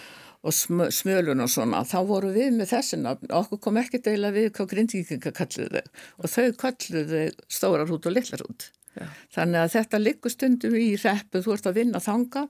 [0.47, 4.53] og smölun og svona, þá voru við með þessi nafn, okkur kom ekki deila við
[4.57, 8.69] hvað grindvíkinga kalluðu og þau kalluðu stórar hút og litlar hút.
[8.99, 9.07] Já.
[9.35, 12.45] Þannig að þetta liggur stundum í reppu, þú ert að vinna þanga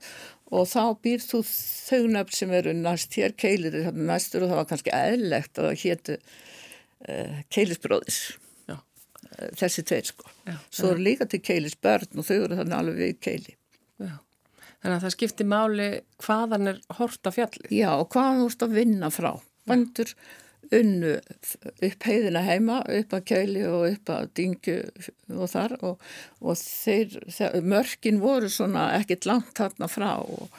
[0.55, 4.69] og þá býr þú þau nöfn sem eru næst hér keilir næstur og það var
[4.71, 8.21] kannski eðlegt að það héttu uh, keilisbróðis.
[9.59, 10.33] Þessi tveir sko.
[10.47, 13.55] Já, Svo eru líka til keilis börn og þau eru þannig alveg við keili.
[13.99, 14.15] Já,
[14.81, 15.89] þannig að það skiptir máli
[16.25, 17.71] hvaðan er horta fjalli.
[17.73, 19.31] Já, og hvaðan þú ert að vinna frá.
[19.69, 20.13] Bandur
[20.75, 24.77] unnu upp heiðina heima, upp að keili og upp að dingju
[25.33, 26.09] og þar og,
[26.43, 30.49] og þeir, þeir, mörkin voru svona ekkit langt þarna frá og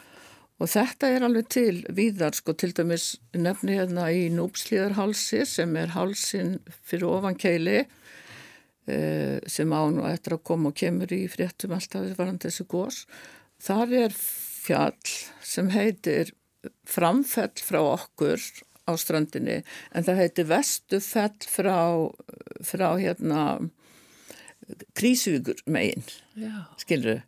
[0.61, 5.95] Og þetta er alveg til víðar, sko, til dæmis nefni hérna í núpslíðarhalsi sem er
[5.95, 7.87] halsin fyrir ofan keili
[8.87, 13.05] sem án og eftir að koma og kemur í fréttum alltaf varðan þessu gós.
[13.61, 15.13] Þar er fjall
[15.45, 16.33] sem heitir
[16.89, 18.41] framfell frá okkur
[18.89, 19.61] á strandinni
[19.95, 21.79] en það heitir vestufell frá,
[22.67, 23.45] frá hérna
[24.97, 26.05] krísugur megin,
[26.81, 27.23] skilruðu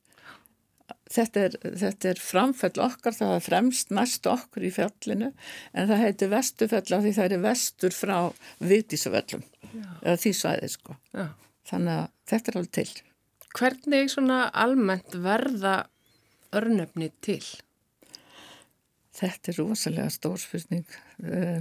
[1.13, 6.05] þetta er, þetta er framfell okkar, það er fremst næst okkur í fjallinu en það
[6.07, 8.17] heitir vestufell af því það er vestur frá
[8.63, 9.45] viðdísavellum
[10.03, 10.97] eða því svæði sko.
[11.17, 11.27] Já.
[11.69, 12.91] Þannig að þetta er alveg til.
[13.53, 15.75] Hvernig svona almennt verða
[16.57, 17.43] örnöfni til?
[19.13, 20.87] Þetta er rosalega stór spurning.
[21.23, 21.61] Eh,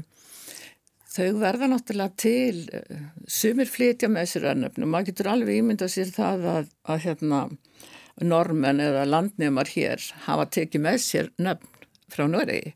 [1.11, 6.13] þau verða náttúrulega til, eh, sumir flytja með sér örnöfnum, maður getur alveg ímyndað sér
[6.15, 7.41] það að, að hérna
[8.19, 12.73] normen eða landnemar hér hafa tekið með sér nöfn frá Noregi.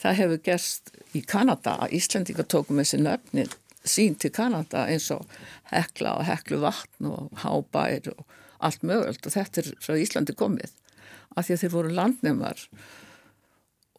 [0.00, 1.76] Það hefur gerst í Kanada.
[1.84, 3.52] Að Íslandika tóku með sér nöfnin
[3.84, 5.28] sín til Kanada eins og
[5.70, 8.24] hekla og heklu vatn og hábær og
[8.64, 10.72] allt mögult og þetta er frá Íslandi komið
[11.34, 12.62] af því að þeir voru landnemar.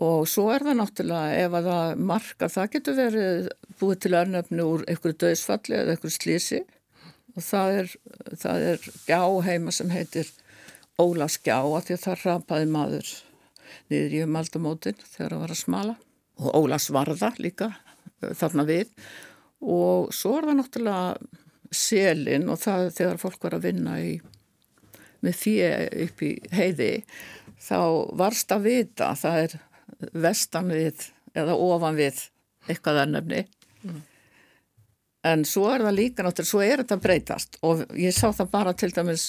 [0.05, 3.45] Og svo er það náttúrulega ef að það markar, það getur verið
[3.79, 6.63] búið til örnöfni úr einhverju döðsfalli eða einhverju slísi
[7.35, 7.93] og það er,
[8.41, 10.31] það er gjá heima sem heitir
[11.01, 13.13] Ólaskjá að því að það rapaði maður
[13.91, 15.95] niður í umaldamótin þegar það var að smala.
[16.39, 18.93] Og Ólasvarða líka eh, þarna við.
[19.65, 21.41] Og svo er það náttúrulega
[21.75, 24.15] selin og það þegar fólk var að vinna í,
[25.25, 25.55] með því
[26.05, 26.89] upp í heiði
[27.65, 27.79] þá
[28.19, 29.55] varst að vita það er
[30.25, 32.19] vestan við eða ofan við
[32.69, 33.41] eitthvað ennöfni
[33.85, 34.01] mm.
[35.31, 37.59] en svo er það líka náttúrulega, svo er þetta breytast.
[37.65, 39.25] Og ég sá það bara til dæmis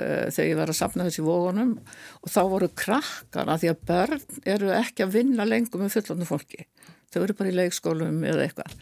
[0.00, 1.76] þegar ég var að sapna þessi vógunum
[2.20, 6.28] og þá voru krakkar að því að börn eru ekki að vinna lengur með fullondu
[6.28, 6.66] fólki.
[7.10, 8.76] Þau eru bara í leikskólum eða eitthvað.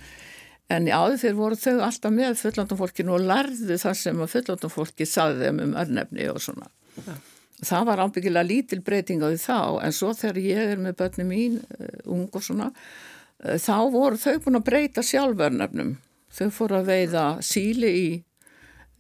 [0.69, 4.33] En í áður fyrir voru þau alltaf með fullondum fólkinu og lærðu það sem að
[4.35, 6.69] fullondum fólki saði þeim um örnefni og svona.
[7.07, 7.15] Ja.
[7.59, 11.33] Það var ábyggilega lítil breyting á því þá en svo þegar ég er með börnum
[11.33, 15.97] mín, uh, ung og svona, uh, þá voru þau búin að breyta sjálförnefnum.
[16.37, 18.09] Þau fóru að veiða síli í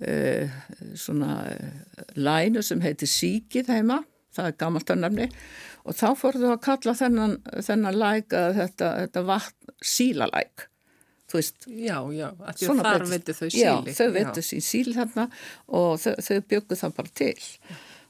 [0.07, 0.59] uh,
[0.99, 4.03] svona uh, lænu sem heitir Síkið heima,
[4.37, 5.29] það er gammalt að nefni
[5.89, 10.66] og þá fórðu að kalla þennan, þennan læk að þetta, þetta vatn sílalæk.
[11.69, 13.61] Já, já, að því að þar veitu þau síli.
[13.61, 15.27] Já, þau veitu sín síli þarna
[15.77, 17.49] og þau, þau byggu það bara til.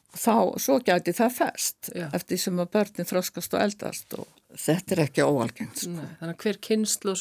[0.08, 2.06] Og þá, svo gæti það fest já.
[2.14, 6.06] eftir sem að börnin þróskast og eldast og þetta er ekki óalgengt sko.
[6.20, 7.14] Þannig að hver kynslu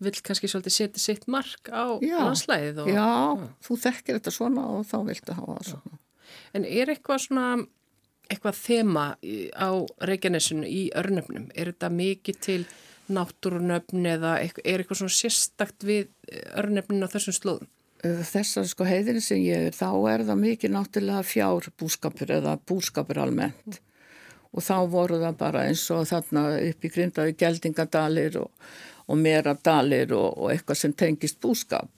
[0.00, 3.48] vil kannski setja sitt mark á landslæðið og, Já, já.
[3.66, 5.98] þú þekkir þetta svona og þá viltu hafa það svona
[6.54, 7.46] En er eitthvað svona
[8.30, 9.04] eitthvað þema
[9.52, 9.70] á
[10.08, 11.50] Reykjanesinu í örnöfnum?
[11.54, 12.60] Er þetta mikið til
[13.12, 16.08] náttúrunöfn eða er eitthvað svona sérstakt við
[16.56, 17.70] örnöfninu á þessum slóðum?
[18.04, 23.20] Þessar sko heiðin sem ég er, þá er það mikið náttúrulega fjár búskapur eða búskapur
[23.22, 23.80] almennt
[24.54, 28.70] og þá voru það bara eins og þarna upp í grindaði geldingadalir og,
[29.10, 31.90] og meradalir og, og eitthvað sem tengist búskap.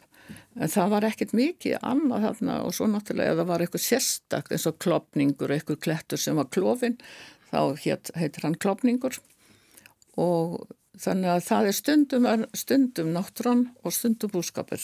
[0.57, 4.55] En það var ekkert mikið annað þarna og svo náttúrulega ef það var eitthvað sérstakt
[4.57, 6.97] eins og klopningur, eitthvað klettur sem var klófin,
[7.53, 9.20] þá heit, heitir hann klopningur
[10.16, 10.62] og
[10.97, 14.81] þannig að það er stundum, stundum náttúrann og stundum búskapur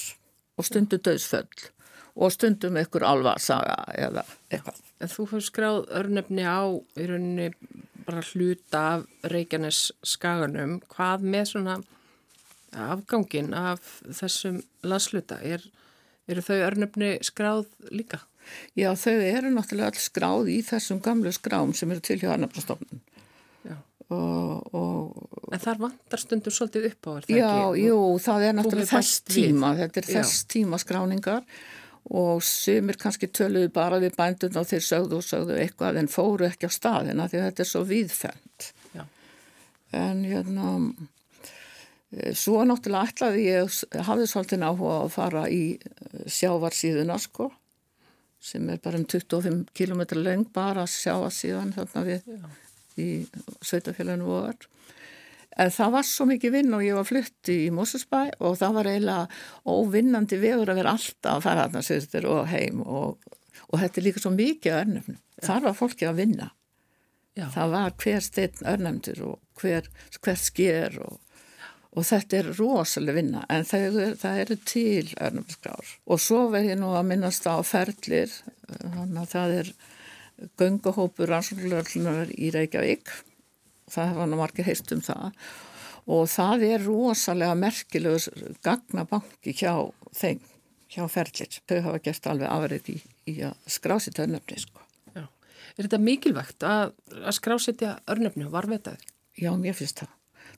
[0.61, 1.71] og stundum döðsföll
[2.13, 4.83] og stundum einhver alvarsaga eða eitthvað.
[5.03, 7.49] Þú fyrir skráð örnefni á í rauninni
[8.07, 10.79] bara hluta af Reykjanes skaganum.
[10.93, 11.79] Hvað með svona
[12.73, 15.41] afgangin af þessum landsluta?
[15.43, 15.65] Er,
[16.31, 18.23] eru þau örnefni skráð líka?
[18.79, 23.03] Já, þau eru náttúrulega all skráð í þessum gamlu skrám sem eru til hjá Arnafnastofnun.
[24.13, 27.85] Og, og, en þar vantar stundur svolítið upp á er það já, ekki?
[27.85, 31.47] Já, jú, það er náttúrulega þess tíma, þetta er þess tíma skráningar
[32.11, 36.49] og sumir kannski töluðu bara við bændun og þeir sögðu og sögðu eitthvað en fóru
[36.49, 39.05] ekki á staðina því þetta er svo viðfend Já.
[40.01, 40.73] en hérna
[42.11, 47.53] eh, svo náttúrulega ætlaði ég hafði svolítið áhuga að fara í eh, sjávarsíðuna sko
[48.43, 52.51] sem er bara um 25 km leng bara sjávarsíðan þarna við Já.
[52.99, 53.09] í
[53.63, 54.73] Sveitafélaginu voru
[55.53, 59.69] það var svo mikið vinn og ég var flutti í Mosesbæ og það var eiginlega
[59.69, 63.35] óvinnandi vegur að vera alltaf að fara þarna sýrtir og heim og,
[63.69, 65.19] og þetta er líka svo mikið örnöfnum.
[65.43, 66.49] Þar var fólki að vinna.
[67.37, 67.47] Já.
[67.53, 69.89] Það var hver stein örnöfndur og hver,
[70.25, 71.19] hver sker og,
[71.93, 75.97] og þetta er rosalega vinna en það, það eru til örnöfnskrár.
[76.09, 78.33] Og svo verð ég nú að minnast á ferlir,
[78.79, 79.75] þannig að það er
[80.61, 83.13] göngahópur rannsóknarlöflunar í Reykjavík
[83.93, 85.29] það hefa nú margir heist um það
[86.11, 89.75] og það er rosalega merkilegur gagnabanki hjá
[90.19, 90.41] þeim,
[90.91, 91.59] hjá ferlir.
[91.71, 92.97] Þau hafa gert alveg afrið í,
[93.31, 94.83] í að skrásita örnöfni sko.
[95.73, 96.91] Er þetta mikilvægt að,
[97.23, 99.07] að skrásitja örnöfni og varvetaði?
[99.41, 100.11] Já, mér finnst það.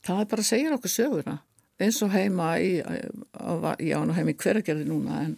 [0.04, 1.36] Það er bara að segja okkur söguna
[1.84, 5.36] eins og heima í, já, nú heim í hverjargerði núna en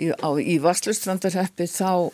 [0.00, 2.12] í, í Vastlustrandarheppi þá,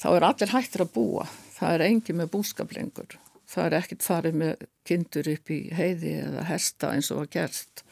[0.00, 1.26] þá er allir hættir að búa.
[1.58, 3.18] Það er engi með búskaplengur
[3.50, 7.84] það er ekkert farið með kindur upp í heiði eða hesta eins og að gerst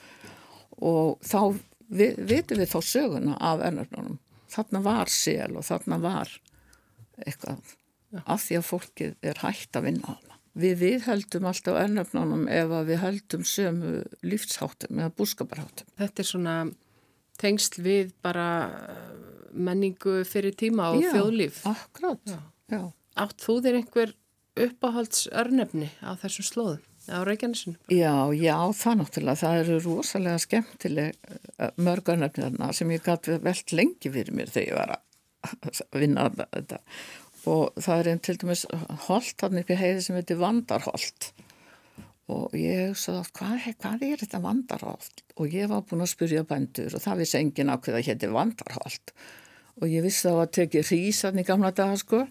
[0.78, 1.40] og þá
[1.90, 4.18] við, vitum við þá söguna af ennarnunum
[4.52, 6.32] þarna var sel og þarna var
[7.26, 7.74] eitthvað
[8.24, 10.36] af því að fólkið er hægt að vinna þarna.
[10.59, 13.93] Við viðheldum alltaf ennarnunum ef við heldum sömu
[14.26, 15.90] lífsháttum eða búskaparháttum.
[16.01, 16.55] Þetta er svona
[17.39, 18.47] tengsl við bara
[19.52, 21.60] menningu fyrir tíma og Já, þjóðlíf.
[21.68, 22.35] Akkurát
[23.18, 24.14] Átt þú þér einhver
[24.66, 27.76] uppáhalds örnefni á þessum slóðum á Reykjanesinu?
[27.93, 31.30] Já, já, það náttúrulega, það eru rosalega skemmtileg
[31.80, 36.28] mörg örnefni þarna sem ég gæti velt lengi fyrir mér þegar ég var að vinna
[36.44, 36.80] þetta.
[37.48, 38.64] Og það er einn til dæmis
[39.06, 41.30] holt hann í heiði sem heitir Vandarholt.
[42.28, 45.22] Og ég hugsaði oft hvað, hvað er þetta Vandarholt?
[45.40, 48.32] Og ég var búin að spyrja bændur og það vissi engin á hvað það hétti
[48.35, 49.14] Vandarholt.
[49.78, 52.26] Og ég vissi það að teki hrísan í gamla daga sko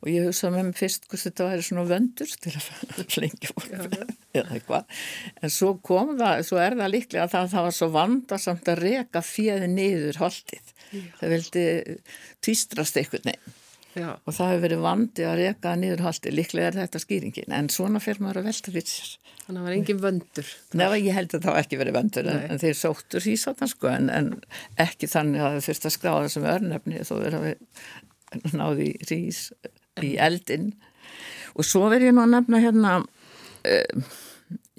[0.00, 2.66] og ég hugsaði með mig fyrst hvort þetta væri svona vöndur til að
[3.12, 4.98] flengja fólk eða eitthvað.
[5.42, 8.82] En svo kom það, svo er það líklega að það, það var svo vandarsamt að
[8.86, 10.74] reka fjöði niður holdið.
[11.20, 11.64] Það vildi
[12.42, 13.58] týstrast eitthvað nefn
[13.98, 14.10] Já.
[14.22, 17.54] og það hefur verið vandi að reka niður holdið, líklega er þetta skýringin.
[17.56, 19.16] En svona fyrir maður að velta fyrir sér.
[19.40, 20.48] Þannig að það var engin vöndur.
[20.78, 23.66] Nei, ég held að það var ekki verið vöndur en, en þeir sóttur í svona
[23.70, 24.28] sko en, en
[24.80, 26.30] ekki þannig að það fyrst að skráða
[30.04, 30.70] í eldin
[31.56, 34.10] og svo verð ég nú að nefna hérna uh,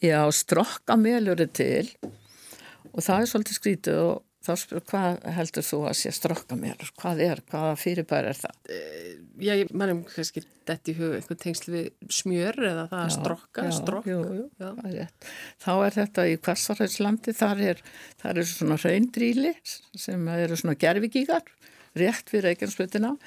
[0.01, 1.87] já, strokkameljur er til.
[2.91, 7.21] Og það er svolítið skrítið og þá spyr hvað heldur þú að sé strokkameljur hvað
[7.27, 8.55] er, hvaða fyrirbæri er það?
[8.65, 9.11] Uh,
[9.45, 11.87] já, ég mannum kannski þetta í hug einhvern tengsl við
[12.19, 14.09] smjör eða það að strokka, já, strokk.
[14.09, 14.47] jú, jú,
[14.89, 15.13] er
[15.61, 17.85] þá er þetta í Kvassarhætslandi þar er,
[18.23, 21.45] þar er svona raundrýli sem eru svona gerfigíkar
[22.01, 23.19] rétt við Reykjanesbötina og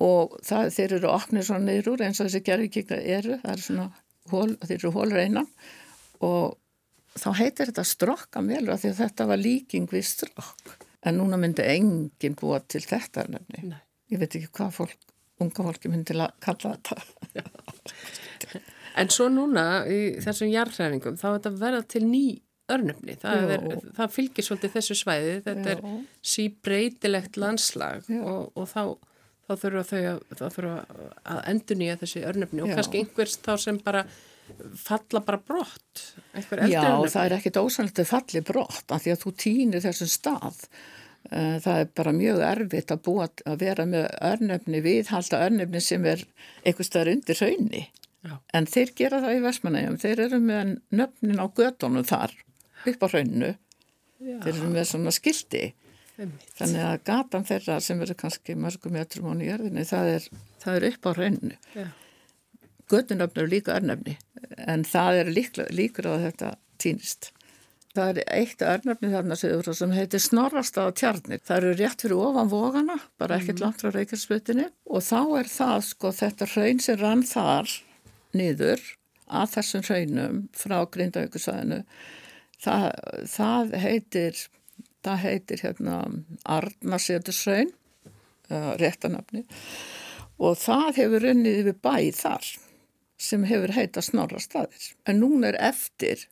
[0.00, 3.88] það, þeir eru opnið svona niður úr eins og þessi gerðvíkika eru, það eru svona
[4.32, 5.48] hól, þeir eru hólur einan
[6.24, 6.56] og
[7.20, 12.38] þá heitir þetta strokkamelur því að þetta var líking við strokk en núna myndi enginn
[12.38, 13.68] búa til þetta nefni.
[13.70, 13.80] Nei.
[14.12, 15.12] Ég veit ekki hvað fólk,
[15.42, 17.44] unga fólki myndi kalla þetta.
[19.00, 22.24] en svo núna í þessum jarðræfingum þá er þetta verða til ný
[22.72, 25.74] örnöfni, það, er, það fylgir svolítið þessu svæði, þetta Jó.
[25.74, 28.80] er síbreytilegt landslag og, og þá
[29.44, 30.22] þá þurfa þau að,
[30.56, 30.76] þurfa
[31.34, 32.76] að endur nýja þessi örnöfni og Já.
[32.78, 34.04] kannski einhvers þá sem bara
[34.76, 36.02] falla bara brott
[36.68, 40.58] Já, það er ekkit ósannlegt að falli brott af því að þú týnir þessum stað.
[41.32, 46.04] Eh, það er bara mjög erfitt að búa að vera með örnöfni viðhalda örnöfni sem
[46.10, 46.24] er
[46.64, 47.86] einhvers staðar undir hraunni
[48.56, 52.34] en þeir gera það í Vestmanægjum þeir eru með nöfnin á gödunum þar
[52.90, 53.50] upp á hraunnu
[54.20, 55.64] þeir eru með svona skildi
[56.14, 60.26] Þannig að gatan þeirra sem eru kannski mörgum metrum á nýjörðinni, það er,
[60.62, 61.56] það er upp á rauninu.
[61.74, 61.86] Ja.
[62.92, 64.18] Göttunöfnur líka örnöfni,
[64.70, 67.32] en það er líkla, líkur á þetta týnist.
[67.94, 71.42] Það er eitt örnöfni þarna sem heitir Snorrastaða tjarnir.
[71.46, 73.62] Það eru rétt fyrir ofan vógana, bara ekkert mm.
[73.62, 77.70] langt frá reykjarsputinni og þá er það sko þetta raun sem rann þar
[78.34, 78.82] niður
[79.30, 81.80] að þessum raunum frá Grindavíkursvæðinu.
[82.64, 82.88] Það,
[83.30, 84.42] það heitir
[85.04, 86.02] það heitir hérna
[86.56, 87.72] Arnarsetursraun
[88.80, 89.44] réttanafni
[90.42, 92.48] og það hefur runnið við bæð þar
[93.24, 94.90] sem hefur heita snorra staðir.
[95.08, 96.26] En núna er eftir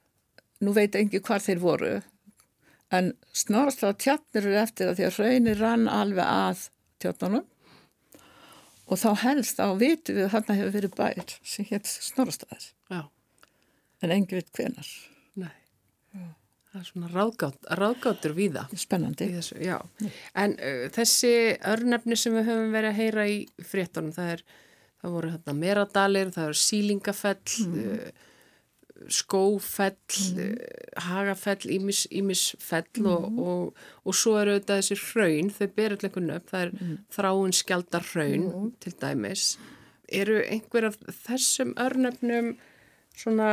[0.63, 1.95] nú veit engi hvað þeir voru
[2.93, 6.67] en snorra staða tjarnir eru eftir að því að raunir rann alveg að
[7.03, 7.49] tjarnunum.
[8.93, 12.69] Og þá helst á vitu við að þarna hefur verið bæð sem hétt snorra staðir.
[14.03, 14.89] En engi veit hvenar
[15.39, 15.55] Nei.
[16.13, 16.42] Já
[16.73, 18.71] Það er svona ráðgát, ráðgátur við það.
[18.81, 19.27] Spennandi.
[19.35, 19.57] Þessu,
[20.41, 21.33] en uh, þessi
[21.69, 23.35] örnefni sem við höfum verið að heyra í
[23.69, 24.45] fréttunum, það, er,
[25.03, 27.75] það voru hérna, meradalir, það eru sílingafell, mm.
[27.83, 28.31] uh,
[29.13, 30.57] skófell, mm.
[31.11, 33.09] hagafell, ímis, ímisfell mm.
[33.11, 36.99] og, og, og svo eru þetta þessi hraun, þau berur allir upp, það er mm.
[37.19, 38.47] þráin skjaldar hraun
[38.81, 39.51] til dæmis.
[40.13, 40.97] Eru einhver af
[41.27, 42.55] þessum örnöfnum
[43.13, 43.51] svona,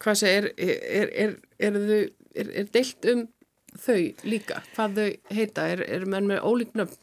[0.00, 3.26] hvað sé, er, er, er, er deilt um
[3.76, 7.02] þau líka, hvað þau heita, er menn með ólíknöfn?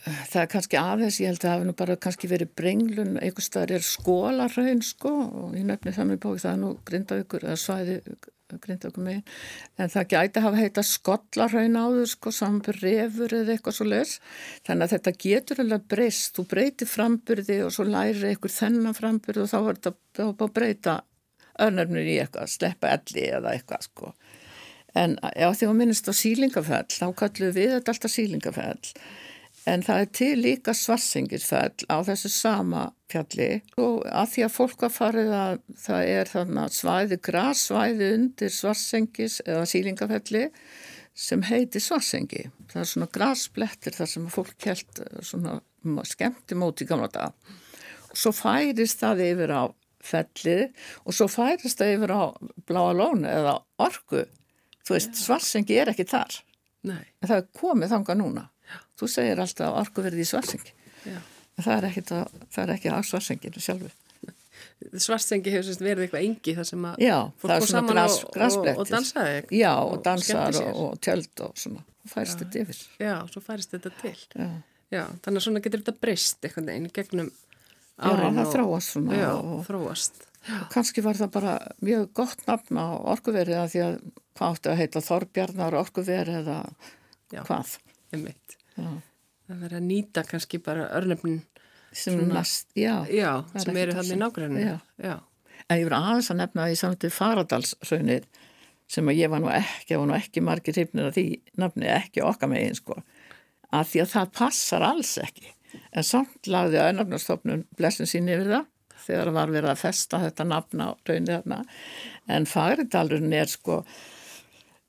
[0.00, 3.48] það er kannski aðeins, ég held að það hefur nú bara kannski verið brenglun, einhvers
[3.50, 7.58] staðar er skólarhaun sko og ég nefni það með bóki það er nú grindavíkur eða
[7.60, 7.96] svæði
[8.64, 9.26] grindavíkur megin,
[9.78, 14.16] en það gæti að hafa heita skollarhaun áður sko samanbyrð refur eða eitthvað svo les
[14.66, 16.32] þannig að þetta getur alveg breyst.
[16.34, 20.96] Þú breytir frambyrði og svo læri einhver þennan frambyrði og þá er þetta að breyta
[21.66, 24.14] örnarnir í eitthvað sleppa elli eða eitthvað sko
[24.98, 28.94] en já því að minnist á sílingafell þá kallum við þetta alltaf sílingafell
[29.68, 34.84] En það er til líka svarsengisfell á þessu sama fjalli og að því að fólk
[34.86, 40.46] var farið að það er þannig að svæði græsvæði undir svarsengis eða sílingafelli
[41.20, 42.46] sem heiti svarsengi.
[42.72, 45.58] Það er svona græsblettir þar sem fólk kelt svona
[46.08, 47.52] skemmti móti gamla dag.
[48.16, 49.62] Svo færist það yfir á
[50.04, 50.68] fellið
[51.04, 52.22] og svo færist það yfir á
[52.68, 54.24] bláa lónu eða orgu.
[54.86, 56.40] Þú veist, svarsengi er ekki þar.
[56.88, 57.02] Nei.
[57.20, 58.46] En það er komið þanga núna.
[58.98, 60.72] Þú segir alltaf orkuverði í svarsengi.
[61.60, 63.90] Það er ekki, það, það er ekki að svarsenginu sjálfu.
[65.00, 68.68] Svarsengi hefur verið eitthvað engi þar sem að Já, fólk kom saman gras, og, og,
[68.80, 69.42] og dansaði.
[69.52, 71.84] Já, og, og dansar og tjöld og svona.
[72.00, 72.80] Og færist þetta yfir.
[73.00, 74.16] Já, svo færist þetta til.
[74.90, 75.04] Já.
[75.22, 77.28] Þannig að svona getur þetta breyst eitthvað einu gegnum
[78.00, 78.24] árin.
[78.24, 79.18] Já, það þróast svona.
[79.20, 79.30] Já,
[79.68, 80.24] þróast.
[80.56, 81.54] Og kannski var það bara
[81.84, 83.98] mjög gott nafn á orkuverið að því að
[84.38, 86.58] hvað áttu að heita Þorbjarnar orkuverið eða
[87.30, 87.76] Já, hvað.
[88.14, 88.56] Einmitt.
[88.74, 88.90] Já.
[89.50, 91.40] Það verður að nýta kannski bara örnöfnin
[91.92, 94.76] sem, næst, já, já, sem eru þannig nákvæmlega.
[94.78, 95.06] Já.
[95.10, 95.16] já.
[95.66, 98.28] En ég verður aðeins að nefna að ég samtið Faradalsraunir
[98.90, 101.24] sem að ég var nú ekki, ég var nú ekki margir hryfnir að því
[101.62, 102.96] nafni ekki okkar megin sko,
[103.70, 105.52] að því að það passar alls ekki.
[105.90, 108.68] En samt lagði að önnafnarstofnun blessin sín yfir það
[109.00, 111.60] þegar það var verið að festa þetta nafna á raunir þarna.
[112.30, 113.82] En Faradalurinn er sko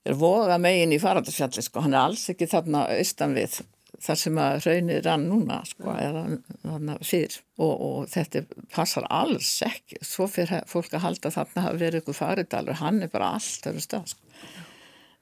[0.06, 3.62] er voga megin í Faradalsfjalli sko, hann er alls ekki þarna austan við
[4.02, 6.24] þar sem að raunir rann núna sko, eða
[6.64, 8.44] þarna fyrr og, og þetta
[8.74, 13.12] passar alls ekki svo fyrir fólk að halda þarna að vera ykkur faridalur, hann er
[13.14, 14.42] bara allt öru stað sko.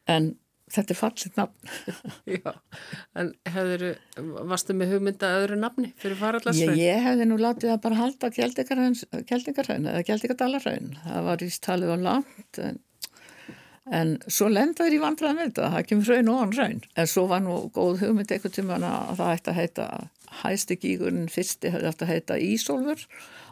[0.07, 0.31] en
[0.73, 1.71] þetta er fallið nafn
[2.35, 2.51] Já,
[3.19, 3.85] en hefur
[4.51, 6.75] varstu með hugmynda öðru nafni fyrir faradarsraun?
[6.77, 11.95] Ég, ég hefði nú látið að bara halda Kjeldingarraun eða Kjeldingardalarraun það var í talið
[11.95, 12.79] á langt en
[13.89, 16.81] En svo lendaður í vandraðan þetta, það kemur hraun og hraun.
[16.93, 19.85] En svo var nú góð hugmynd eitthvað tíma að það ætti að heita,
[20.43, 23.05] hæsti gígurinn fyrsti hefði ætti að heita Ísólfur,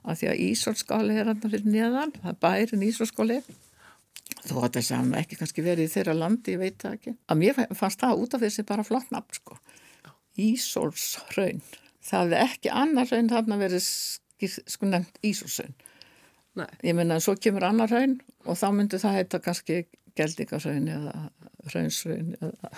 [0.05, 3.39] af því að Ísólskóli er hann fyrir neðan, það er bærin Ísólskóli.
[4.47, 7.15] Ætti að segja hann ekki kannski verið í þeirra landi, ég veit það ekki.
[7.27, 9.57] Að mér fannst það út af þessi bara flott nafn, sko.
[10.39, 11.61] Ísóls hraun.
[12.07, 13.83] Það er ekki annar hraun þarna verið
[14.47, 15.73] sko nefnt Ísólsraun.
[16.85, 19.81] Ég menna, svo kemur annar hraun og þá myndur það heita kannski
[20.17, 21.13] geldingarsraun eða
[21.73, 22.71] raunsraun eða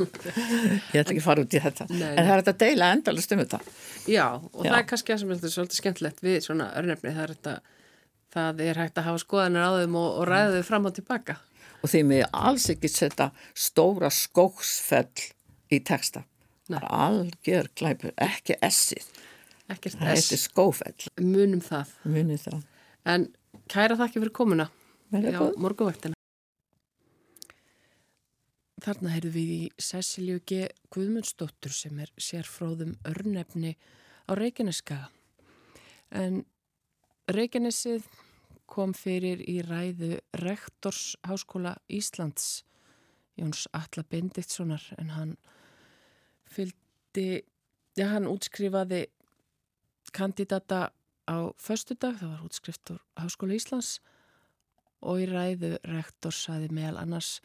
[0.94, 2.12] ég ætla ekki að fara út í þetta Nei.
[2.14, 3.60] en það er þetta deila endalust um þetta
[4.06, 4.70] Já, og Já.
[4.70, 7.54] það er kannski að sem er svolítið skemmtilegt við svona örnefni það er, þetta,
[8.34, 11.36] það er hægt að hafa skoðanir á þeim og, og ræða þau fram og tilbaka.
[11.80, 15.28] Og því með alls ekki setja stóra skóksfell
[15.72, 16.24] í texta.
[16.70, 19.08] Er algjör glæpur, ekki essið.
[19.70, 21.10] Ekkert það heitir skófell.
[21.22, 21.92] Munum það.
[22.06, 22.62] Munum það.
[23.10, 23.26] En
[23.70, 24.66] kæra þakki fyrir komuna.
[25.10, 26.14] Já, morgunvaktina.
[28.80, 30.68] Þarna heyrðu við í Cecilju G.
[30.94, 33.74] Guðmundsdóttur sem er sérfróðum örnefni
[34.24, 35.10] á Reykjaneskaga.
[36.16, 36.44] En
[37.30, 38.06] Reykjanesið
[38.70, 42.64] kom fyrir í ræðu Rektors Háskóla Íslands
[43.38, 45.36] Jóns Alla Bendiktssonar en hann
[46.50, 47.44] fylgdi,
[47.94, 49.04] já hann útskrifaði
[50.10, 50.90] kandidata
[51.30, 54.00] á förstu dag, það var útskrift á Háskóla Íslands
[55.06, 57.38] og í ræðu Rektors saði meðal annars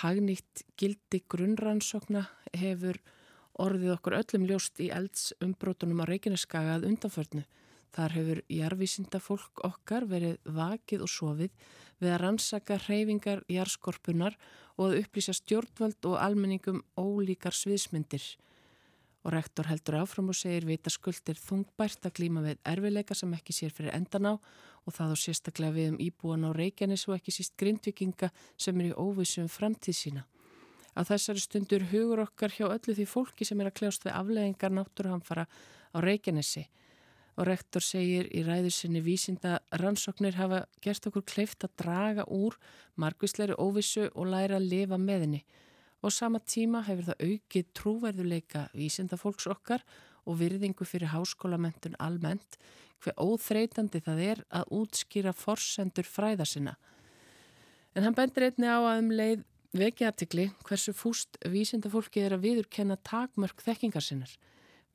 [0.00, 2.24] Hagnýtt gildi grunnrannsókna
[2.56, 3.02] hefur
[3.60, 7.44] orðið okkur öllum ljóst í eldsumbrótunum á Reykjaneskaga að undanförnu.
[7.96, 11.68] Þar hefur jarvísinda fólk okkar verið vakið og sofið
[12.02, 14.36] við að rannsaka hreyfingar jarskorpunar
[14.76, 18.26] og að upplýsa stjórnvöld og almenningum ólíkar sviðsmyndir
[19.24, 23.56] og rektor heldur áfram og segir vita skuldir þungbært að glíma við erfileika sem ekki
[23.56, 27.34] sér fyrir endan á og það á sérstaklega við um íbúan á Reykjanes og ekki
[27.34, 28.28] síst grindvikinga
[28.60, 30.28] sem er í óvissum framtíð sína.
[30.94, 34.76] Á þessari stundur hugur okkar hjá öllu því fólki sem er að kljást við afleggingar
[34.78, 36.68] náttúruhamfara á Reykjanesi
[37.36, 42.56] og rektor segir í ræðu sinni vísinda rannsóknir hafa gert okkur kleift að draga úr
[42.96, 45.42] margvísleiri óvissu og læra að lifa með henni
[46.06, 49.82] og sama tíma hefur það aukið trúverðuleika vísinda fólks okkar
[50.26, 52.58] og virðingu fyrir háskólamentun almennt
[53.02, 56.74] hver óþreytandi það er að útskýra forsendur fræða sinna.
[57.94, 59.44] En hann bendur einni á að um leið
[59.76, 64.32] vekja aðtikli hversu fúst vísinda fólki er að viðurkenna takmörk þekkingar sinnar.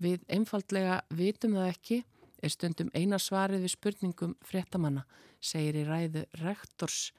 [0.01, 2.01] Við einfaldlega vitum það ekki
[2.41, 5.05] er stundum eina svarið við spurningum fréttamanna,
[5.41, 7.11] segir í ræðu rektors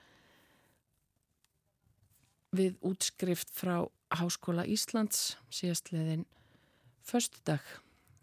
[2.52, 6.26] við útskrift frá Háskóla Íslands síðastleðin
[7.06, 7.62] förstu dag.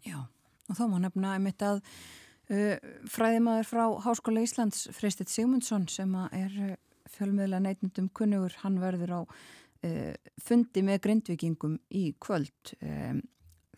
[0.06, 0.22] Já,
[0.70, 2.76] og þá má nefna einmitt að uh,
[3.10, 6.76] fræðimaður frá Háskóla Íslands, Freystit Sigmundsson sem er uh,
[7.10, 12.76] fjölmiðla neitnundum kunnugur, hann verður á uh, fundi með grindvikingum í kvöld.
[12.80, 13.24] Um,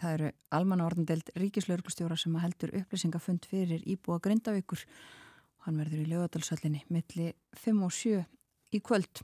[0.02, 4.82] það eru almanna orðandelt ríkislauglustjóra sem heldur upplýsingafund fyrir íbúa grindavíkur.
[5.64, 8.24] Hann verður í lögadalsöllinni milli 5 og 7
[8.74, 9.22] í kvöld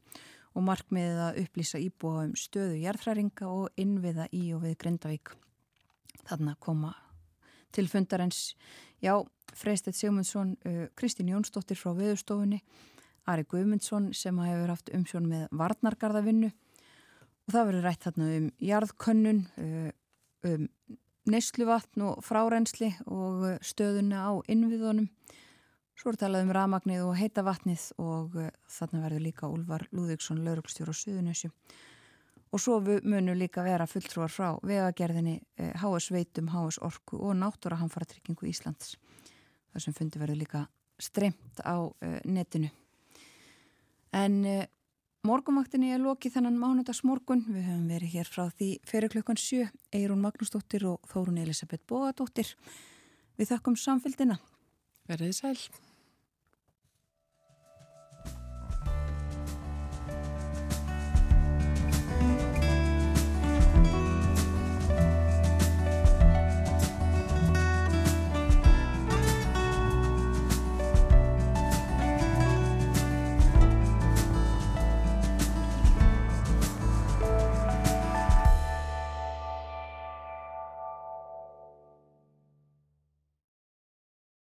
[0.55, 5.35] og markmiðið að upplýsa íbúa um stöðu jærþræringa og innviða í og við Grindavík.
[6.27, 6.95] Þarna koma
[7.75, 8.55] til fundarins,
[9.05, 9.15] já,
[9.55, 10.57] Freistett Sigmundsson,
[10.97, 12.63] Kristín Jónsdóttir frá Veðurstofunni,
[13.29, 19.43] Ari Guðmundsson sem hefur haft umsjón með varnargarðavinnu og það verður rætt þarna um jarðkönnun,
[20.47, 20.69] um
[21.29, 25.09] neysluvatn og frárensli og stöðuna á innviðunum
[25.99, 30.45] Svo er talað um ramagnið og heita vatnið og uh, þarna verður líka Úlvar Lúðvíksson,
[30.47, 31.51] lauruglstjóru á Suðunössu.
[32.55, 37.81] Og svo munu líka vera fulltrúar frá vegagerðinni uh, HS Veitum, HS Orku og Náttúra
[37.81, 38.95] Hamfaratryggingu Íslands.
[39.75, 40.63] Það sem fundi verður líka
[41.03, 42.71] streymt á uh, netinu.
[44.15, 44.39] En
[45.29, 47.43] morgumvaktinni er lokið þennan mánudags morgun.
[47.49, 49.67] Við höfum verið hér frá því fyrir klukkan 7.
[49.93, 52.55] Eirún Magnúsdóttir og Þórun Elisabeth Bóadóttir.
[53.37, 54.39] Við þakkum samfélgina.
[55.11, 55.59] Verðið sæl.